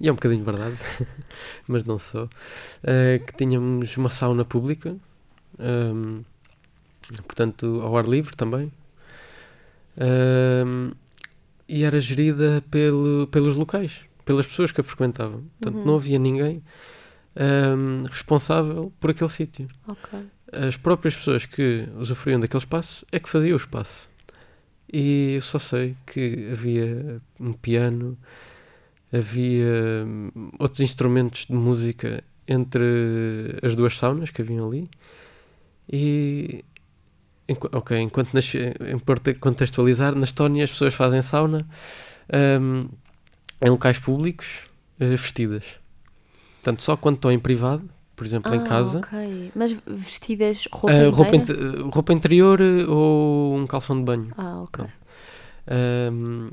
e 0.00 0.08
é 0.08 0.12
um 0.12 0.14
bocadinho 0.16 0.44
verdade, 0.44 0.76
mas 1.66 1.84
não 1.84 1.98
sou. 1.98 2.24
Uh, 2.24 3.24
que 3.24 3.32
tínhamos 3.36 3.96
uma 3.96 4.10
sauna 4.10 4.44
pública 4.44 4.96
um, 5.58 6.22
portanto, 7.26 7.80
ao 7.82 7.96
ar 7.96 8.06
livre 8.06 8.36
também. 8.36 8.72
Um, 9.96 10.92
e 11.68 11.84
era 11.84 12.00
gerida 12.00 12.62
pelo, 12.70 13.26
pelos 13.26 13.56
locais, 13.56 14.00
pelas 14.24 14.46
pessoas 14.46 14.72
que 14.72 14.80
a 14.80 14.84
frequentavam. 14.84 15.44
Portanto, 15.58 15.78
uhum. 15.80 15.84
não 15.84 15.96
havia 15.96 16.18
ninguém 16.18 16.62
um, 17.36 18.04
responsável 18.06 18.92
por 19.00 19.10
aquele 19.10 19.30
sítio. 19.30 19.66
Okay. 19.86 20.26
As 20.50 20.76
próprias 20.76 21.14
pessoas 21.14 21.44
que 21.44 21.86
usufruíam 21.96 22.40
daquele 22.40 22.62
espaço 22.62 23.04
é 23.12 23.18
que 23.18 23.28
faziam 23.28 23.52
o 23.52 23.56
espaço. 23.56 24.08
E 24.90 25.34
eu 25.34 25.42
só 25.42 25.58
sei 25.58 25.94
que 26.06 26.48
havia 26.50 27.20
um 27.38 27.52
piano, 27.52 28.16
havia 29.12 30.06
outros 30.58 30.80
instrumentos 30.80 31.44
de 31.44 31.52
música 31.52 32.24
entre 32.46 33.58
as 33.62 33.74
duas 33.74 33.98
saunas 33.98 34.30
que 34.30 34.40
haviam 34.40 34.66
ali 34.66 34.88
e 35.90 36.64
ok, 37.72 37.98
enquanto 37.98 38.34
nas, 38.34 38.52
importa 38.92 39.34
contextualizar, 39.34 40.14
na 40.14 40.24
Estónia 40.24 40.64
as 40.64 40.70
pessoas 40.70 40.94
fazem 40.94 41.22
sauna 41.22 41.66
um, 42.60 42.88
em 43.60 43.70
locais 43.70 43.98
públicos 43.98 44.68
uh, 45.00 45.16
vestidas. 45.16 45.64
Portanto, 46.56 46.82
só 46.82 46.96
quando 46.96 47.16
estão 47.16 47.32
em 47.32 47.38
privado, 47.38 47.88
por 48.14 48.26
exemplo, 48.26 48.52
ah, 48.52 48.56
em 48.56 48.64
casa. 48.64 48.98
Ok, 48.98 49.52
mas 49.54 49.72
vestidas 49.86 50.66
roupa 50.70 50.92
uh, 50.92 51.10
roupa, 51.10 51.92
roupa, 51.94 52.12
interior 52.12 52.60
ou 52.88 53.56
um 53.56 53.66
calção 53.66 53.96
de 53.96 54.04
banho. 54.04 54.32
Ah, 54.36 54.62
ok. 54.62 54.84
Um, 56.12 56.50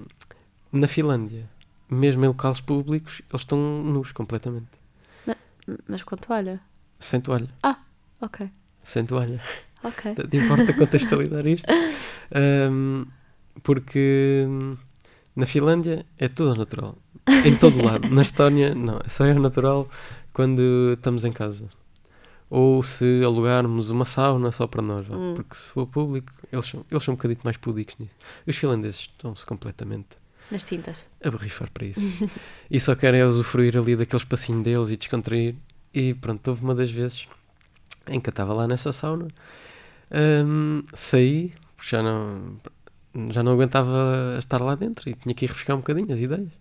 na 0.72 0.88
Finlândia, 0.88 1.50
mesmo 1.90 2.24
em 2.24 2.28
locais 2.28 2.62
públicos, 2.62 3.22
eles 3.30 3.42
estão 3.42 3.58
nus 3.58 4.12
completamente. 4.12 4.68
Mas, 5.26 5.38
mas 5.88 6.04
com 6.04 6.16
toalha? 6.16 6.62
Sem 7.00 7.20
toalha. 7.20 7.50
Ah, 7.64 7.80
ok 8.22 8.50
sem 8.86 9.06
toalha. 9.06 9.42
Ok. 9.86 10.16
Te 10.16 10.38
importa 10.38 10.74
contextualizar 10.74 11.46
isto? 11.48 11.72
Um, 12.36 13.06
porque 13.62 14.48
na 15.36 15.46
Finlândia 15.46 16.08
é 16.18 16.28
tudo 16.28 16.56
natural. 16.56 16.98
Em 17.46 17.56
todo 17.56 17.84
lado. 17.86 18.10
Na 18.10 18.24
Estónia, 18.24 18.74
não. 18.74 19.00
Só 19.08 19.26
é 19.26 19.34
natural 19.36 19.88
quando 20.34 20.94
estamos 20.94 21.24
em 21.24 21.32
casa. 21.32 21.66
Ou 22.50 22.82
se 22.82 23.24
alugarmos 23.24 23.92
uma 23.92 24.06
sauna 24.06 24.52
só 24.52 24.66
para 24.66 24.82
nós. 24.82 25.08
Hum. 25.08 25.36
Porque 25.36 25.56
se 25.56 25.68
for 25.68 25.86
público, 25.86 26.34
eles 26.52 26.66
são, 26.66 26.84
eles 26.90 27.04
são 27.04 27.14
um 27.14 27.16
bocadinho 27.16 27.42
mais 27.44 27.58
públicos 27.58 27.96
nisso. 28.00 28.16
Os 28.48 28.56
finlandeses 28.56 29.02
estão-se 29.02 29.46
completamente 29.46 30.18
nas 30.50 30.64
tintas. 30.64 31.08
A 31.24 31.30
borrifar 31.32 31.70
para 31.72 31.86
isso. 31.86 32.30
e 32.70 32.80
só 32.80 32.96
querem 32.96 33.24
usufruir 33.24 33.78
ali 33.78 33.96
daquele 33.96 34.22
espacinho 34.22 34.62
deles 34.64 34.90
e 34.90 34.98
descontrair. 34.98 35.56
E 35.94 36.14
pronto, 36.14 36.48
houve 36.48 36.64
uma 36.64 36.76
das 36.76 36.92
vezes 36.92 37.28
em 38.08 38.20
que 38.20 38.30
eu 38.30 38.32
estava 38.32 38.54
lá 38.54 38.68
nessa 38.68 38.92
sauna. 38.92 39.28
Um, 40.12 40.80
saí, 40.94 41.54
porque 41.76 41.96
já 41.96 42.04
não, 42.04 42.58
já 43.30 43.44
não 43.44 43.54
aguentava 43.54 44.36
estar 44.38 44.62
lá 44.62 44.76
dentro 44.76 45.10
e 45.10 45.14
tinha 45.14 45.34
que 45.34 45.46
ir 45.46 45.48
refrescar 45.48 45.76
um 45.76 45.80
bocadinho 45.80 46.12
as 46.12 46.20
ideias. 46.20 46.52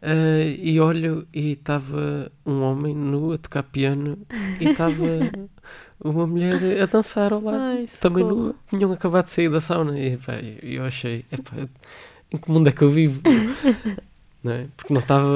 Uh, 0.00 0.54
e 0.60 0.78
olho 0.78 1.26
e 1.34 1.52
estava 1.52 2.30
um 2.46 2.62
homem 2.62 2.94
nu 2.94 3.32
a 3.32 3.38
tocar 3.38 3.64
piano 3.64 4.16
e 4.60 4.68
estava 4.68 5.02
uma 6.02 6.24
mulher 6.24 6.54
a 6.80 6.86
dançar 6.86 7.32
ao 7.32 7.42
lado, 7.42 7.58
Ai, 7.58 7.88
também 8.00 8.22
nua. 8.22 8.54
Tinham 8.70 8.92
acabado 8.92 9.24
de 9.24 9.32
sair 9.32 9.50
da 9.50 9.60
sauna 9.60 9.98
e 9.98 10.16
pá, 10.16 10.34
eu 10.62 10.84
achei, 10.84 11.24
epá, 11.32 11.68
em 12.30 12.36
que 12.36 12.50
mundo 12.50 12.68
é 12.68 12.72
que 12.72 12.82
eu 12.82 12.92
vivo? 12.92 13.20
não 14.44 14.52
é? 14.52 14.66
Porque 14.76 14.94
não 14.94 15.00
estava. 15.00 15.26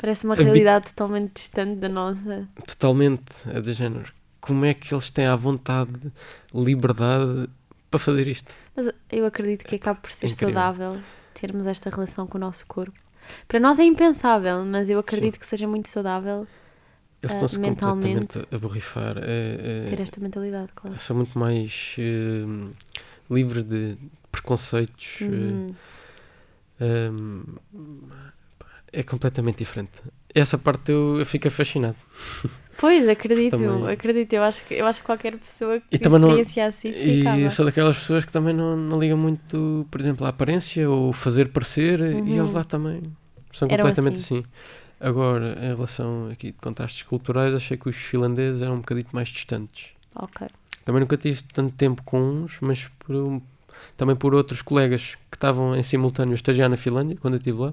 Parece 0.00 0.24
uma 0.24 0.34
realidade 0.34 0.86
totalmente 0.86 1.34
distante 1.34 1.76
da 1.76 1.88
nossa. 1.88 2.48
Totalmente, 2.66 3.32
é 3.46 3.60
de 3.60 3.72
género 3.72 4.12
como 4.42 4.64
é 4.64 4.74
que 4.74 4.92
eles 4.92 5.08
têm 5.08 5.24
à 5.24 5.36
vontade, 5.36 6.12
liberdade 6.52 7.48
para 7.88 8.00
fazer 8.00 8.26
isto. 8.26 8.54
Mas 8.76 8.90
eu 9.10 9.24
acredito 9.24 9.64
que 9.64 9.76
acaba 9.76 9.98
por 9.98 10.10
ser 10.10 10.26
é 10.26 10.28
saudável 10.30 11.00
termos 11.32 11.66
esta 11.66 11.88
relação 11.88 12.26
com 12.26 12.36
o 12.36 12.40
nosso 12.40 12.66
corpo. 12.66 12.98
Para 13.46 13.60
nós 13.60 13.78
é 13.78 13.84
impensável, 13.84 14.64
mas 14.64 14.90
eu 14.90 14.98
acredito 14.98 15.34
Sim. 15.34 15.40
que 15.40 15.46
seja 15.46 15.66
muito 15.66 15.88
saudável 15.88 16.46
eles 17.22 17.32
estão-se 17.34 17.56
uh, 17.56 17.62
completamente 17.62 18.46
a 18.50 18.58
borrifar. 18.58 19.16
É, 19.18 19.84
é, 19.84 19.84
ter 19.84 20.00
esta 20.00 20.20
mentalidade, 20.20 20.72
claro. 20.74 20.98
São 20.98 21.16
muito 21.16 21.38
mais 21.38 21.94
uh, 21.98 22.72
livres 23.32 23.62
de 23.62 23.96
preconceitos. 24.32 25.20
Uhum. 25.20 25.72
Uh, 26.80 27.60
é 28.92 29.02
completamente 29.04 29.58
diferente. 29.58 29.92
Essa 30.34 30.56
parte 30.56 30.92
eu, 30.92 31.18
eu 31.18 31.26
fico 31.26 31.50
fascinado. 31.50 31.96
Pois, 32.78 33.08
acredito, 33.08 33.56
também... 33.56 33.92
acredito. 33.92 34.32
Eu 34.32 34.42
acho, 34.42 34.64
que, 34.64 34.74
eu 34.74 34.84
acho 34.86 34.98
que 34.98 35.06
qualquer 35.06 35.36
pessoa 35.36 35.78
que 35.78 35.94
experienciasse 35.94 36.88
não, 36.88 36.94
isso 36.94 37.04
ficava. 37.04 37.38
E 37.38 37.42
eu 37.42 37.50
sou 37.50 37.64
daquelas 37.64 37.96
pessoas 37.96 38.24
que 38.24 38.32
também 38.32 38.52
não, 38.52 38.76
não 38.76 38.98
ligam 38.98 39.16
muito, 39.16 39.86
por 39.88 40.00
exemplo, 40.00 40.26
à 40.26 40.30
aparência 40.30 40.90
ou 40.90 41.12
fazer 41.12 41.50
parecer, 41.50 42.00
uhum. 42.00 42.26
e 42.26 42.36
eles 42.36 42.52
lá 42.52 42.64
também 42.64 43.02
são 43.52 43.68
Eram 43.70 43.84
completamente 43.84 44.16
assim. 44.16 44.38
assim. 44.38 44.46
Agora, 44.98 45.56
em 45.60 45.74
relação 45.74 46.28
aqui 46.32 46.48
de 46.48 46.58
contrastes 46.58 47.02
culturais, 47.02 47.54
achei 47.54 47.76
que 47.76 47.88
os 47.88 47.96
finlandeses 47.96 48.62
eram 48.62 48.74
um 48.74 48.78
bocadinho 48.78 49.06
mais 49.12 49.28
distantes. 49.28 49.90
Ok. 50.14 50.48
Também 50.84 51.00
nunca 51.00 51.16
tive 51.16 51.42
tanto 51.52 51.74
tempo 51.74 52.02
com 52.02 52.20
uns, 52.20 52.58
mas 52.60 52.88
por, 52.98 53.42
também 53.96 54.16
por 54.16 54.34
outros 54.34 54.62
colegas 54.62 55.16
que 55.30 55.36
estavam 55.36 55.76
em 55.76 55.82
simultâneo 55.82 56.32
a 56.32 56.34
estagiar 56.34 56.68
na 56.68 56.76
Finlândia, 56.76 57.16
quando 57.20 57.34
eu 57.34 57.38
estive 57.38 57.58
lá, 57.58 57.72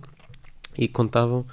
e 0.77 0.87
contavam, 0.87 1.45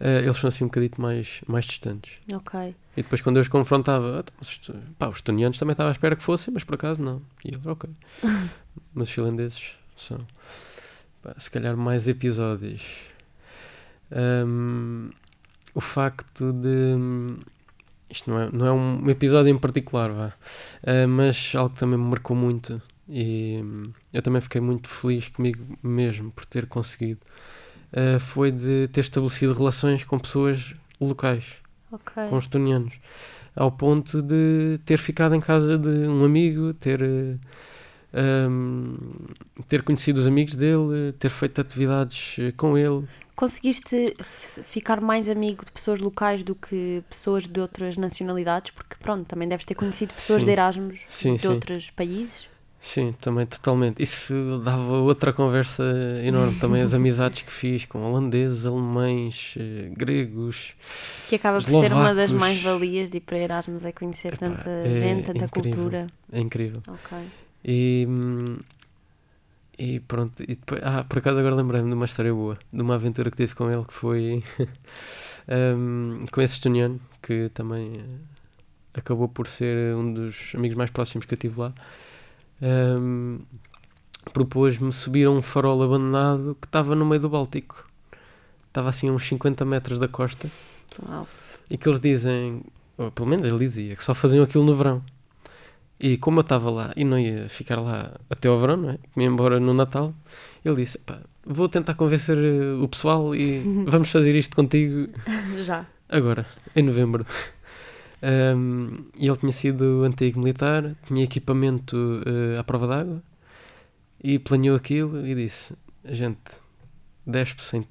uh, 0.00 0.04
eles 0.22 0.36
são 0.36 0.48
assim 0.48 0.64
um 0.64 0.68
bocadinho 0.68 0.92
mais, 0.98 1.40
mais 1.46 1.64
distantes. 1.64 2.14
Ok. 2.32 2.74
E 2.96 3.02
depois 3.02 3.20
quando 3.20 3.36
eu 3.36 3.42
os 3.42 3.48
confrontava, 3.48 4.24
ah, 4.26 4.32
os, 4.40 4.60
pá, 4.98 5.08
os 5.08 5.16
estonianos 5.16 5.58
também 5.58 5.72
estava 5.72 5.90
à 5.90 5.92
espera 5.92 6.14
que 6.16 6.22
fossem, 6.22 6.52
mas 6.52 6.64
por 6.64 6.74
acaso 6.74 7.02
não. 7.02 7.22
E 7.44 7.48
eles, 7.48 7.66
ok. 7.66 7.90
mas 8.94 9.08
os 9.08 9.14
finlandeses 9.14 9.74
são, 9.96 10.18
pá, 11.22 11.34
se 11.38 11.50
calhar, 11.50 11.76
mais 11.76 12.08
episódios 12.08 12.82
um, 14.14 15.10
o 15.74 15.80
facto 15.80 16.52
de. 16.52 16.94
Isto 18.08 18.30
não 18.30 18.40
é, 18.40 18.50
não 18.52 18.66
é 18.66 18.72
um 18.72 19.10
episódio 19.10 19.50
em 19.50 19.58
particular, 19.58 20.12
vá, 20.12 20.26
uh, 20.26 21.08
mas 21.08 21.52
algo 21.56 21.74
que 21.74 21.80
também 21.80 21.98
me 21.98 22.04
marcou 22.04 22.36
muito 22.36 22.80
e 23.08 23.62
eu 24.12 24.22
também 24.22 24.40
fiquei 24.40 24.60
muito 24.60 24.88
feliz 24.88 25.28
comigo 25.28 25.78
mesmo 25.82 26.30
por 26.30 26.46
ter 26.46 26.66
conseguido. 26.66 27.20
Uh, 27.94 28.18
foi 28.18 28.50
de 28.50 28.88
ter 28.88 29.00
estabelecido 29.02 29.54
relações 29.54 30.02
com 30.02 30.18
pessoas 30.18 30.72
locais, 31.00 31.44
okay. 31.92 32.26
com 32.28 32.38
estonianos, 32.38 32.94
ao 33.54 33.70
ponto 33.70 34.20
de 34.20 34.80
ter 34.84 34.98
ficado 34.98 35.34
em 35.34 35.40
casa 35.40 35.78
de 35.78 36.08
um 36.08 36.24
amigo, 36.24 36.74
ter. 36.74 37.00
Uh, 37.00 37.38
um, 38.14 38.96
ter 39.66 39.82
conhecido 39.82 40.18
os 40.18 40.26
amigos 40.26 40.54
dele, 40.54 41.12
ter 41.18 41.30
feito 41.30 41.60
atividades 41.60 42.36
com 42.56 42.78
ele. 42.78 43.06
Conseguiste 43.34 44.14
ficar 44.22 45.00
mais 45.00 45.28
amigo 45.28 45.64
de 45.64 45.72
pessoas 45.72 45.98
locais 45.98 46.44
do 46.44 46.54
que 46.54 47.02
pessoas 47.10 47.48
de 47.48 47.60
outras 47.60 47.96
nacionalidades? 47.96 48.70
Porque, 48.70 48.94
pronto, 49.00 49.26
também 49.26 49.48
deves 49.48 49.66
ter 49.66 49.74
conhecido 49.74 50.14
pessoas 50.14 50.42
sim. 50.42 50.46
de 50.46 50.52
Erasmus 50.52 51.00
sim, 51.08 51.34
de 51.34 51.42
sim. 51.42 51.48
outros 51.48 51.90
países. 51.90 52.48
Sim, 52.84 53.14
também, 53.18 53.46
totalmente. 53.46 54.02
Isso 54.02 54.60
dava 54.62 54.98
outra 54.98 55.32
conversa 55.32 55.82
enorme. 56.22 56.54
Também 56.60 56.82
as 56.82 56.92
amizades 56.92 57.40
que 57.40 57.50
fiz 57.50 57.86
com 57.86 57.98
holandeses, 58.02 58.66
alemães, 58.66 59.54
eh, 59.58 59.90
gregos. 59.96 60.74
Que 61.26 61.36
acaba 61.36 61.62
por 61.62 61.80
ser 61.80 61.94
uma 61.94 62.14
das 62.14 62.30
mais-valias 62.30 63.10
de 63.10 63.16
ir 63.16 63.20
para 63.22 63.38
Erasmus, 63.38 63.86
é 63.86 63.90
conhecer 63.90 64.34
Epá, 64.34 64.36
tanta 64.36 64.68
é 64.68 64.92
gente, 64.92 65.24
tanta 65.24 65.46
incrível, 65.46 65.72
cultura. 65.72 66.06
É 66.30 66.38
incrível. 66.38 66.82
Ok. 66.86 67.18
E, 67.64 68.06
e 69.78 70.00
pronto, 70.00 70.42
e 70.42 70.48
depois, 70.48 70.82
ah, 70.84 71.04
por 71.08 71.18
acaso 71.18 71.40
agora 71.40 71.54
lembrei-me 71.54 71.88
de 71.88 71.94
uma 71.94 72.04
história 72.04 72.34
boa, 72.34 72.58
de 72.70 72.82
uma 72.82 72.96
aventura 72.96 73.30
que 73.30 73.38
tive 73.38 73.54
com 73.54 73.70
ele, 73.70 73.82
que 73.86 73.94
foi 73.94 74.44
um, 75.48 76.26
com 76.30 76.42
esse 76.42 76.56
estoniano, 76.56 77.00
que 77.22 77.48
também 77.54 77.96
uh, 77.96 78.20
acabou 78.92 79.26
por 79.26 79.46
ser 79.46 79.94
um 79.96 80.12
dos 80.12 80.52
amigos 80.54 80.76
mais 80.76 80.90
próximos 80.90 81.24
que 81.24 81.32
eu 81.32 81.38
tive 81.38 81.58
lá. 81.58 81.72
Um, 82.64 83.40
Propôs-me 84.32 84.90
subir 84.90 85.26
a 85.26 85.30
um 85.30 85.42
farol 85.42 85.82
abandonado 85.82 86.56
que 86.58 86.66
estava 86.66 86.94
no 86.94 87.04
meio 87.04 87.20
do 87.20 87.28
Báltico. 87.28 87.86
Estava 88.68 88.88
assim 88.88 89.08
a 89.08 89.12
uns 89.12 89.26
50 89.28 89.64
metros 89.66 89.98
da 89.98 90.08
costa. 90.08 90.50
Uau. 91.06 91.28
E 91.68 91.76
que 91.76 91.88
eles 91.88 92.00
dizem, 92.00 92.62
ou 92.96 93.10
pelo 93.12 93.28
menos 93.28 93.44
ele 93.44 93.58
dizia, 93.58 93.94
que 93.94 94.02
só 94.02 94.14
faziam 94.14 94.42
aquilo 94.42 94.64
no 94.64 94.74
verão. 94.74 95.02
E 96.00 96.16
como 96.16 96.40
eu 96.40 96.42
estava 96.42 96.70
lá 96.70 96.92
e 96.96 97.04
não 97.04 97.18
ia 97.18 97.48
ficar 97.48 97.80
lá 97.80 98.18
até 98.28 98.48
ao 98.48 98.58
verão, 98.58 98.76
não 98.76 98.90
é? 98.90 98.98
Me 99.14 99.24
embora 99.24 99.60
no 99.60 99.74
Natal, 99.74 100.12
ele 100.64 100.76
disse: 100.76 100.98
vou 101.46 101.68
tentar 101.68 101.94
convencer 101.94 102.36
eh, 102.36 102.82
o 102.82 102.88
pessoal 102.88 103.34
e 103.36 103.60
vamos 103.86 104.10
fazer 104.10 104.34
isto 104.34 104.56
contigo. 104.56 105.08
Já. 105.64 105.86
Agora, 106.08 106.46
em 106.74 106.82
novembro. 106.82 107.26
Um, 108.24 109.04
e 109.18 109.28
ele 109.28 109.36
tinha 109.36 109.52
sido 109.52 110.02
antigo 110.02 110.38
militar, 110.38 110.96
tinha 111.06 111.24
equipamento 111.24 111.94
uh, 111.94 112.58
à 112.58 112.64
prova 112.64 112.86
d'água 112.86 113.22
e 114.22 114.38
planeou 114.38 114.76
aquilo 114.76 115.26
e 115.26 115.34
disse: 115.34 115.74
a 116.02 116.14
gente 116.14 116.40
despe-se 117.26 117.76
em, 117.76 117.86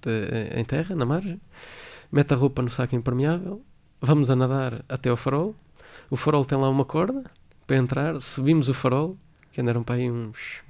em 0.56 0.66
terra, 0.66 0.96
na 0.96 1.06
margem, 1.06 1.40
mete 2.12 2.34
a 2.34 2.36
roupa 2.36 2.64
no 2.64 2.70
saco 2.70 2.96
impermeável, 2.96 3.62
vamos 4.02 4.32
a 4.32 4.36
nadar 4.36 4.84
até 4.90 5.10
ao 5.10 5.18
farol. 5.18 5.56
O 6.10 6.16
farol 6.16 6.44
tem 6.44 6.58
lá 6.58 6.68
uma 6.70 6.86
corda 6.86 7.24
para 7.68 7.78
entrar, 7.78 8.20
subimos 8.20 8.70
o 8.70 8.74
farol, 8.74 9.16
que 9.52 9.62
andaram 9.62 9.84
para 9.84 9.96
aí 9.96 10.10
uns, 10.10 10.62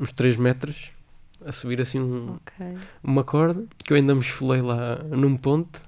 uns 0.00 0.12
3 0.12 0.38
metros, 0.38 0.90
a 1.44 1.52
subir 1.52 1.80
assim 1.80 2.00
um, 2.00 2.36
okay. 2.36 2.78
uma 3.02 3.24
corda, 3.24 3.66
que 3.84 3.92
eu 3.92 3.96
ainda 3.96 4.14
me 4.14 4.22
esfolei 4.22 4.62
lá 4.62 4.96
num 5.04 5.36
ponto. 5.36 5.80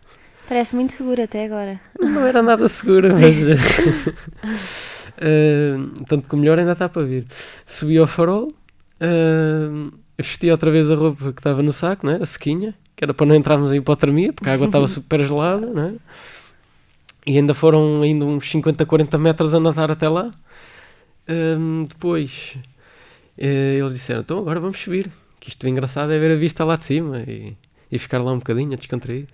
Parece 0.46 0.74
muito 0.74 0.92
seguro 0.92 1.22
até 1.22 1.46
agora. 1.46 1.80
Não 1.98 2.26
era 2.26 2.42
nada 2.42 2.68
seguro, 2.68 3.08
mas. 3.14 3.50
uh, 3.50 3.54
tanto 6.06 6.28
que 6.28 6.34
o 6.34 6.38
melhor 6.38 6.58
ainda 6.58 6.72
está 6.72 6.88
para 6.88 7.02
vir. 7.02 7.26
Subi 7.64 7.96
ao 7.96 8.06
farol, 8.06 8.48
uh, 8.48 9.92
vesti 10.18 10.50
outra 10.50 10.70
vez 10.70 10.90
a 10.90 10.94
roupa 10.94 11.32
que 11.32 11.40
estava 11.40 11.62
no 11.62 11.72
saco, 11.72 12.06
não 12.06 12.12
é? 12.12 12.22
a 12.22 12.26
sequinha, 12.26 12.74
que 12.94 13.04
era 13.04 13.14
para 13.14 13.26
não 13.26 13.34
entrarmos 13.34 13.72
em 13.72 13.76
hipotermia, 13.76 14.32
porque 14.32 14.50
a 14.50 14.54
água 14.54 14.66
estava 14.66 14.86
super 14.88 15.24
gelada, 15.24 15.66
não 15.66 15.82
é? 15.82 15.94
E 17.26 17.38
ainda 17.38 17.54
foram 17.54 18.02
ainda 18.02 18.26
uns 18.26 18.50
50, 18.50 18.84
40 18.84 19.18
metros 19.18 19.54
a 19.54 19.60
nadar 19.60 19.90
até 19.90 20.08
lá. 20.08 20.30
Um, 21.26 21.84
depois 21.84 22.58
uh, 23.38 23.42
eles 23.42 23.94
disseram: 23.94 24.20
então 24.20 24.38
agora 24.38 24.60
vamos 24.60 24.78
subir. 24.78 25.10
Que 25.40 25.48
isto 25.48 25.66
é 25.66 25.70
engraçado 25.70 26.12
é 26.12 26.18
ver 26.18 26.32
a 26.32 26.36
vista 26.36 26.64
lá 26.64 26.76
de 26.76 26.84
cima 26.84 27.20
e, 27.20 27.56
e 27.90 27.98
ficar 27.98 28.22
lá 28.22 28.32
um 28.32 28.38
bocadinho 28.38 28.72
a 28.74 28.76
descontrair. 28.76 29.26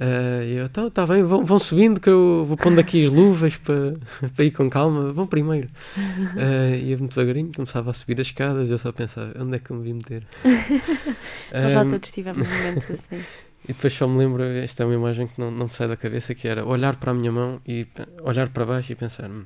Uh, 0.00 0.42
e 0.44 0.52
eu, 0.54 0.64
então, 0.64 0.90
tá 0.90 1.06
bem, 1.06 1.22
vão, 1.22 1.44
vão 1.44 1.58
subindo 1.58 2.00
que 2.00 2.08
eu 2.08 2.46
vou 2.48 2.56
pondo 2.56 2.80
aqui 2.80 3.04
as 3.04 3.12
luvas 3.12 3.58
para, 3.58 3.92
para 4.34 4.44
ir 4.46 4.50
com 4.50 4.70
calma. 4.70 5.12
Vão 5.12 5.26
primeiro. 5.26 5.66
Uh, 6.30 6.74
ia 6.74 6.96
muito 6.96 7.14
devagarinho, 7.14 7.52
começava 7.54 7.90
a 7.90 7.94
subir 7.94 8.20
as 8.20 8.28
escadas 8.28 8.70
eu 8.70 8.78
só 8.78 8.92
pensava: 8.92 9.32
onde 9.38 9.56
é 9.56 9.58
que 9.58 9.70
eu 9.70 9.76
me 9.76 9.82
vi 9.82 9.92
meter? 9.92 10.26
Nós 11.52 11.72
já 11.72 11.84
todos 11.84 12.10
tivemos 12.10 12.48
momentos 12.48 12.90
assim. 12.90 13.16
E 13.64 13.68
depois 13.68 13.92
só 13.92 14.08
me 14.08 14.18
lembro, 14.18 14.42
esta 14.42 14.82
é 14.82 14.86
uma 14.86 14.94
imagem 14.94 15.26
que 15.26 15.38
não, 15.38 15.50
não 15.50 15.66
me 15.66 15.72
sai 15.72 15.88
da 15.88 15.96
cabeça, 15.96 16.34
que 16.34 16.48
era 16.48 16.64
olhar 16.64 16.96
para 16.96 17.10
a 17.10 17.14
minha 17.14 17.30
mão 17.30 17.60
e 17.66 17.86
olhar 18.22 18.48
para 18.48 18.64
baixo 18.64 18.92
e 18.92 18.94
pensar, 18.94 19.28
hum, 19.28 19.44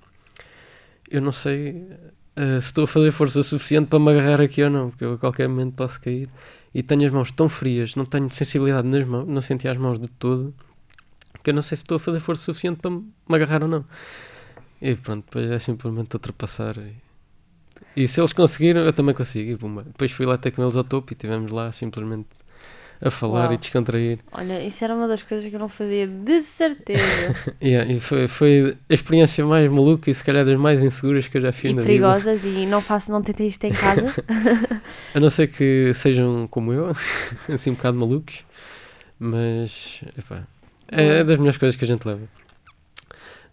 eu 1.11 1.21
não 1.21 1.33
sei 1.33 1.71
uh, 2.37 2.61
se 2.61 2.67
estou 2.67 2.85
a 2.85 2.87
fazer 2.87 3.11
força 3.11 3.43
suficiente 3.43 3.89
para 3.89 3.99
me 3.99 4.11
agarrar 4.11 4.41
aqui 4.41 4.63
ou 4.63 4.71
não, 4.71 4.91
porque 4.91 5.05
eu 5.05 5.15
a 5.15 5.19
qualquer 5.19 5.49
momento 5.49 5.75
posso 5.75 6.01
cair. 6.01 6.29
E 6.75 6.83
tenho 6.83 7.07
as 7.07 7.13
mãos 7.13 7.31
tão 7.31 7.49
frias, 7.49 7.95
não 7.95 8.05
tenho 8.05 8.31
sensibilidade 8.33 8.89
nas 8.89 9.07
mãos, 9.07 9.27
não 9.29 9.41
senti 9.41 9.69
as 9.69 9.79
mãos 9.79 9.99
de 9.99 10.09
todo, 10.09 10.53
que 11.43 11.51
eu 11.51 11.55
não 11.55 11.63
sei 11.63 11.77
se 11.77 11.85
estou 11.85 11.97
a 11.97 12.01
fazer 12.01 12.21
força 12.21 12.43
suficiente 12.43 12.81
para 12.81 12.91
me 12.91 13.05
agarrar 13.29 13.63
ou 13.63 13.69
não. 13.69 13.85
E 14.83 14.95
pronto, 14.97 15.25
depois 15.25 15.51
é 15.51 15.59
simplesmente 15.59 16.15
ultrapassar. 16.15 16.77
E, 16.79 16.97
e 17.97 18.09
se 18.09 18.21
eles 18.21 18.33
conseguiram, 18.33 18.81
eu 18.81 18.93
também 18.93 19.15
consigo. 19.15 19.51
E, 19.53 19.85
depois 19.85 20.11
fui 20.11 20.27
lá 20.27 20.35
até 20.35 20.51
com 20.51 20.63
eles 20.63 20.77
ao 20.77 20.85
topo 20.85 21.13
e 21.13 21.15
estivemos 21.15 21.53
lá 21.53 21.71
simplesmente 21.71 22.29
a 23.05 23.11
falar 23.11 23.45
Uau. 23.45 23.53
e 23.53 23.57
descontrair. 23.59 24.19
Olha, 24.33 24.65
isso 24.65 24.83
era 24.83 24.95
uma 24.95 25.07
das 25.07 25.23
coisas 25.23 25.47
que 25.47 25.55
eu 25.55 25.61
não 25.61 25.69
fazia 25.69 26.07
de 26.07 26.41
certeza. 26.41 27.05
yeah, 27.63 27.93
e 27.93 28.01
foi, 28.01 28.27
foi 28.27 28.79
a 28.89 28.95
experiência 28.95 29.45
mais 29.45 29.71
maluca 29.71 30.11
e 30.11 30.15
se 30.15 30.25
calhar 30.25 30.45
das 30.45 30.59
mais 30.59 30.83
inseguras 30.83 31.29
que 31.29 31.37
eu 31.37 31.43
já 31.43 31.53
fiz 31.53 31.71
e 31.71 31.75
na 31.75 31.83
perigosas 31.83 32.41
vida. 32.41 32.61
e 32.61 32.67
não 32.67 32.81
faço, 32.81 33.13
não 33.13 33.23
tentei 33.23 33.47
isto 33.49 33.63
em 33.65 33.73
casa. 33.73 34.07
a 35.15 35.21
não 35.21 35.29
ser 35.29 35.49
que 35.49 35.93
sejam 35.93 36.49
como 36.51 36.73
eu, 36.73 36.97
assim 37.53 37.71
um 37.71 37.75
bocado 37.75 37.99
malucos, 37.99 38.43
mas 39.19 40.01
epá, 40.19 40.45
é 40.89 41.23
das 41.23 41.37
melhores 41.37 41.59
coisas 41.59 41.77
que 41.77 41.85
a 41.85 41.89
gente 41.89 42.09
leva. 42.09 42.27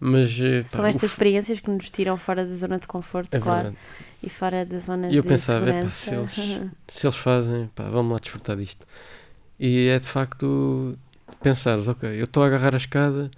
Mas, 0.04 0.36
São 0.66 0.84
estas 0.84 1.10
experiências 1.10 1.60
que 1.60 1.70
nos 1.70 1.88
tiram 1.88 2.16
fora 2.16 2.44
da 2.44 2.52
zona 2.52 2.76
de 2.76 2.88
conforto, 2.88 3.36
é 3.36 3.38
claro, 3.38 3.62
verdade. 3.62 3.78
e 4.20 4.28
fora 4.28 4.66
da 4.66 4.78
zona 4.80 5.08
e 5.08 5.14
eu 5.14 5.22
de 5.22 5.28
pensava, 5.28 5.64
segurança. 5.64 6.14
Epá, 6.14 6.26
se, 6.26 6.40
eles, 6.42 6.70
se 6.88 7.06
eles 7.06 7.16
fazem, 7.16 7.70
pá, 7.72 7.84
vamos 7.84 8.10
lá 8.10 8.18
desfrutar 8.18 8.56
disto. 8.56 8.84
E 9.64 9.86
é 9.86 10.00
de 10.00 10.08
facto 10.08 10.98
pensares, 11.40 11.86
ok, 11.86 12.18
eu 12.18 12.24
estou 12.24 12.42
a 12.42 12.48
agarrar 12.48 12.74
a 12.74 12.76
escada, 12.76 13.30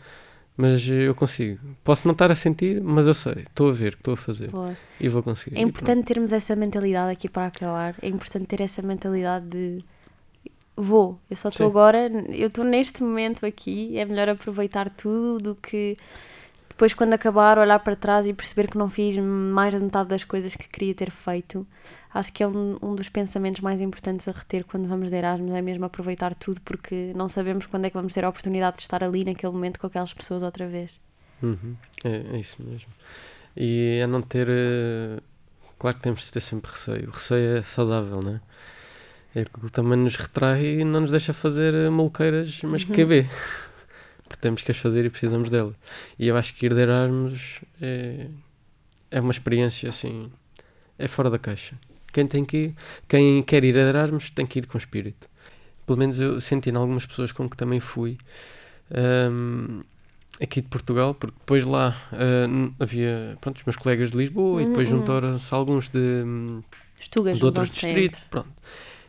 mas 0.57 0.89
eu 0.89 1.15
consigo. 1.15 1.61
Posso 1.85 2.07
não 2.07 2.13
estar 2.13 2.31
a 2.33 2.35
sentir, 2.35 2.83
mas 2.83 3.07
eu 3.07 3.13
sei, 3.13 3.43
estou 3.47 3.69
a 3.69 3.73
ver 3.73 3.89
o 3.89 3.93
que 3.93 3.99
estou 3.99 4.15
a 4.15 4.17
fazer 4.17 4.51
Boa. 4.51 4.75
e 4.99 5.07
vou 5.07 5.23
conseguir. 5.23 5.59
É 5.59 5.61
importante 5.61 6.07
termos 6.07 6.33
essa 6.33 6.57
mentalidade 6.57 7.13
aqui 7.13 7.29
para 7.29 7.49
acabar. 7.49 7.95
É 8.01 8.09
importante 8.09 8.47
ter 8.47 8.63
essa 8.63 8.81
mentalidade 8.81 9.45
de 9.45 9.85
vou. 10.75 11.21
Eu 11.29 11.37
só 11.37 11.51
estou 11.51 11.67
agora, 11.67 12.11
eu 12.31 12.47
estou 12.47 12.65
neste 12.65 13.03
momento 13.03 13.45
aqui, 13.45 13.99
é 13.99 14.07
melhor 14.07 14.31
aproveitar 14.31 14.89
tudo 14.89 15.39
do 15.41 15.55
que 15.55 15.95
depois 16.75 16.93
quando 16.93 17.15
acabar 17.15 17.57
olhar 17.59 17.79
para 17.79 17.95
trás 17.95 18.27
e 18.27 18.33
perceber 18.35 18.69
que 18.69 18.77
não 18.77 18.89
fiz 18.89 19.17
mais 19.17 19.73
da 19.73 19.79
metade 19.81 20.09
das 20.09 20.25
coisas 20.25 20.57
que 20.57 20.69
queria 20.69 20.95
ter 20.95 21.11
feito. 21.11 21.65
Acho 22.13 22.33
que 22.33 22.43
é 22.43 22.47
um, 22.49 22.77
um 22.83 22.95
dos 22.95 23.09
pensamentos 23.09 23.61
mais 23.61 23.81
importantes 23.81 24.27
a 24.29 24.33
reter 24.33 24.65
quando 24.65 24.87
vamos 24.89 25.11
de 25.11 25.17
Erasmus, 25.17 25.53
é 25.55 25.63
mesmo 25.63 25.85
aproveitar 25.85 26.35
tudo 26.35 26.61
porque 26.65 27.13
não 27.15 27.29
sabemos 27.29 27.67
quando 27.67 27.85
é 27.87 27.91
que 27.91 27.97
vamos 27.97 28.13
ter 28.13 28.25
a 28.25 28.29
oportunidade 28.29 28.77
de 28.77 28.83
estar 28.83 29.03
ali 29.03 29.25
naquele 29.25 29.53
momento 29.53 29.79
com 29.81 29.87
aquelas 29.87 30.13
pessoas 30.13 30.43
outra 30.43 30.67
vez. 30.69 31.01
Uhum. 31.43 31.75
É, 32.05 32.23
é 32.35 32.39
isso 32.39 32.57
mesmo. 32.63 32.89
E 33.57 33.99
é 34.03 34.07
não 34.07 34.21
ter. 34.23 34.47
eh, 34.49 35.19
Claro 35.79 35.97
que 35.97 36.03
temos 36.03 36.23
de 36.23 36.33
ter 36.33 36.41
sempre 36.41 36.71
receio. 36.71 37.09
O 37.09 37.13
receio 37.13 37.59
é 37.59 37.63
saudável, 37.63 38.21
não 38.23 38.35
é? 38.37 38.41
É 39.41 39.45
que 39.45 39.71
também 39.73 39.99
nos 39.99 40.17
retrai 40.17 40.65
e 40.65 40.85
não 40.85 41.01
nos 41.01 41.11
deixa 41.11 41.33
fazer 41.33 41.75
eh, 41.75 41.91
maluqueiras, 41.91 42.61
mas 42.63 42.85
que 42.85 42.91
Uhum. 43.03 43.09
QB. 43.09 43.29
Porque 44.35 44.43
temos 44.43 44.63
que 44.63 44.71
as 44.73 44.77
fazer 44.77 45.05
e 45.05 45.11
precisamos 45.11 45.49
delas. 45.49 45.75
E 46.19 46.27
eu 46.27 46.37
acho 46.37 46.53
que 46.55 46.67
ir 46.67 46.75
de 46.75 46.81
Erasmus 46.81 47.61
é, 47.81 48.27
é 49.13 49.21
uma 49.21 49.31
experiência 49.31 49.89
assim. 49.89 50.31
É 50.99 51.07
fora 51.07 51.31
da 51.31 51.39
caixa. 51.39 51.79
Quem 52.13 52.27
tem 52.27 52.45
que 52.45 52.57
ir, 52.57 52.75
quem 53.09 53.43
quer 53.45 53.63
ir 53.65 53.77
a 53.77 53.81
Erasmus 53.81 54.31
tem 54.31 54.45
que 54.45 54.59
ir 54.59 54.67
com 54.67 54.77
espírito. 54.77 55.29
Pelo 55.87 55.99
menos 55.99 56.19
eu 56.19 56.41
senti 56.41 56.71
em 56.71 56.77
algumas 56.77 57.07
pessoas 57.07 57.31
com 57.33 57.49
que 57.49 57.57
também 57.57 57.79
fui. 57.81 58.19
ahm, 58.93 59.83
aqui 60.43 60.61
de 60.61 60.69
Portugal, 60.69 61.15
porque 61.15 61.37
depois 61.39 61.65
lá 61.65 61.97
n- 62.49 62.75
havia 62.81 63.39
pronto, 63.41 63.57
os 63.59 63.65
meus 63.65 63.77
colegas 63.77 64.11
de 64.11 64.17
Lisboa 64.19 64.63
e 64.63 64.67
depois 64.67 64.91
Uhum. 64.91 64.99
juntaram-se 64.99 65.55
alguns 65.55 65.89
de, 65.89 65.99
hum, 65.99 66.63
Estugas 66.99 67.39
de 67.39 67.45
outros 67.45 67.73
distritos. 67.73 68.21
Pronto. 68.31 68.49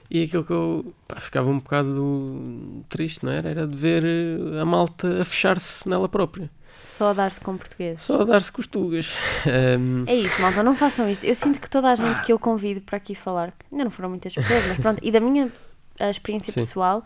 E 0.09 0.23
aquilo 0.23 0.43
que 0.43 0.51
eu 0.51 0.93
pá, 1.07 1.19
ficava 1.19 1.49
um 1.49 1.59
bocado 1.59 2.83
triste, 2.89 3.25
não 3.25 3.31
era? 3.31 3.49
Era 3.49 3.67
de 3.67 3.75
ver 3.75 4.03
eh, 4.03 4.59
a 4.61 4.65
malta 4.65 5.21
a 5.21 5.25
fechar-se 5.25 5.87
nela 5.89 6.07
própria. 6.07 6.49
Só 6.83 7.09
a 7.09 7.13
dar-se 7.13 7.41
com 7.41 7.57
português. 7.57 8.01
Só 8.03 8.21
a 8.21 8.23
dar-se 8.23 8.51
costugas. 8.51 9.11
Ahm, 9.47 10.03
É 10.05 10.15
isso, 10.15 10.39
malta, 10.41 10.61
não 10.61 10.75
façam 10.75 11.09
isto. 11.09 11.25
Eu 11.25 11.33
sinto 11.33 11.59
que 11.59 11.69
toda 11.69 11.89
a 11.89 11.95
gente 11.95 12.21
que 12.21 12.31
eu 12.31 12.37
convido 12.37 12.81
para 12.81 12.97
aqui 12.97 13.15
falar, 13.15 13.53
ainda 13.71 13.83
não 13.83 13.91
foram 13.91 14.09
muitas 14.09 14.33
pessoas, 14.33 14.63
mas 14.67 14.77
pronto, 14.77 14.99
e 15.03 15.11
da 15.11 15.19
minha 15.19 15.51
experiência 15.99 16.53
Sim. 16.53 16.59
pessoal, 16.59 17.03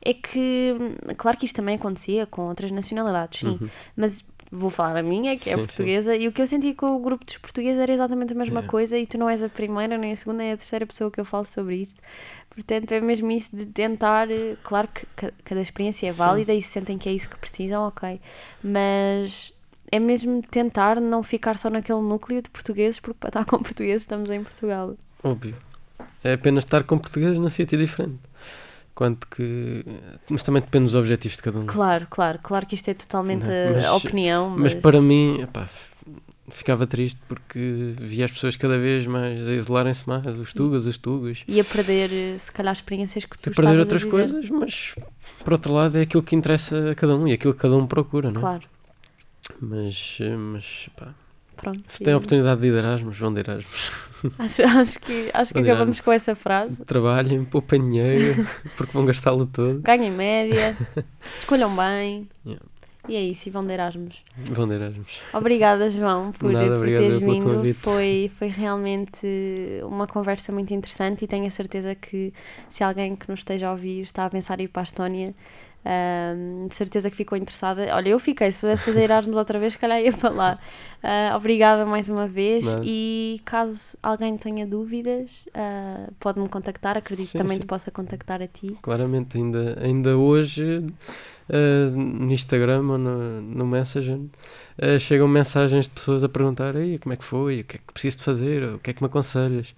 é 0.00 0.14
que, 0.14 0.76
hum, 0.78 0.94
claro 1.16 1.36
que 1.36 1.46
isto 1.46 1.56
também 1.56 1.74
acontecia 1.74 2.26
com 2.26 2.42
outras 2.42 2.70
nacionalidades, 2.70 3.40
sim, 3.40 3.58
uhum. 3.60 3.68
mas 3.96 4.24
vou 4.50 4.70
falar 4.70 4.94
da 4.94 5.02
minha, 5.02 5.36
que 5.36 5.50
é 5.50 5.54
Sim, 5.54 5.60
sim. 5.62 5.66
portuguesa, 5.66 6.16
e 6.16 6.28
o 6.28 6.32
que 6.32 6.40
eu 6.40 6.46
senti 6.46 6.72
com 6.74 6.94
o 6.96 6.98
grupo 7.00 7.24
dos 7.24 7.36
portugueses 7.38 7.78
era 7.80 7.92
exatamente 7.92 8.32
a 8.32 8.36
mesma 8.36 8.60
É. 8.60 8.62
coisa, 8.62 8.96
e 8.98 9.06
tu 9.06 9.18
não 9.18 9.28
és 9.28 9.42
a 9.42 9.48
primeira, 9.48 9.98
nem 9.98 10.12
a 10.12 10.16
segunda, 10.16 10.38
nem 10.38 10.52
a 10.52 10.56
terceira 10.56 10.86
pessoa 10.86 11.10
que 11.10 11.20
eu 11.20 11.24
falo 11.24 11.44
sobre 11.44 11.76
isto. 11.76 12.00
Portanto, 12.50 12.92
é 12.92 13.00
mesmo 13.00 13.30
isso 13.30 13.54
de 13.54 13.66
tentar, 13.66 14.30
eh, 14.30 14.56
claro 14.62 14.88
que 14.88 15.04
ca- 15.14 15.32
cada 15.44 15.60
experiência 15.60 16.06
é 16.08 16.12
Sim. 16.12 16.18
válida 16.18 16.54
e 16.54 16.62
se 16.62 16.68
sentem 16.68 16.96
que 16.96 17.08
é 17.08 17.12
isso 17.12 17.28
que 17.28 17.36
precisam, 17.36 17.86
ok, 17.86 18.20
mas 18.62 19.52
é 19.92 19.98
mesmo 19.98 20.42
tentar 20.42 21.00
não 21.00 21.22
ficar 21.22 21.56
só 21.58 21.68
naquele 21.70 22.00
núcleo 22.00 22.42
de 22.42 22.50
portugueses, 22.50 22.98
porque 23.00 23.18
para 23.20 23.28
estar 23.28 23.44
com 23.46 23.58
portugueses 23.58 24.02
estamos 24.02 24.30
em 24.30 24.42
Portugal. 24.42 24.94
Óbvio. 25.22 25.56
É 26.22 26.32
apenas 26.34 26.64
estar 26.64 26.82
com 26.84 26.98
portugueses 26.98 27.38
num 27.38 27.48
sítio 27.48 27.78
diferente. 27.78 28.18
Quanto 28.96 29.28
que. 29.28 29.84
Mas 30.28 30.42
também 30.42 30.60
depende 30.62 30.86
dos 30.86 30.94
objetivos 30.96 31.36
de 31.36 31.42
cada 31.44 31.60
um. 31.60 31.66
Claro, 31.66 32.06
claro, 32.10 32.38
claro 32.42 32.66
que 32.66 32.74
isto 32.74 32.88
é 32.88 32.94
totalmente 32.94 33.44
Não, 33.46 33.52
a- 33.70 33.74
mas- 33.74 33.84
a 33.84 33.94
opinião, 33.94 34.48
mas, 34.50 34.72
Mas 34.72 34.82
para 34.82 35.00
mim, 35.02 35.42
epá, 35.42 35.68
ficava 36.48 36.86
triste 36.86 37.20
porque 37.28 37.94
via 38.00 38.24
as 38.24 38.32
pessoas 38.32 38.56
cada 38.56 38.78
vez 38.78 39.06
mais 39.06 39.46
a 39.48 39.52
isolarem-se 39.52 40.08
mais, 40.08 40.38
os 40.38 40.52
tugas, 40.54 40.86
os 40.86 40.96
tugas. 40.96 41.44
ia 41.46 41.62
perder, 41.62 42.10
eh, 42.10 42.38
se 42.38 42.50
calhar, 42.50 42.72
experiências 42.72 43.26
que 43.26 43.38
tu 43.38 43.50
E 43.50 43.54
perder 43.54 43.76
a 43.76 43.80
outras 43.80 44.02
viver. 44.02 44.10
coisas, 44.30 44.48
mas 44.48 44.94
por 45.44 45.52
outro 45.52 45.74
lado 45.74 45.98
é 45.98 46.00
aquilo 46.00 46.22
que 46.22 46.34
interessa 46.34 46.92
a 46.92 46.94
cada 46.94 47.14
um 47.16 47.28
e 47.28 47.32
aquilo 47.34 47.52
que 47.52 47.60
cada 47.60 47.76
um 47.76 47.86
procura, 47.86 48.30
não 48.30 48.38
é? 48.40 48.40
Claro, 48.40 48.62
Mas, 49.60 50.18
mas 50.52 50.88
pá, 50.96 51.14
pronto. 51.66 51.82
se 51.88 52.04
tem 52.04 52.14
a 52.14 52.16
oportunidade 52.16 52.60
de 52.60 52.68
ir 52.68 52.72
de 52.72 52.78
Erasmus, 52.78 53.18
vão 53.18 53.34
de 53.34 53.40
Erasmus. 53.40 54.06
Acho, 54.38 54.62
acho 54.62 54.98
que, 54.98 55.30
acho 55.32 55.52
que 55.52 55.60
acabamos 55.60 56.00
com 56.00 56.10
essa 56.10 56.34
frase. 56.34 56.82
Trabalhem, 56.84 57.44
poupem 57.44 57.80
dinheiro, 57.80 58.48
porque 58.74 58.90
vão 58.92 59.04
gastá-lo 59.04 59.46
todo. 59.46 59.82
Ganhem 59.82 60.10
média, 60.10 60.74
escolham 61.36 61.76
bem. 61.76 62.26
Yeah. 62.44 62.64
E 63.08 63.14
é 63.14 63.20
isso, 63.20 63.48
e 63.48 63.52
vão 63.52 63.64
de 63.64 63.74
Erasmus. 63.74 64.24
Vão 64.50 64.66
de 64.66 64.74
Erasmus. 64.74 65.20
Obrigada, 65.32 65.88
João, 65.90 66.32
por, 66.32 66.50
Nada, 66.50 66.76
por 66.76 66.86
teres 66.86 67.18
vindo. 67.18 67.74
Foi, 67.74 68.30
foi 68.34 68.48
realmente 68.48 69.26
uma 69.84 70.06
conversa 70.06 70.50
muito 70.50 70.72
interessante 70.72 71.24
e 71.24 71.28
tenho 71.28 71.46
a 71.46 71.50
certeza 71.50 71.94
que 71.94 72.32
se 72.70 72.82
alguém 72.82 73.14
que 73.14 73.28
nos 73.28 73.40
esteja 73.40 73.68
a 73.68 73.72
ouvir 73.72 74.00
está 74.00 74.24
a 74.24 74.30
pensar 74.30 74.58
em 74.60 74.64
ir 74.64 74.68
para 74.68 74.82
a 74.82 74.84
Estónia, 74.84 75.34
de 76.68 76.74
certeza 76.74 77.10
que 77.10 77.16
ficou 77.16 77.36
interessada. 77.38 77.94
Olha, 77.94 78.08
eu 78.08 78.18
fiquei, 78.18 78.50
se 78.50 78.58
pudesse 78.60 78.84
fazer 78.84 79.02
Erasmus 79.02 79.36
outra 79.36 79.58
vez, 79.58 79.74
se 79.74 79.78
calhar 79.78 80.00
ia 80.00 80.12
para 80.12 80.30
lá. 80.30 80.58
Ah, 81.02 81.34
obrigada 81.36 81.86
mais 81.86 82.08
uma 82.08 82.26
vez 82.26 82.76
e 82.82 83.40
caso 83.44 83.96
alguém 84.02 84.36
tenha 84.36 84.66
dúvidas, 84.66 85.46
ah, 85.54 86.08
pode-me 86.18 86.48
contactar, 86.48 86.96
acredito 86.96 87.26
Sim, 87.26 87.32
que 87.32 87.38
também 87.38 87.56
sim. 87.56 87.60
te 87.60 87.66
possa 87.66 87.90
contactar 87.90 88.42
a 88.42 88.46
ti. 88.48 88.76
Claramente, 88.82 89.36
ainda, 89.38 89.78
ainda 89.80 90.16
hoje, 90.16 90.84
eh, 91.48 91.90
no 91.90 92.32
Instagram 92.32 92.82
ou 92.90 92.98
no, 92.98 93.40
no 93.42 93.66
Messenger, 93.66 94.18
chegam 95.00 95.28
mensagens 95.28 95.86
de 95.86 95.90
pessoas 95.92 96.24
a 96.24 96.28
perguntar 96.28 96.74
Ei, 96.76 96.98
como 96.98 97.12
é 97.12 97.16
que 97.16 97.24
foi, 97.24 97.60
o 97.60 97.64
que 97.64 97.76
é 97.76 97.78
que 97.78 97.92
preciso 97.92 98.18
de 98.18 98.24
fazer, 98.24 98.62
o 98.64 98.78
que 98.78 98.90
é 98.90 98.92
que 98.92 99.02
me 99.02 99.06
aconselhas. 99.06 99.74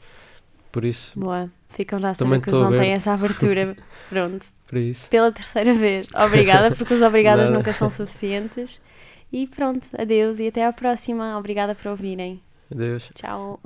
Por 0.73 0.85
isso, 0.85 1.15
Boa, 1.15 1.51
ficam 1.69 1.99
já 1.99 2.11
a 2.11 2.15
saber 2.15 2.41
que 2.41 2.49
o 2.49 2.53
estou 2.53 2.61
João 2.61 2.75
tem 2.75 2.93
aberto. 2.93 2.97
essa 2.97 3.13
abertura. 3.13 3.77
Pronto 4.09 4.47
para 4.69 4.79
isso. 4.79 5.09
Pela 5.09 5.33
terceira 5.33 5.73
vez. 5.73 6.07
Obrigada, 6.17 6.71
porque 6.75 6.95
os 6.95 7.03
obrigados 7.03 7.51
nunca 7.51 7.73
são 7.73 7.89
suficientes. 7.91 8.81
E 9.33 9.47
pronto, 9.47 9.89
adeus 9.99 10.39
e 10.39 10.49
até 10.49 10.65
à 10.65 10.73
próxima. 10.73 11.37
Obrigada 11.39 11.75
por 11.75 11.89
ouvirem. 11.89 12.43
Adeus. 12.71 13.11
Tchau. 13.15 13.61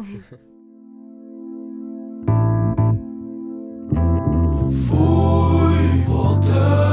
Fui, 4.88 6.02
voltei. 6.06 6.91